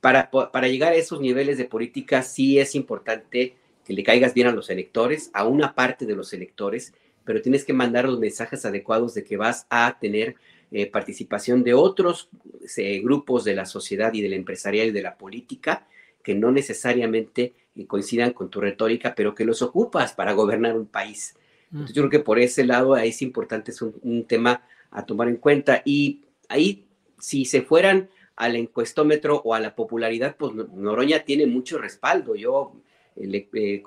Para, 0.00 0.30
para 0.30 0.68
llegar 0.68 0.92
a 0.92 0.96
esos 0.96 1.20
niveles 1.20 1.58
de 1.58 1.66
política 1.66 2.22
sí 2.22 2.58
es 2.58 2.74
importante 2.74 3.56
que 3.84 3.92
le 3.92 4.02
caigas 4.02 4.32
bien 4.32 4.46
a 4.46 4.52
los 4.52 4.70
electores, 4.70 5.30
a 5.34 5.46
una 5.46 5.74
parte 5.74 6.06
de 6.06 6.16
los 6.16 6.32
electores, 6.32 6.94
pero 7.24 7.42
tienes 7.42 7.64
que 7.64 7.74
mandar 7.74 8.06
los 8.06 8.18
mensajes 8.18 8.64
adecuados 8.64 9.12
de 9.12 9.24
que 9.24 9.36
vas 9.36 9.66
a 9.68 9.98
tener 10.00 10.36
eh, 10.72 10.86
participación 10.86 11.64
de 11.64 11.74
otros 11.74 12.28
eh, 12.76 13.00
grupos 13.00 13.42
de 13.42 13.56
la 13.56 13.66
sociedad 13.66 14.14
y 14.14 14.22
del 14.22 14.34
empresarial 14.34 14.86
y 14.86 14.92
de 14.92 15.02
la 15.02 15.18
política 15.18 15.88
que 16.22 16.36
no 16.36 16.52
necesariamente 16.52 17.54
eh, 17.74 17.86
coincidan 17.88 18.32
con 18.32 18.50
tu 18.50 18.60
retórica, 18.60 19.16
pero 19.16 19.34
que 19.34 19.44
los 19.44 19.62
ocupas 19.62 20.12
para 20.12 20.32
gobernar 20.32 20.76
un 20.76 20.86
país. 20.86 21.34
Entonces, 21.72 21.96
yo 21.96 22.02
creo 22.02 22.10
que 22.10 22.24
por 22.24 22.38
ese 22.38 22.64
lado 22.64 22.94
ahí 22.94 23.08
es 23.08 23.20
importante, 23.20 23.72
es 23.72 23.82
un, 23.82 24.24
tema 24.28 24.62
a 24.92 25.04
tomar 25.04 25.26
en 25.26 25.38
cuenta. 25.38 25.82
Y 25.84 26.22
ahí, 26.48 26.86
si 27.18 27.46
se 27.46 27.62
fueran 27.62 28.08
al 28.36 28.54
encuestómetro 28.54 29.42
o 29.44 29.54
a 29.54 29.60
la 29.60 29.74
popularidad, 29.74 30.36
pues 30.36 30.52
Noroña 30.54 31.24
tiene 31.24 31.46
mucho 31.46 31.78
respaldo. 31.78 32.36
Yo 32.36 32.76
le 33.16 33.82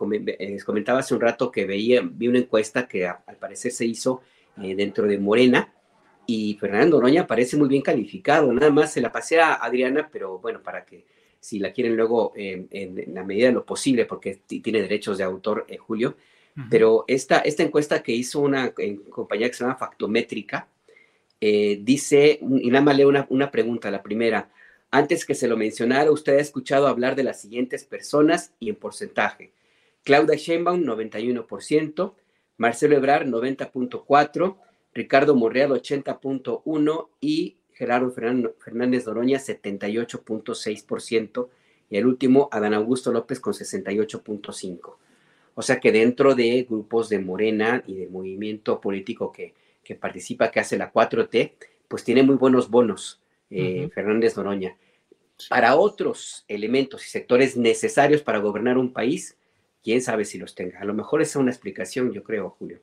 comentaba 0.66 1.00
hace 1.00 1.14
un 1.14 1.22
rato 1.22 1.50
que 1.50 1.66
veía, 1.66 2.02
vi 2.04 2.28
una 2.28 2.40
encuesta 2.40 2.90
que 2.90 3.08
al 3.08 3.38
parecer 3.40 3.72
se 3.72 3.86
hizo 3.86 4.22
dentro 4.58 5.08
de 5.08 5.18
Morena, 5.18 5.73
y 6.26 6.56
Fernando 6.60 6.98
Noroña 6.98 7.28
parece 7.28 7.58
muy 7.58 7.68
bien 7.68 7.82
calificado. 7.82 8.52
Nada 8.54 8.72
más 8.72 8.94
se 8.94 9.02
la 9.02 9.12
pasé 9.12 9.40
a 9.40 9.56
Adriana, 9.56 10.10
pero 10.12 10.40
bueno, 10.40 10.62
para 10.62 10.86
que 10.86 11.06
si 11.40 11.60
la 11.60 11.74
quieren 11.74 11.98
luego 11.98 12.32
en, 12.36 12.70
la 13.14 13.24
medida 13.24 13.48
de 13.48 13.54
lo 13.54 13.66
posible, 13.66 14.06
porque 14.06 14.40
tiene 14.48 14.82
derechos 14.82 15.18
de 15.18 15.26
autor 15.26 15.66
eh, 15.68 15.78
Julio. 15.78 16.16
Pero 16.70 17.04
esta, 17.08 17.40
esta 17.40 17.64
encuesta 17.64 18.04
que 18.04 18.12
hizo 18.12 18.40
una 18.40 18.74
compañía 19.10 19.48
que 19.48 19.56
se 19.56 19.64
llama 19.64 19.76
Factométrica, 19.76 20.68
eh, 21.42 21.80
dice, 21.82 22.40
y 22.42 22.70
nada 22.70 22.86
más 22.86 22.96
leo 22.96 23.10
una, 23.10 23.26
una 23.30 23.50
pregunta, 23.50 23.90
la 23.90 24.04
primera. 24.04 24.52
Antes 24.92 25.26
que 25.26 25.34
se 25.34 25.48
lo 25.48 25.58
mencionara, 25.58 26.12
usted 26.12 26.38
ha 26.38 26.42
escuchado 26.42 26.88
hablar 26.88 27.16
de 27.16 27.24
las 27.24 27.42
siguientes 27.42 27.84
personas 27.86 28.54
y 28.60 28.70
en 28.70 28.76
porcentaje. 28.76 29.52
Claudia 30.04 30.38
Sheinbaum, 30.38 30.84
91%, 30.84 32.14
Marcelo 32.58 32.96
Ebrard, 32.96 33.28
90.4%, 33.28 34.56
Ricardo 34.94 35.36
Morreal 35.36 35.72
80.1 35.72 37.08
y 37.20 37.58
Gerardo 37.74 38.12
Fernández 38.12 39.06
Doroña 39.06 39.40
78.6% 39.40 41.50
y 41.90 41.98
el 41.98 42.06
último 42.06 42.50
Adán 42.52 42.74
Augusto 42.74 43.12
López 43.12 43.40
con 43.40 43.54
68.5. 43.54 44.96
O 45.56 45.62
sea 45.62 45.80
que 45.80 45.92
dentro 45.92 46.36
de 46.36 46.66
grupos 46.68 47.10
de 47.10 47.20
Morena 47.20 47.84
y 47.86 47.96
del 47.96 48.10
movimiento 48.10 48.82
político 48.82 49.32
que, 49.32 49.54
que 49.84 49.96
participa, 49.96 50.52
que 50.52 50.60
hace 50.60 50.78
la 50.78 50.92
4T, 50.92 51.54
pues 51.88 52.04
tiene 52.04 52.24
muy 52.24 52.36
buenos 52.36 52.70
bonos 52.70 53.22
eh, 53.50 53.90
Fernández 53.94 54.36
Doroña. 54.36 54.76
Para 55.50 55.76
otros 55.76 56.46
elementos 56.48 57.06
y 57.06 57.10
sectores 57.10 57.58
necesarios 57.58 58.22
para 58.22 58.40
gobernar 58.40 58.78
un 58.78 58.94
país, 58.94 59.38
quién 59.84 60.02
sabe 60.02 60.26
si 60.26 60.38
los 60.38 60.56
tenga. 60.56 60.80
A 60.80 60.86
lo 60.86 60.94
mejor 60.94 61.22
esa 61.22 61.32
es 61.32 61.42
una 61.42 61.52
explicación, 61.52 62.12
yo 62.12 62.24
creo, 62.24 62.52
Julio. 62.52 62.80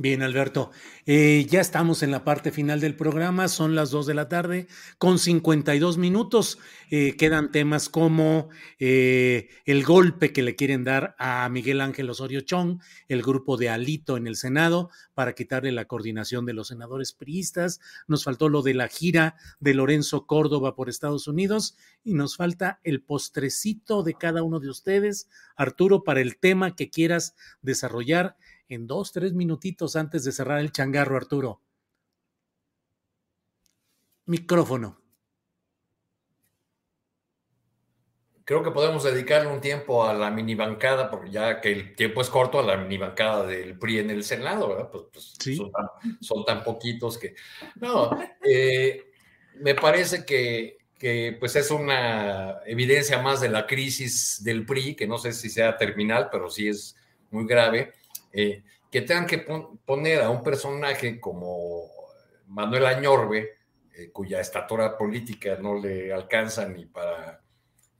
Bien, 0.00 0.22
Alberto. 0.22 0.70
Eh, 1.04 1.46
ya 1.50 1.60
estamos 1.60 2.02
en 2.02 2.10
la 2.10 2.24
parte 2.24 2.52
final 2.52 2.80
del 2.80 2.96
programa, 2.96 3.48
son 3.48 3.74
las 3.74 3.90
2 3.90 4.06
de 4.06 4.14
la 4.14 4.30
tarde 4.30 4.66
con 4.96 5.18
52 5.18 5.98
minutos. 5.98 6.58
Eh, 6.90 7.16
quedan 7.18 7.52
temas 7.52 7.90
como 7.90 8.48
eh, 8.78 9.50
el 9.66 9.84
golpe 9.84 10.32
que 10.32 10.42
le 10.42 10.56
quieren 10.56 10.84
dar 10.84 11.14
a 11.18 11.46
Miguel 11.50 11.82
Ángel 11.82 12.08
Osorio 12.08 12.40
Chong, 12.40 12.80
el 13.08 13.20
grupo 13.20 13.58
de 13.58 13.68
Alito 13.68 14.16
en 14.16 14.26
el 14.26 14.36
Senado, 14.36 14.88
para 15.12 15.34
quitarle 15.34 15.70
la 15.70 15.84
coordinación 15.84 16.46
de 16.46 16.54
los 16.54 16.68
senadores 16.68 17.12
priistas. 17.12 17.78
Nos 18.08 18.24
faltó 18.24 18.48
lo 18.48 18.62
de 18.62 18.72
la 18.72 18.88
gira 18.88 19.36
de 19.58 19.74
Lorenzo 19.74 20.26
Córdoba 20.26 20.74
por 20.74 20.88
Estados 20.88 21.28
Unidos 21.28 21.76
y 22.04 22.14
nos 22.14 22.38
falta 22.38 22.80
el 22.84 23.02
postrecito 23.02 24.02
de 24.02 24.14
cada 24.14 24.42
uno 24.42 24.60
de 24.60 24.70
ustedes, 24.70 25.28
Arturo, 25.56 26.04
para 26.04 26.22
el 26.22 26.38
tema 26.38 26.74
que 26.74 26.88
quieras 26.88 27.34
desarrollar 27.60 28.38
en 28.70 28.86
dos, 28.86 29.12
tres 29.12 29.34
minutitos 29.34 29.96
antes 29.96 30.24
de 30.24 30.32
cerrar 30.32 30.60
el 30.60 30.72
changarro, 30.72 31.16
Arturo. 31.16 31.60
Micrófono. 34.26 35.00
creo 38.50 38.64
que 38.64 38.72
podemos 38.72 39.04
dedicarle 39.04 39.46
un 39.46 39.60
tiempo 39.60 40.04
a 40.04 40.12
la 40.12 40.28
mini 40.28 40.56
bancada, 40.56 41.08
porque 41.08 41.30
ya 41.30 41.60
que 41.60 41.70
el 41.70 41.94
tiempo 41.94 42.20
es 42.20 42.28
corto, 42.28 42.58
a 42.58 42.64
la 42.64 42.76
mini 42.76 42.98
bancada 42.98 43.46
del 43.46 43.78
PRI 43.78 44.00
en 44.00 44.10
el 44.10 44.24
Senado, 44.24 44.70
¿verdad? 44.70 44.90
Pues, 44.90 45.04
pues 45.12 45.60
son, 46.20 46.44
tan, 46.44 46.64
poquitos 46.64 47.16
que... 47.16 47.36
No, 47.76 48.10
eh, 48.44 49.12
me 49.60 49.76
parece 49.76 50.24
que, 50.24 50.78
que, 50.98 51.36
pues 51.38 51.54
es 51.54 51.70
una 51.70 52.56
evidencia 52.66 53.22
más 53.22 53.40
de 53.40 53.50
la 53.50 53.68
crisis 53.68 54.42
del 54.42 54.66
PRI, 54.66 54.96
que 54.96 55.06
no 55.06 55.16
sé 55.18 55.32
si 55.32 55.48
sea 55.48 55.76
terminal, 55.76 56.28
pero 56.32 56.50
sí 56.50 56.66
es 56.66 56.96
muy 57.30 57.46
grave, 57.46 57.92
eh, 58.32 58.62
que 58.90 59.02
tengan 59.02 59.26
que 59.26 59.46
poner 59.84 60.22
a 60.22 60.30
un 60.30 60.42
personaje 60.42 61.20
como 61.20 61.90
Manuel 62.46 62.86
Añorbe, 62.86 63.58
eh, 63.94 64.10
cuya 64.10 64.40
estatura 64.40 64.96
política 64.96 65.56
no 65.60 65.74
le 65.74 66.12
alcanza 66.12 66.68
ni 66.68 66.86
para 66.86 67.42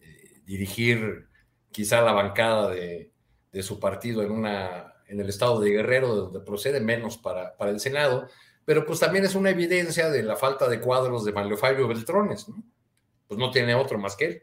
eh, 0.00 0.40
dirigir 0.44 1.28
quizá 1.70 2.00
la 2.02 2.12
bancada 2.12 2.70
de, 2.70 3.12
su 3.62 3.78
partido 3.78 4.22
en, 4.22 4.30
una, 4.30 4.94
en 5.06 5.20
el 5.20 5.28
estado 5.28 5.60
de 5.60 5.70
Guerrero, 5.70 6.14
de 6.14 6.20
donde 6.20 6.40
procede, 6.40 6.80
menos 6.80 7.18
para, 7.18 7.56
para 7.56 7.70
el 7.70 7.80
Senado, 7.80 8.28
pero 8.64 8.86
pues 8.86 9.00
también 9.00 9.24
es 9.24 9.34
una 9.34 9.50
evidencia 9.50 10.10
de 10.10 10.22
la 10.22 10.36
falta 10.36 10.68
de 10.68 10.80
cuadros 10.80 11.24
de 11.24 11.32
Manuel 11.32 11.58
Fabio 11.58 11.88
Beltrones, 11.88 12.48
¿no? 12.48 12.62
Pues 13.26 13.38
no 13.38 13.50
tiene 13.50 13.74
otro 13.74 13.98
más 13.98 14.16
que 14.16 14.24
él. 14.24 14.42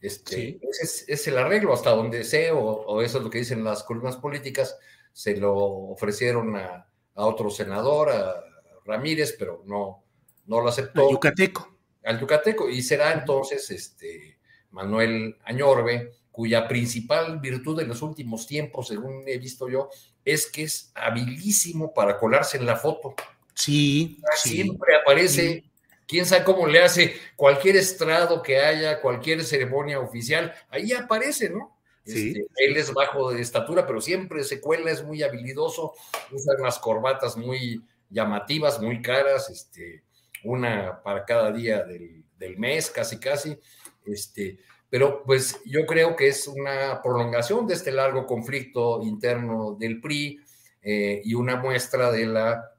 Este, 0.00 0.58
ese 0.70 1.12
es, 1.12 1.28
el 1.28 1.36
arreglo 1.36 1.74
hasta 1.74 1.90
donde 1.90 2.24
sé, 2.24 2.50
o, 2.52 3.02
eso 3.02 3.18
es 3.18 3.24
lo 3.24 3.28
que 3.28 3.38
dicen 3.38 3.62
las 3.62 3.82
columnas 3.82 4.16
políticas, 4.16 4.78
se 5.12 5.36
lo 5.36 5.54
ofrecieron 5.54 6.56
a, 6.56 6.86
a 7.14 7.26
otro 7.26 7.50
senador, 7.50 8.10
a 8.10 8.44
Ramírez, 8.84 9.36
pero 9.38 9.62
no, 9.66 10.04
no 10.46 10.60
lo 10.60 10.68
aceptó. 10.68 11.06
Al 11.06 11.12
Yucateco. 11.12 11.78
Al 12.04 12.20
Yucateco. 12.20 12.68
Y 12.68 12.82
será 12.82 13.12
entonces 13.12 13.70
este 13.70 14.38
Manuel 14.70 15.36
Añorbe, 15.44 16.12
cuya 16.30 16.68
principal 16.68 17.40
virtud 17.40 17.80
en 17.80 17.88
los 17.88 18.02
últimos 18.02 18.46
tiempos, 18.46 18.88
según 18.88 19.24
he 19.26 19.38
visto 19.38 19.68
yo, 19.68 19.90
es 20.24 20.46
que 20.46 20.62
es 20.62 20.92
habilísimo 20.94 21.92
para 21.92 22.18
colarse 22.18 22.56
en 22.56 22.66
la 22.66 22.76
foto. 22.76 23.14
Sí. 23.54 24.20
Siempre 24.36 24.96
aparece, 24.96 25.64
quién 26.06 26.24
sabe 26.24 26.44
cómo 26.44 26.66
le 26.66 26.82
hace, 26.82 27.14
cualquier 27.36 27.76
estrado 27.76 28.42
que 28.42 28.58
haya, 28.58 29.00
cualquier 29.00 29.44
ceremonia 29.44 30.00
oficial, 30.00 30.54
ahí 30.70 30.92
aparece, 30.92 31.50
¿no? 31.50 31.76
Este, 32.04 32.46
él 32.56 32.76
es 32.76 32.92
bajo 32.92 33.32
de 33.32 33.40
estatura, 33.40 33.86
pero 33.86 34.00
siempre 34.00 34.42
se 34.44 34.60
cuela, 34.60 34.90
es 34.90 35.04
muy 35.04 35.22
habilidoso, 35.22 35.94
usa 36.30 36.54
unas 36.58 36.78
corbatas 36.78 37.36
muy 37.36 37.84
llamativas, 38.08 38.80
muy 38.80 39.00
caras, 39.02 39.50
este, 39.50 40.02
una 40.44 41.02
para 41.02 41.24
cada 41.24 41.52
día 41.52 41.84
del, 41.84 42.24
mes, 42.56 42.90
casi 42.90 43.18
casi. 43.18 43.58
Este, 44.04 44.58
pero 44.88 45.22
pues 45.24 45.60
yo 45.64 45.86
creo 45.86 46.16
que 46.16 46.28
es 46.28 46.48
una 46.48 47.00
prolongación 47.02 47.66
de 47.66 47.74
este 47.74 47.92
largo 47.92 48.26
conflicto 48.26 49.02
interno 49.02 49.76
del 49.78 50.00
PRI 50.00 50.40
eh, 50.82 51.20
y 51.24 51.34
una 51.34 51.56
muestra 51.56 52.10
de 52.10 52.26
la 52.26 52.72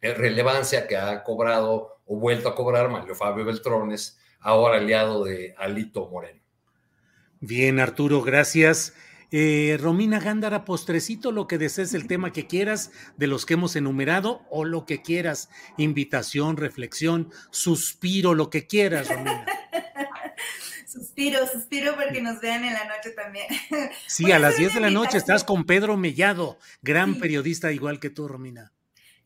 relevancia 0.00 0.86
que 0.86 0.96
ha 0.96 1.22
cobrado 1.22 2.00
o 2.06 2.16
vuelto 2.16 2.48
a 2.48 2.54
cobrar 2.54 2.88
Mario 2.88 3.14
Fabio 3.14 3.44
Beltrones, 3.44 4.18
ahora 4.40 4.76
aliado 4.78 5.24
de 5.24 5.54
Alito 5.56 6.08
Moreno. 6.08 6.41
Bien, 7.44 7.80
Arturo, 7.80 8.22
gracias. 8.22 8.94
Eh, 9.32 9.76
Romina 9.80 10.20
Gándara, 10.20 10.64
postrecito, 10.64 11.32
lo 11.32 11.48
que 11.48 11.58
desees, 11.58 11.92
el 11.92 12.06
tema 12.06 12.32
que 12.32 12.46
quieras 12.46 12.92
de 13.16 13.26
los 13.26 13.46
que 13.46 13.54
hemos 13.54 13.74
enumerado 13.74 14.46
o 14.48 14.64
lo 14.64 14.86
que 14.86 15.02
quieras, 15.02 15.50
invitación, 15.76 16.56
reflexión, 16.56 17.32
suspiro, 17.50 18.34
lo 18.34 18.48
que 18.48 18.68
quieras, 18.68 19.08
Romina. 19.08 19.44
suspiro, 20.86 21.44
suspiro 21.48 21.96
porque 21.96 22.22
nos 22.22 22.40
vean 22.40 22.64
en 22.64 22.74
la 22.74 22.84
noche 22.84 23.10
también. 23.10 23.46
Sí, 24.06 24.30
a 24.30 24.38
las 24.38 24.56
10 24.56 24.74
de 24.74 24.80
la 24.80 24.90
noche 24.90 25.18
estás 25.18 25.42
con 25.42 25.64
Pedro 25.64 25.96
Mellado, 25.96 26.60
gran 26.80 27.18
periodista 27.18 27.72
igual 27.72 27.98
que 27.98 28.10
tú, 28.10 28.28
Romina. 28.28 28.72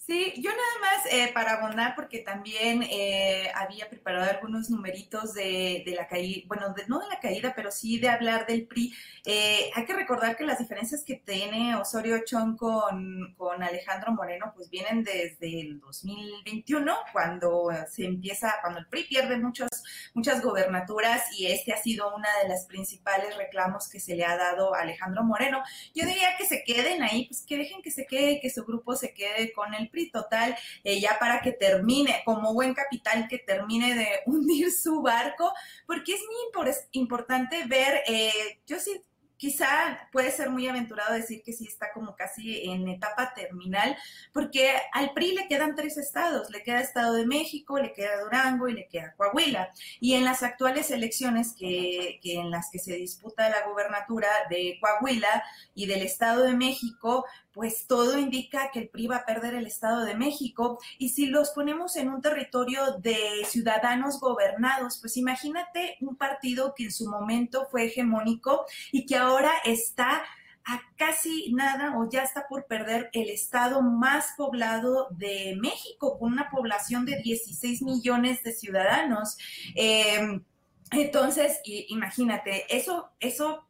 Sí, 0.06 0.34
yo 0.36 0.52
nada 0.52 0.62
más 0.80 1.12
eh, 1.12 1.32
para 1.34 1.54
abondar, 1.54 1.96
porque 1.96 2.20
también 2.20 2.84
eh, 2.84 3.50
había 3.56 3.90
preparado 3.90 4.30
algunos 4.30 4.70
numeritos 4.70 5.34
de, 5.34 5.82
la 5.96 6.06
caída, 6.06 6.44
bueno, 6.46 6.72
no 6.86 7.00
de 7.00 7.08
la 7.08 7.18
caída, 7.18 7.54
pero 7.56 7.72
sí 7.72 7.98
de 7.98 8.08
hablar 8.08 8.46
del 8.46 8.68
PRI. 8.68 8.94
Eh, 9.24 9.68
hay 9.74 9.84
que 9.84 9.94
recordar 9.94 10.36
que 10.36 10.44
las 10.44 10.60
diferencias 10.60 11.02
que 11.02 11.16
tiene 11.16 11.74
Osorio 11.74 12.20
Chong 12.24 12.56
con, 12.56 13.34
con 13.36 13.64
Alejandro 13.64 14.12
Moreno, 14.12 14.52
pues 14.54 14.70
vienen 14.70 15.02
desde 15.02 15.60
el 15.60 15.80
2021, 15.80 16.94
cuando 17.12 17.70
se 17.90 18.04
empieza, 18.04 18.54
cuando 18.60 18.78
el 18.78 18.86
PRI 18.86 19.08
pierde 19.08 19.36
muchos, 19.38 19.68
muchas 20.14 20.40
gobernaturas 20.40 21.36
y 21.36 21.46
este 21.46 21.72
ha 21.72 21.78
sido 21.78 22.14
una 22.14 22.28
de 22.44 22.48
las 22.48 22.66
principales 22.66 23.36
reclamos 23.36 23.88
que 23.88 23.98
se 23.98 24.14
le 24.14 24.24
ha 24.24 24.36
dado 24.36 24.72
a 24.72 24.82
Alejandro 24.82 25.24
Moreno. 25.24 25.64
Yo 25.96 26.06
diría 26.06 26.36
que 26.38 26.46
se 26.46 26.62
queden 26.62 27.02
ahí, 27.02 27.26
pues 27.26 27.44
que 27.44 27.56
dejen 27.56 27.82
que 27.82 27.90
se 27.90 28.06
quede, 28.06 28.38
que 28.40 28.50
su 28.50 28.64
grupo 28.64 28.94
se 28.94 29.12
quede 29.12 29.52
con 29.52 29.74
el 29.74 29.88
PRI 29.88 29.95
total, 30.10 30.56
eh, 30.84 31.00
ya 31.00 31.18
para 31.18 31.40
que 31.40 31.52
termine, 31.52 32.22
como 32.24 32.54
buen 32.54 32.74
capital, 32.74 33.26
que 33.28 33.38
termine 33.38 33.94
de 33.94 34.08
hundir 34.26 34.70
su 34.70 35.02
barco, 35.02 35.52
porque 35.86 36.14
es 36.14 36.20
muy 36.20 36.80
importante 36.92 37.64
ver, 37.66 38.02
eh, 38.06 38.60
yo 38.66 38.78
sí 38.78 39.00
quizá 39.36 40.08
puede 40.12 40.30
ser 40.30 40.50
muy 40.50 40.66
aventurado 40.66 41.14
decir 41.14 41.42
que 41.44 41.52
sí 41.52 41.66
está 41.66 41.92
como 41.92 42.16
casi 42.16 42.70
en 42.70 42.88
etapa 42.88 43.34
terminal, 43.34 43.96
porque 44.32 44.72
al 44.92 45.12
PRI 45.12 45.34
le 45.34 45.48
quedan 45.48 45.74
tres 45.74 45.96
estados, 45.96 46.50
le 46.50 46.62
queda 46.62 46.80
Estado 46.80 47.14
de 47.14 47.26
México, 47.26 47.78
le 47.78 47.92
queda 47.92 48.20
Durango 48.22 48.68
y 48.68 48.74
le 48.74 48.88
queda 48.88 49.14
Coahuila. 49.16 49.72
Y 50.00 50.14
en 50.14 50.24
las 50.24 50.42
actuales 50.42 50.90
elecciones 50.90 51.54
que, 51.58 52.18
que 52.22 52.34
en 52.34 52.50
las 52.50 52.70
que 52.70 52.78
se 52.78 52.94
disputa 52.94 53.48
la 53.50 53.66
gubernatura 53.66 54.28
de 54.50 54.78
Coahuila 54.80 55.44
y 55.74 55.86
del 55.86 56.02
Estado 56.02 56.42
de 56.42 56.54
México, 56.54 57.26
pues 57.56 57.86
todo 57.86 58.18
indica 58.18 58.70
que 58.70 58.80
el 58.80 58.90
PRI 58.90 59.06
va 59.06 59.16
a 59.16 59.24
perder 59.24 59.54
el 59.54 59.66
Estado 59.66 60.04
de 60.04 60.14
México. 60.14 60.78
Y 60.98 61.08
si 61.08 61.24
los 61.24 61.52
ponemos 61.52 61.96
en 61.96 62.10
un 62.10 62.20
territorio 62.20 62.98
de 62.98 63.16
ciudadanos 63.46 64.20
gobernados, 64.20 64.98
pues 65.00 65.16
imagínate 65.16 65.96
un 66.02 66.16
partido 66.16 66.74
que 66.76 66.84
en 66.84 66.92
su 66.92 67.08
momento 67.08 67.66
fue 67.70 67.86
hegemónico 67.86 68.66
y 68.92 69.06
que 69.06 69.16
ahora 69.16 69.52
está 69.64 70.22
a 70.66 70.82
casi 70.98 71.50
nada 71.54 71.96
o 71.96 72.10
ya 72.10 72.24
está 72.24 72.46
por 72.46 72.66
perder 72.66 73.08
el 73.14 73.30
estado 73.30 73.80
más 73.80 74.34
poblado 74.36 75.08
de 75.12 75.56
México, 75.58 76.18
con 76.18 76.32
una 76.32 76.50
población 76.50 77.06
de 77.06 77.22
16 77.22 77.80
millones 77.80 78.42
de 78.42 78.52
ciudadanos. 78.52 79.38
Em, 79.74 80.44
entonces, 80.90 81.58
imagínate, 81.64 82.66
eso, 82.76 83.12
eso 83.18 83.66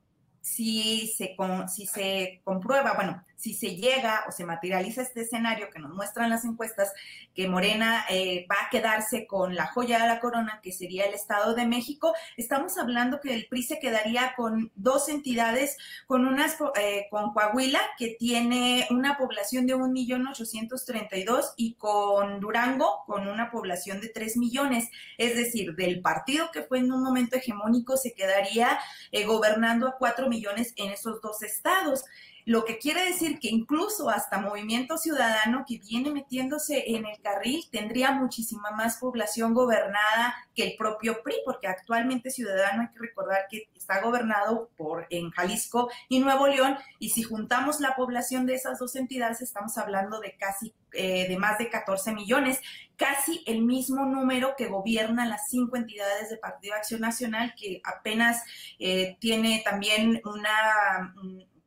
si 0.47 1.09
se, 1.09 1.37
si 1.75 1.87
se 1.87 2.41
comprueba, 2.45 2.95
bueno, 2.95 3.21
si 3.37 3.55
se 3.55 3.77
llega 3.77 4.25
o 4.29 4.33
se 4.33 4.45
materializa 4.45 5.03
este 5.03 5.21
escenario 5.23 5.71
que 5.71 5.79
nos 5.79 5.93
muestran 5.95 6.31
las 6.31 6.45
encuestas, 6.45 6.93
que 7.35 7.49
Morena 7.49 8.05
eh, 8.09 8.47
va 8.51 8.57
a 8.67 8.71
quedarse 8.71 9.27
con 9.27 9.55
la 9.55 9.67
joya 9.67 9.99
de 10.01 10.09
la 10.09 10.21
corona, 10.21 10.61
que 10.63 10.73
sería 10.73 11.05
el 11.05 11.15
Estado 11.15 11.55
de 11.55 11.67
México, 11.67 12.15
estamos 12.37 12.79
hablando 12.79 13.21
que 13.21 13.35
el 13.35 13.47
PRI 13.47 13.63
se 13.63 13.79
quedaría 13.79 14.35
con 14.37 14.73
dos 14.75 15.09
entidades, 15.09 15.77
con 16.07 16.27
unas, 16.27 16.57
eh, 16.81 17.07
con 17.11 17.33
Coahuila, 17.33 17.81
que 17.99 18.17
tiene 18.19 18.87
una 18.91 19.19
población 19.19 19.67
de 19.67 19.77
1.832.000 19.77 21.45
y 21.57 21.75
con 21.75 22.41
Durango, 22.41 23.05
con 23.07 23.29
una 23.29 23.51
población 23.51 24.01
de 24.01 24.09
3 24.09 24.37
millones. 24.39 24.89
Es 25.19 25.37
decir, 25.37 25.75
del 25.75 26.01
partido 26.01 26.51
que 26.51 26.63
fue 26.63 26.79
en 26.79 26.91
un 26.93 27.03
momento 27.03 27.37
hegemónico, 27.37 27.97
se 27.97 28.15
quedaría 28.15 28.79
eh, 29.13 29.25
gobernando 29.25 29.89
a 29.89 29.97
4 29.99 30.29
millones 30.29 30.73
en 30.77 30.91
esos 30.91 31.21
dos 31.21 31.43
estados 31.43 32.05
lo 32.47 32.65
que 32.65 32.79
quiere 32.79 33.05
decir 33.05 33.41
que 33.41 33.49
incluso 33.49 34.09
hasta 34.09 34.39
Movimiento 34.39 34.97
Ciudadano 34.97 35.65
que 35.67 35.79
viene 35.79 36.13
metiéndose 36.13 36.95
en 36.95 37.05
el 37.05 37.21
carril 37.21 37.67
tendría 37.73 38.13
muchísima 38.13 38.71
más 38.71 38.99
población 38.99 39.53
gobernada 39.53 40.33
que 40.55 40.63
el 40.63 40.77
propio 40.77 41.25
PRI, 41.25 41.35
porque 41.45 41.67
actualmente 41.67 42.31
Ciudadano 42.31 42.83
hay 42.83 42.89
que 42.91 43.01
recordar 43.01 43.47
que 43.51 43.69
está 43.75 44.01
gobernado 44.01 44.71
por 44.77 45.09
en 45.11 45.31
Jalisco 45.31 45.91
y 46.09 46.21
Nuevo 46.21 46.47
León, 46.47 46.79
y 47.01 47.11
si 47.11 47.25
juntamos 47.25 47.81
la 47.81 47.97
población 47.97 48.47
de 48.47 48.55
esas 48.55 48.79
dos 48.79 48.95
entidades 48.95 49.43
estamos 49.43 49.77
hablando 49.77 50.21
de 50.21 50.37
casi 50.37 50.73
eh, 50.93 51.27
de 51.29 51.37
más 51.39 51.59
de 51.59 51.69
14 51.69 52.15
millones, 52.15 52.61
casi 52.97 53.43
el 53.47 53.63
mismo 53.63 54.07
número 54.07 54.55
que 54.57 54.69
gobiernan 54.69 55.31
las 55.31 55.49
cinco 55.49 55.77
entidades 55.77 56.31
de 56.31 56.37
Partido 56.37 56.77
Acción 56.77 57.01
Nacional, 57.01 57.55
que 57.61 57.81
apenas 57.83 58.45
eh, 58.79 59.17
tiene 59.19 59.63
también 59.65 60.23
una 60.25 61.13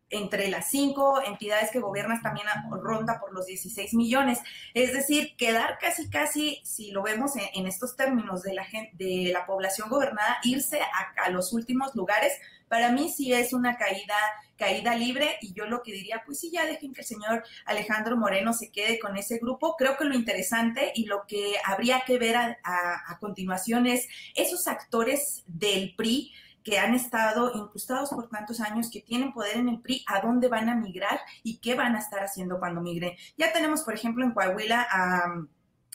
entre 0.09 0.49
las 0.49 0.69
cinco 0.69 1.21
entidades 1.21 1.71
que 1.71 1.79
gobiernas 1.79 2.21
también 2.21 2.47
ronda 2.81 3.19
por 3.19 3.33
los 3.33 3.45
16 3.45 3.93
millones. 3.93 4.39
Es 4.73 4.93
decir, 4.93 5.35
quedar 5.37 5.77
casi, 5.79 6.09
casi, 6.09 6.61
si 6.63 6.91
lo 6.91 7.03
vemos 7.03 7.33
en, 7.35 7.67
estos 7.67 7.95
términos 7.95 8.41
de 8.41 8.53
la, 8.53 8.65
de 8.93 9.29
la 9.31 9.45
población 9.45 9.89
gobernada, 9.89 10.37
irse 10.43 10.79
a, 10.81 11.29
los 11.29 11.53
últimos 11.53 11.93
lugares, 11.95 12.33
para 12.67 12.91
mí 12.91 13.09
sí 13.09 13.33
es 13.33 13.53
una 13.53 13.77
caída, 13.77 14.15
caída 14.57 14.95
libre 14.95 15.37
y 15.41 15.53
yo 15.53 15.65
lo 15.65 15.83
que 15.83 15.91
diría, 15.91 16.23
pues 16.25 16.39
sí, 16.39 16.51
ya 16.51 16.65
dejen 16.65 16.93
que 16.93 17.01
el 17.01 17.07
señor 17.07 17.43
Alejandro 17.65 18.17
Moreno 18.17 18.53
se 18.53 18.71
quede 18.71 18.99
con 18.99 19.17
ese 19.17 19.37
grupo. 19.37 19.75
Creo 19.77 19.97
que 19.97 20.05
lo 20.05 20.15
interesante 20.15 20.91
y 20.95 21.05
lo 21.05 21.25
que 21.27 21.55
habría 21.63 22.01
que 22.01 22.17
ver 22.17 22.35
a, 22.35 22.57
a 22.63 23.19
continuación 23.19 23.85
es 23.85 24.07
esos 24.35 24.67
actores 24.67 25.43
del 25.47 25.95
PRI 25.95 26.31
que 26.63 26.79
han 26.79 26.93
estado 26.93 27.51
incrustados 27.55 28.09
por 28.09 28.29
tantos 28.29 28.59
años, 28.61 28.89
que 28.91 29.01
tienen 29.01 29.33
poder 29.33 29.57
en 29.57 29.69
el 29.69 29.81
PRI, 29.81 30.03
a 30.07 30.21
dónde 30.21 30.47
van 30.47 30.69
a 30.69 30.75
migrar 30.75 31.19
y 31.43 31.59
qué 31.59 31.75
van 31.75 31.95
a 31.95 31.99
estar 31.99 32.21
haciendo 32.21 32.59
cuando 32.59 32.81
migren. 32.81 33.13
Ya 33.37 33.51
tenemos, 33.53 33.83
por 33.83 33.93
ejemplo, 33.93 34.25
en 34.25 34.31
Coahuila 34.31 34.87
a 34.89 35.45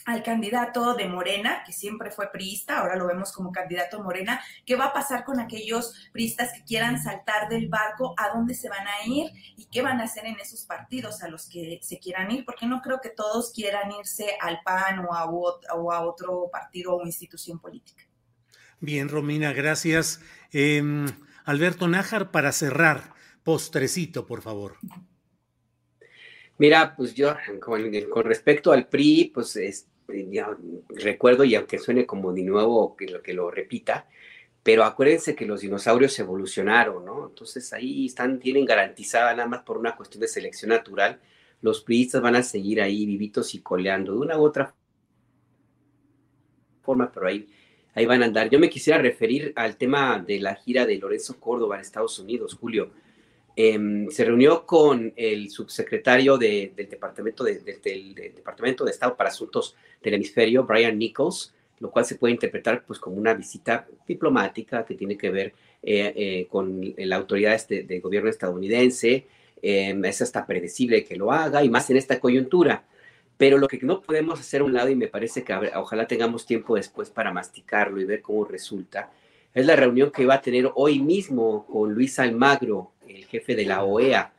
al 0.05 0.21
candidato 0.21 0.93
de 0.93 1.07
Morena, 1.07 1.63
que 1.65 1.73
siempre 1.73 2.11
fue 2.11 2.31
priista, 2.31 2.79
ahora 2.79 2.95
lo 2.95 3.07
vemos 3.07 3.31
como 3.31 3.51
candidato 3.51 4.03
Morena, 4.03 4.39
¿qué 4.65 4.75
va 4.75 4.85
a 4.85 4.93
pasar 4.93 5.23
con 5.25 5.39
aquellos 5.39 6.09
priistas 6.13 6.53
que 6.53 6.63
quieran 6.63 7.01
saltar 7.01 7.49
del 7.49 7.67
barco? 7.67 8.13
¿A 8.17 8.29
dónde 8.29 8.53
se 8.53 8.69
van 8.69 8.85
a 8.87 9.07
ir? 9.07 9.31
¿Y 9.57 9.65
qué 9.65 9.81
van 9.81 9.99
a 9.99 10.03
hacer 10.03 10.27
en 10.27 10.39
esos 10.39 10.65
partidos 10.65 11.23
a 11.23 11.27
los 11.27 11.49
que 11.49 11.79
se 11.81 11.99
quieran 11.99 12.29
ir? 12.31 12.45
Porque 12.45 12.67
no 12.67 12.81
creo 12.81 13.01
que 13.01 13.09
todos 13.09 13.51
quieran 13.51 13.91
irse 13.99 14.37
al 14.39 14.61
PAN 14.63 14.99
o 14.99 15.13
a, 15.13 15.25
o 15.25 15.91
a 15.91 16.01
otro 16.01 16.49
partido 16.51 16.95
o 16.95 17.05
institución 17.05 17.59
política. 17.59 18.03
Bien, 18.79 19.09
Romina, 19.09 19.53
gracias. 19.53 20.21
Em, 20.57 21.05
Alberto 21.43 21.85
Nájar, 21.85 22.31
para 22.31 22.53
cerrar, 22.53 23.11
postrecito, 23.43 24.25
por 24.25 24.41
favor. 24.41 24.77
Mira, 26.57 26.95
pues 26.95 27.13
yo, 27.13 27.35
con, 27.59 28.23
respecto 28.23 28.71
al 28.71 28.87
PRI, 28.87 29.31
pues 29.33 29.57
es, 29.57 29.89
ya, 30.07 30.55
recuerdo, 30.87 31.43
y 31.43 31.55
aunque 31.55 31.77
suene 31.77 32.05
como 32.05 32.31
de 32.31 32.43
nuevo 32.43 32.95
que 32.95 33.07
lo, 33.07 33.21
que 33.21 33.33
lo 33.33 33.51
repita, 33.51 34.07
pero 34.63 34.85
acuérdense 34.85 35.35
que 35.35 35.45
los 35.45 35.59
dinosaurios 35.59 36.17
evolucionaron, 36.19 37.03
¿no? 37.03 37.27
Entonces 37.27 37.73
ahí 37.73 38.05
están, 38.05 38.39
tienen 38.39 38.63
garantizada 38.63 39.35
nada 39.35 39.49
más 39.49 39.63
por 39.63 39.77
una 39.77 39.97
cuestión 39.97 40.21
de 40.21 40.29
selección 40.29 40.69
natural, 40.69 41.19
los 41.59 41.81
priistas 41.81 42.21
van 42.21 42.37
a 42.37 42.43
seguir 42.43 42.81
ahí 42.81 43.05
vivitos 43.05 43.55
y 43.55 43.59
coleando 43.59 44.13
de 44.13 44.19
una 44.19 44.37
u 44.37 44.45
otra 44.45 44.73
forma, 46.81 47.11
pero 47.11 47.27
ahí, 47.27 47.45
ahí 47.95 48.05
van 48.05 48.21
a 48.21 48.25
andar. 48.25 48.49
Yo 48.49 48.59
me 48.59 48.69
quisiera 48.69 49.01
referir 49.01 49.53
al 49.55 49.77
tema 49.77 50.19
de 50.19 50.39
la 50.39 50.55
gira 50.55 50.85
de 50.85 50.97
Lorenzo 50.97 51.39
Córdoba 51.39 51.75
en 51.75 51.81
Estados 51.81 52.19
Unidos, 52.19 52.55
Julio. 52.59 52.91
Em, 53.55 54.09
se 54.09 54.25
reunió 54.25 54.65
con 54.65 55.13
el 55.15 55.49
subsecretario 55.49 56.37
del, 56.37 56.75
Departamento 56.75 57.45
de, 57.45 57.59
Departamento 58.35 58.83
de 58.83 58.91
Estado 58.91 59.15
para 59.15 59.29
Asuntos 59.29 59.75
del 60.03 60.15
Hemisferio, 60.15 60.65
Brian 60.65 60.99
Nichols, 60.99 61.53
lo 61.79 61.89
cual 61.89 62.05
se 62.05 62.15
puede 62.15 62.33
interpretar 62.33 62.83
pues, 62.85 62.99
como 62.99 63.15
una 63.15 63.33
visita 63.33 63.87
diplomática 64.05 64.85
que 64.85 64.95
tiene 64.95 65.17
que 65.17 65.29
ver 65.29 65.53
eh, 65.81 66.13
eh, 66.15 66.47
con 66.49 66.93
la 66.97 67.15
autoridad 67.15 67.53
este, 67.53 67.83
del 67.83 68.01
gobierno 68.01 68.29
estadounidense. 68.29 69.25
Em, 69.61 70.03
es 70.03 70.21
hasta 70.21 70.45
predecible 70.45 71.05
que 71.05 71.15
lo 71.15 71.31
haga 71.31 71.63
y 71.63 71.69
más 71.69 71.89
en 71.89 71.97
esta 71.97 72.19
coyuntura. 72.19 72.83
Pero 73.37 73.57
lo 73.57 73.67
que 73.67 73.79
no 73.81 74.01
podemos 74.01 74.39
hacer 74.39 74.61
a 74.61 74.63
un 74.63 74.73
lado, 74.73 74.89
y 74.89 74.95
me 74.95 75.07
parece 75.07 75.43
que 75.43 75.53
ojalá 75.75 76.07
tengamos 76.07 76.45
tiempo 76.45 76.75
después 76.75 77.09
para 77.09 77.33
masticarlo 77.33 77.99
y 77.99 78.05
ver 78.05 78.21
cómo 78.21 78.45
resulta, 78.45 79.11
es 79.53 79.65
la 79.65 79.75
reunión 79.75 80.11
que 80.11 80.25
va 80.25 80.35
a 80.35 80.41
tener 80.41 80.71
hoy 80.75 80.99
mismo 80.99 81.65
con 81.65 81.93
Luis 81.93 82.19
Almagro, 82.19 82.91
el 83.07 83.25
jefe 83.25 83.55
de 83.55 83.65
la 83.65 83.83
OEA. 83.83 84.33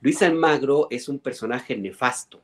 Luis 0.00 0.22
Almagro 0.22 0.88
es 0.90 1.08
un 1.08 1.18
personaje 1.18 1.76
nefasto, 1.76 2.40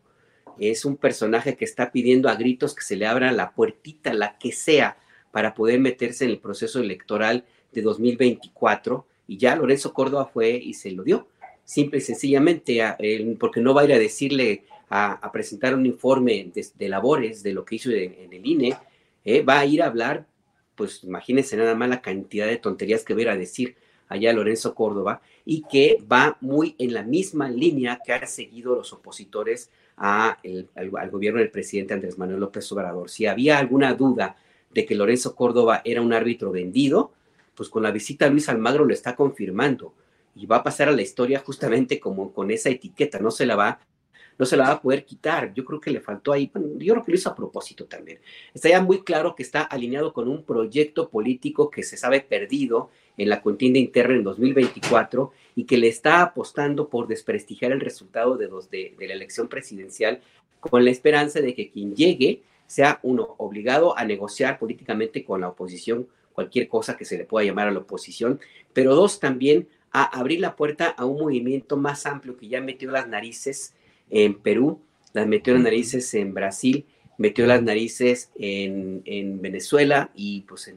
es 0.59 0.85
un 0.85 0.97
personaje 0.97 1.57
que 1.57 1.65
está 1.65 1.91
pidiendo 1.91 2.29
a 2.29 2.35
gritos 2.35 2.75
que 2.75 2.83
se 2.83 2.97
le 2.97 3.07
abra 3.07 3.33
la 3.33 3.53
puertita, 3.53 4.13
la 4.15 4.39
que 4.39 4.53
sea, 4.53 4.97
para 5.31 5.55
poder 5.55 5.81
meterse 5.81 6.25
en 6.25 6.31
el 6.31 6.39
proceso 6.39 6.81
electoral 6.81 7.45
de 7.73 7.83
2024. 7.83 9.07
Y 9.29 9.39
ya 9.39 9.57
Lorenzo 9.57 9.93
Córdoba 9.93 10.27
fue 10.27 10.51
y 10.51 10.75
se 10.75 10.93
lo 10.93 11.03
dio, 11.03 11.29
simple 11.65 11.99
y 11.99 12.03
sencillamente, 12.03 12.81
porque 13.39 13.61
no 13.61 13.75
va 13.75 13.83
a 13.83 13.85
ir 13.85 13.93
a 13.93 13.99
decirle, 13.99 14.65
a, 14.89 15.31
presentar 15.33 15.75
un 15.75 15.87
informe 15.87 16.53
de, 16.55 16.89
labores 16.89 17.43
de 17.43 17.53
lo 17.53 17.65
que 17.65 17.77
hizo 17.77 17.91
en, 17.91 18.33
el 18.33 18.47
INE, 18.47 18.77
eh, 19.25 19.43
va 19.43 19.61
a 19.61 19.67
ir 19.67 19.83
a 19.83 19.87
hablar, 19.87 20.27
pues 20.75 21.03
imagínense 21.05 21.57
nada 21.57 21.75
más 21.75 21.89
la 21.89 22.03
cantidad 22.03 22.47
de 22.47 22.59
tonterías 22.59 23.05
que 23.05 23.15
va 23.15 23.19
a 23.19 23.23
ir 23.23 23.29
a 23.31 23.37
decir 23.37 23.77
allá 24.09 24.33
Lorenzo 24.33 24.75
Córdoba, 24.75 25.21
y 25.45 25.63
que 25.63 25.99
va 26.11 26.37
muy 26.41 26.75
en 26.79 26.93
la 26.93 27.03
misma 27.03 27.49
línea 27.49 28.01
que 28.05 28.13
han 28.13 28.27
seguido 28.27 28.77
los 28.77 28.93
opositores 28.93 29.71
al, 29.97 30.37
gobierno 31.11 31.41
del 31.41 31.51
presidente 31.51 31.95
Andrés 31.95 32.19
Manuel 32.19 32.41
López 32.41 32.71
Obrador. 32.73 33.11
Si 33.11 33.27
había 33.27 33.59
alguna 33.59 33.95
duda 33.95 34.37
de 34.73 34.85
que 34.85 34.95
Lorenzo 34.95 35.35
Córdoba 35.35 35.83
era 35.85 36.03
un 36.03 36.13
árbitro 36.13 36.51
vendido, 36.51 37.13
pues 37.55 37.69
con 37.69 37.83
la 37.83 37.91
visita 37.91 38.27
a 38.27 38.29
Luis 38.29 38.49
Almagro 38.49 38.85
lo 38.85 38.93
está 38.93 39.17
confirmando 39.17 39.95
y 40.35 40.47
va 40.47 40.57
a 40.57 40.63
pasar 40.63 40.89
a 40.89 40.93
la 40.93 41.03
historia 41.03 41.39
justamente 41.41 41.99
como 41.99 42.33
con 42.33 42.51
esa 42.51 42.69
etiqueta, 42.69 43.19
no 43.19 43.31
se 43.31 43.47
la 43.47 43.57
va 43.57 43.81
no 44.39 44.47
se 44.47 44.57
la 44.57 44.65
va 44.65 44.73
a 44.73 44.83
poder 44.83 45.05
quitar. 45.05 45.53
Yo 45.55 45.65
creo 45.65 45.81
que 45.81 45.91
le 45.91 46.01
faltó 46.01 46.33
ahí, 46.33 46.51
yo 46.55 46.95
creo 46.95 47.05
que 47.05 47.13
lo 47.13 47.17
hizo 47.17 47.31
a 47.31 47.35
propósito 47.35 47.87
también. 47.87 48.19
Está 48.53 48.69
ya 48.69 48.81
muy 48.81 49.03
claro 49.03 49.35
que 49.35 49.43
está 49.43 49.63
alineado 49.63 50.13
con 50.13 50.29
un 50.29 50.43
proyecto 50.43 51.09
político 51.09 51.71
que 51.71 51.83
se 51.83 51.97
sabe 51.97 52.21
perdido 52.21 52.91
en 53.17 53.29
la 53.29 53.41
contienda 53.41 53.79
interna 53.79 54.15
en 54.15 54.25
2024 54.25 55.33
y 55.55 55.65
que 55.65 55.79
le 55.79 55.89
está 55.89 56.23
apostando 56.23 56.89
por 56.89 57.07
desprestigiar 57.07 57.73
el 57.73 57.81
resultado 57.81 58.37
de, 58.37 58.49
de, 58.99 59.07
la 59.07 59.15
elección 59.15 59.49
presidencial 59.49 60.21
con 60.61 60.85
la 60.85 60.91
esperanza 60.91 61.41
de 61.41 61.55
que 61.55 61.71
quien 61.71 61.95
llegue 61.95 62.43
sea 62.67 63.01
uno 63.03 63.37
obligado 63.39 63.97
a 63.97 64.05
negociar 64.05 64.59
políticamente 64.59 65.25
con 65.25 65.41
la 65.41 65.49
oposición 65.49 66.09
cualquier 66.33 66.69
cosa 66.69 66.97
que 66.97 67.07
se 67.07 67.17
le 67.17 67.25
pueda 67.25 67.47
llamar 67.47 67.69
a 67.69 67.71
la 67.71 67.79
oposición, 67.79 68.41
pero 68.75 68.95
dos 68.95 69.21
también 69.21 69.69
a 69.91 70.05
abrir 70.19 70.41
la 70.41 70.55
puerta 70.55 70.89
a 70.91 71.07
un 71.07 71.19
movimiento 71.19 71.79
más 71.79 72.05
amplio 72.05 72.37
que 72.37 72.49
ya 72.49 72.61
metió 72.61 72.91
las 72.91 73.09
narices 73.09 73.73
en 74.11 74.35
Perú, 74.35 74.81
las 75.13 75.27
metió 75.27 75.55
las 75.55 75.63
narices 75.63 76.13
en 76.15 76.35
Brasil, 76.35 76.85
metió 77.19 77.47
las 77.47 77.63
narices 77.63 78.31
en, 78.39 79.41
Venezuela 79.41 80.11
y 80.15 80.43
pues 80.43 80.73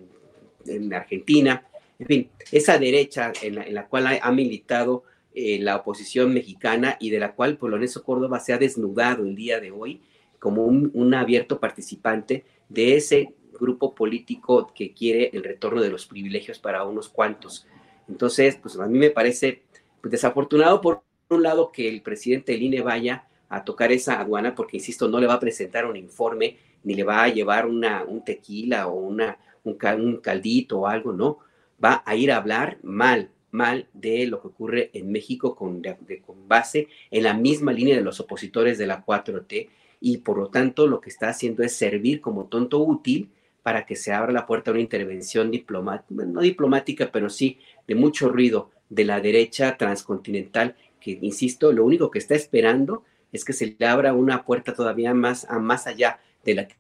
en, 0.66 0.94
Argentina. 0.94 1.66
En 2.00 2.08
fin, 2.08 2.30
esa 2.52 2.78
derecha 2.78 3.34
en 3.42 3.74
la, 3.74 3.88
cual 3.88 4.20
ha, 4.22 4.32
militado 4.32 5.04
eh, 5.34 5.60
la 5.60 5.78
oposición 5.78 6.34
mexicana 6.34 6.98
y 7.00 7.10
de 7.10 7.20
la 7.20 7.34
cual 7.34 7.58
Poloneso 7.58 8.04
Córdoba 8.04 8.40
se 8.40 8.54
ha 8.54 8.58
desnudado 8.58 9.24
el 9.24 9.36
día 9.36 9.60
de 9.60 9.72
hoy 9.72 10.02
como 10.40 10.64
un, 10.64 11.14
abierto 11.14 11.60
participante 11.60 12.46
de 12.70 12.96
ese 12.96 13.34
grupo 13.60 13.94
político 13.94 14.72
que 14.74 14.94
quiere 14.94 15.32
el 15.34 15.44
retorno 15.44 15.82
de 15.82 15.90
los 15.90 16.06
privilegios 16.06 16.60
para 16.60 16.86
unos 16.86 17.10
cuantos. 17.10 17.68
Entonces, 18.08 18.56
pues 18.56 18.80
a 18.80 18.88
mí 18.88 18.98
me 18.98 19.10
parece 19.10 19.64
pues, 20.02 20.12
desafortunado 20.12 20.80
por 20.80 21.04
un 21.30 21.44
lado 21.44 21.72
que 21.72 21.88
el 21.88 22.02
presidente 22.02 22.52
del 22.52 22.64
INE 22.64 22.82
vaya 22.82 23.26
a 23.50 23.64
tocar 23.64 23.92
esa 23.92 24.20
aduana, 24.20 24.56
porque 24.56 24.78
insisto, 24.78 25.08
no 25.08 25.20
le 25.20 25.28
va 25.28 25.36
a 25.36 25.40
presentar 25.40 25.86
un 25.86 25.96
informe, 25.96 26.58
ni 26.84 26.96
le 26.96 27.04
va 27.04 27.24
a 27.24 27.30
llevar 27.30 27.66
una, 27.66 28.04
un 28.04 28.24
tequila 28.24 28.88
o 28.88 28.96
una, 28.96 29.38
un, 29.64 30.18
caldito 30.18 30.80
o 30.80 30.88
algo, 30.88 31.14
no. 31.14 31.40
Va 31.84 32.04
a 32.06 32.16
ir 32.16 32.32
a 32.32 32.38
hablar 32.38 32.78
mal, 32.84 33.30
mal 33.52 33.88
de 33.94 34.28
lo 34.28 34.42
que 34.42 34.48
ocurre 34.48 34.90
en 34.94 35.12
México 35.12 35.56
con, 35.56 35.82
con 36.26 36.48
base 36.48 36.88
en 37.12 37.24
la 37.24 37.34
misma 37.34 37.74
línea 37.74 37.96
de 37.96 38.04
los 38.04 38.20
opositores 38.20 38.78
de 38.78 38.88
la 38.88 39.06
4T 39.06 39.70
y 40.02 40.18
por 40.18 40.38
lo 40.38 40.48
tanto 40.48 40.88
lo 40.88 41.00
que 41.02 41.10
está 41.10 41.30
haciendo 41.30 41.64
es 41.64 41.76
servir 41.76 42.22
como 42.22 42.46
tonto 42.46 42.80
útil 42.80 43.30
para 43.64 43.86
que 43.86 43.96
se 43.96 44.14
abra 44.14 44.32
la 44.32 44.46
puerta 44.46 44.72
a 44.72 44.74
una 44.74 44.82
intervención 44.82 45.52
diplomática, 45.52 46.26
no 46.26 46.42
diplomática, 46.42 47.10
pero 47.12 47.30
sí 47.30 47.60
de 47.88 47.96
mucho 47.96 48.30
ruido 48.30 48.72
de 48.90 49.06
la 49.06 49.22
derecha 49.22 49.78
transcontinental 49.78 50.76
que, 51.00 51.18
insisto, 51.22 51.72
lo 51.72 51.86
único 51.86 52.12
que 52.12 52.20
está 52.20 52.36
esperando 52.36 53.04
es 53.32 53.46
que 53.46 53.54
se 53.54 53.76
le 53.78 53.86
abra 53.86 54.14
una 54.14 54.44
puerta 54.44 54.74
todavía 54.74 55.14
más, 55.14 55.46
a 55.46 55.60
más 55.60 55.88
allá 55.88 56.20
de 56.44 56.56
la 56.56 56.68
que 56.68 56.76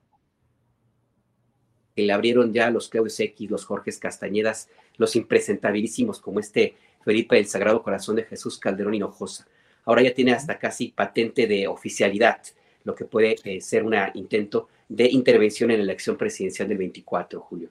le 1.95 2.13
abrieron 2.13 2.53
ya 2.53 2.69
los 2.69 2.89
Claudios 2.89 3.19
X, 3.19 3.49
los 3.49 3.65
Jorge 3.65 3.91
Castañedas, 3.99 4.69
los 4.97 5.15
impresentabilísimos 5.15 6.19
como 6.19 6.39
este 6.39 6.75
Felipe 7.03 7.35
del 7.35 7.47
Sagrado 7.47 7.83
Corazón 7.83 8.15
de 8.15 8.23
Jesús 8.23 8.57
Calderón 8.57 8.93
Hinojosa. 8.93 9.47
Ahora 9.85 10.01
ya 10.01 10.13
tiene 10.13 10.33
hasta 10.33 10.59
casi 10.59 10.89
patente 10.89 11.47
de 11.47 11.67
oficialidad, 11.67 12.41
lo 12.83 12.95
que 12.95 13.05
puede 13.05 13.35
eh, 13.43 13.61
ser 13.61 13.83
un 13.83 13.95
intento 14.13 14.69
de 14.87 15.09
intervención 15.09 15.71
en 15.71 15.77
la 15.77 15.83
elección 15.83 16.17
presidencial 16.17 16.67
del 16.67 16.77
24 16.77 17.39
de 17.39 17.45
julio. 17.45 17.69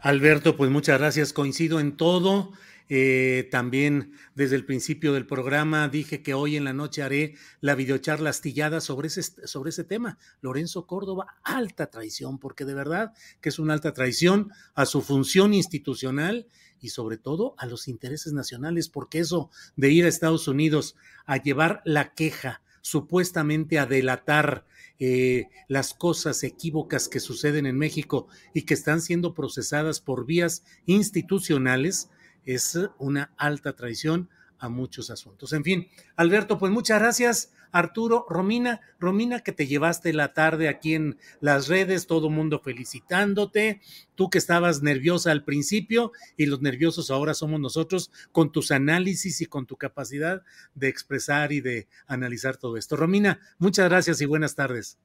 Alberto, 0.00 0.56
pues 0.56 0.70
muchas 0.70 0.98
gracias. 0.98 1.32
Coincido 1.32 1.78
en 1.78 1.96
todo. 1.96 2.52
Eh, 2.94 3.48
también 3.50 4.12
desde 4.34 4.54
el 4.54 4.66
principio 4.66 5.14
del 5.14 5.26
programa 5.26 5.88
dije 5.88 6.22
que 6.22 6.34
hoy 6.34 6.56
en 6.56 6.64
la 6.64 6.74
noche 6.74 7.02
haré 7.02 7.36
la 7.62 7.74
videocharla 7.74 8.28
astillada 8.28 8.82
sobre 8.82 9.08
ese, 9.08 9.22
sobre 9.22 9.70
ese 9.70 9.82
tema. 9.82 10.18
Lorenzo 10.42 10.86
Córdoba, 10.86 11.38
alta 11.42 11.86
traición, 11.86 12.38
porque 12.38 12.66
de 12.66 12.74
verdad 12.74 13.14
que 13.40 13.48
es 13.48 13.58
una 13.58 13.72
alta 13.72 13.94
traición 13.94 14.50
a 14.74 14.84
su 14.84 15.00
función 15.00 15.54
institucional 15.54 16.48
y 16.80 16.90
sobre 16.90 17.16
todo 17.16 17.54
a 17.56 17.64
los 17.64 17.88
intereses 17.88 18.34
nacionales, 18.34 18.90
porque 18.90 19.20
eso 19.20 19.48
de 19.74 19.90
ir 19.90 20.04
a 20.04 20.08
Estados 20.08 20.46
Unidos 20.46 20.94
a 21.24 21.38
llevar 21.38 21.80
la 21.86 22.12
queja, 22.12 22.60
supuestamente 22.82 23.78
a 23.78 23.86
delatar 23.86 24.66
eh, 24.98 25.48
las 25.66 25.94
cosas 25.94 26.42
equívocas 26.42 27.08
que 27.08 27.20
suceden 27.20 27.64
en 27.64 27.78
México 27.78 28.26
y 28.52 28.62
que 28.62 28.74
están 28.74 29.00
siendo 29.00 29.32
procesadas 29.32 30.02
por 30.02 30.26
vías 30.26 30.62
institucionales, 30.84 32.10
es 32.44 32.78
una 32.98 33.32
alta 33.36 33.74
traición 33.74 34.28
a 34.62 34.68
muchos 34.68 35.10
asuntos. 35.10 35.52
En 35.52 35.64
fin, 35.64 35.88
Alberto, 36.14 36.56
pues 36.56 36.72
muchas 36.72 37.00
gracias. 37.00 37.52
Arturo, 37.72 38.26
Romina, 38.28 38.80
Romina, 39.00 39.40
que 39.40 39.50
te 39.50 39.66
llevaste 39.66 40.12
la 40.12 40.34
tarde 40.34 40.68
aquí 40.68 40.94
en 40.94 41.18
las 41.40 41.68
redes, 41.68 42.06
todo 42.06 42.30
mundo 42.30 42.60
felicitándote, 42.60 43.80
tú 44.14 44.30
que 44.30 44.38
estabas 44.38 44.82
nerviosa 44.82 45.32
al 45.32 45.42
principio 45.42 46.12
y 46.36 46.46
los 46.46 46.60
nerviosos 46.60 47.10
ahora 47.10 47.34
somos 47.34 47.58
nosotros 47.60 48.12
con 48.30 48.52
tus 48.52 48.70
análisis 48.70 49.40
y 49.40 49.46
con 49.46 49.66
tu 49.66 49.76
capacidad 49.76 50.42
de 50.74 50.88
expresar 50.88 51.50
y 51.50 51.60
de 51.60 51.88
analizar 52.06 52.56
todo 52.58 52.76
esto. 52.76 52.94
Romina, 52.94 53.40
muchas 53.58 53.88
gracias 53.88 54.20
y 54.20 54.26
buenas 54.26 54.54
tardes. 54.54 54.98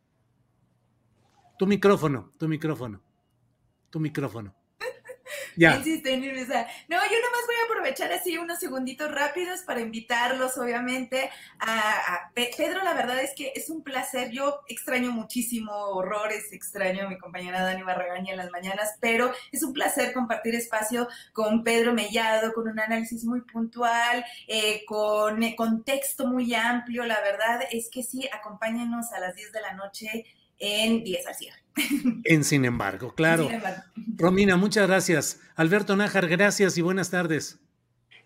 Tu 1.58 1.66
micrófono, 1.66 2.32
tu 2.38 2.48
micrófono, 2.48 3.02
tu 3.90 4.00
micrófono. 4.00 4.54
No, 6.88 6.98
yo 6.98 7.18
nomás 7.22 7.46
voy 7.46 7.56
a 7.62 7.66
aprovechar 7.66 8.12
así 8.12 8.38
unos 8.38 8.60
segunditos 8.60 9.12
rápidos 9.12 9.62
para 9.62 9.82
invitarlos, 9.82 10.58
obviamente, 10.58 11.30
a, 11.60 12.32
Pedro. 12.34 12.84
La 12.84 12.94
verdad 12.94 13.20
es 13.20 13.34
que 13.36 13.52
es 13.56 13.70
un 13.70 13.84
placer. 13.84 14.32
Yo 14.32 14.62
extraño 14.68 15.12
muchísimo 15.12 15.72
horrores, 15.72 16.52
extraño 16.52 17.06
a 17.06 17.10
mi 17.10 17.18
compañera 17.18 17.62
Dani 17.62 17.84
Barragaña 17.84 18.32
en 18.32 18.38
las 18.38 18.52
mañanas, 18.52 18.96
pero 19.00 19.32
es 19.52 19.64
un 19.64 19.74
placer 19.74 20.14
compartir 20.14 20.56
espacio 20.56 21.08
con 21.34 21.64
Pedro 21.64 21.94
Mellado, 21.94 22.54
con 22.54 22.68
un 22.68 22.80
análisis 22.80 23.24
muy 23.26 23.42
puntual, 23.42 24.24
eh, 24.48 24.84
con 24.86 25.42
contexto 25.56 26.28
muy 26.28 26.54
amplio. 26.54 27.06
La 27.06 27.20
verdad 27.22 27.62
es 27.72 27.90
que 27.90 28.04
sí, 28.04 28.28
acompáñenos 28.32 29.12
a 29.14 29.20
las 29.20 29.36
10 29.36 29.52
de 29.52 29.62
la 29.62 29.74
noche 29.74 30.26
en 30.60 31.03
10 31.03 31.28
al 31.28 31.36
cierre. 31.36 31.58
En 32.24 32.43
sin 32.43 32.66
embargo, 32.66 33.14
claro. 33.14 33.47
Romina, 34.16 34.58
muchas 34.58 34.88
gracias. 34.88 35.39
Alberto 35.55 35.95
Nájar, 35.95 36.28
gracias 36.28 36.78
y 36.78 36.82
buenas 36.82 37.12
tardes. 37.12 37.60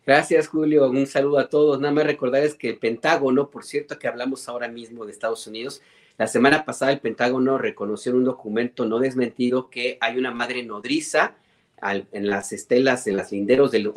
Gracias, 0.05 0.47
Julio. 0.47 0.89
Un 0.89 1.05
saludo 1.05 1.39
a 1.39 1.49
todos. 1.49 1.79
Nada 1.79 1.93
más 1.93 2.05
recordarles 2.05 2.55
que 2.55 2.69
el 2.69 2.77
Pentágono, 2.77 3.49
por 3.49 3.63
cierto, 3.63 3.99
que 3.99 4.07
hablamos 4.07 4.47
ahora 4.47 4.67
mismo 4.67 5.05
de 5.05 5.11
Estados 5.11 5.45
Unidos, 5.45 5.82
la 6.17 6.27
semana 6.27 6.65
pasada 6.65 6.91
el 6.91 6.99
Pentágono 6.99 7.57
reconoció 7.57 8.11
en 8.11 8.19
un 8.19 8.25
documento 8.25 8.86
no 8.86 8.99
desmentido 8.99 9.69
que 9.69 9.97
hay 10.01 10.17
una 10.17 10.32
madre 10.32 10.63
nodriza 10.63 11.36
en 11.82 12.29
las 12.29 12.51
estelas, 12.51 13.07
en 13.07 13.17
los 13.17 13.32
linderos 13.32 13.71
del, 13.71 13.91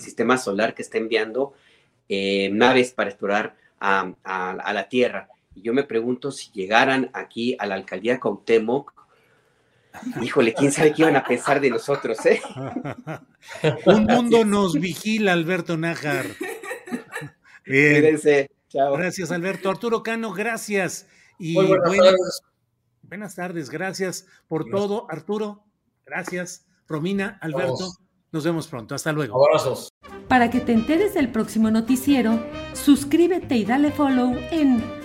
sistema 0.00 0.38
solar 0.38 0.74
que 0.74 0.82
está 0.82 0.98
enviando 0.98 1.52
eh, 2.08 2.50
naves 2.52 2.92
para 2.92 3.10
explorar 3.10 3.56
a 3.78 4.72
la 4.74 4.88
Tierra. 4.88 5.28
Y 5.54 5.62
yo 5.62 5.72
me 5.72 5.84
pregunto 5.84 6.30
si 6.30 6.50
llegaran 6.52 7.10
aquí 7.12 7.56
a 7.58 7.66
la 7.66 7.74
alcaldía 7.74 8.20
Cuauhtémoc, 8.20 8.92
híjole, 10.22 10.54
quién 10.54 10.70
sabe 10.70 10.92
qué 10.92 11.02
iban 11.02 11.16
a 11.16 11.24
pensar 11.24 11.60
de 11.60 11.70
nosotros, 11.70 12.24
¿eh? 12.26 12.40
Un 13.86 14.04
mundo 14.04 14.44
nos 14.44 14.74
vigila, 14.74 15.32
Alberto 15.32 15.76
Nájar. 15.76 16.26
Bien. 17.66 18.18
Chao. 18.68 18.96
Gracias, 18.96 19.32
Alberto. 19.32 19.68
Arturo 19.68 20.02
Cano, 20.02 20.32
gracias. 20.32 21.08
Y 21.38 21.54
buenas, 21.54 21.96
tardes. 21.96 22.42
buenas 23.02 23.34
tardes, 23.34 23.70
gracias 23.70 24.26
por 24.46 24.70
todo, 24.70 25.06
Arturo. 25.10 25.64
Gracias. 26.06 26.66
Romina, 26.86 27.38
Alberto, 27.40 27.88
nos 28.32 28.44
vemos 28.44 28.68
pronto. 28.68 28.94
Hasta 28.94 29.12
luego. 29.12 29.44
Abrazos. 29.44 29.88
Para 30.28 30.50
que 30.50 30.60
te 30.60 30.72
enteres 30.72 31.14
del 31.14 31.30
próximo 31.30 31.70
noticiero, 31.70 32.44
suscríbete 32.72 33.56
y 33.56 33.64
dale 33.64 33.90
follow 33.90 34.36
en 34.50 34.99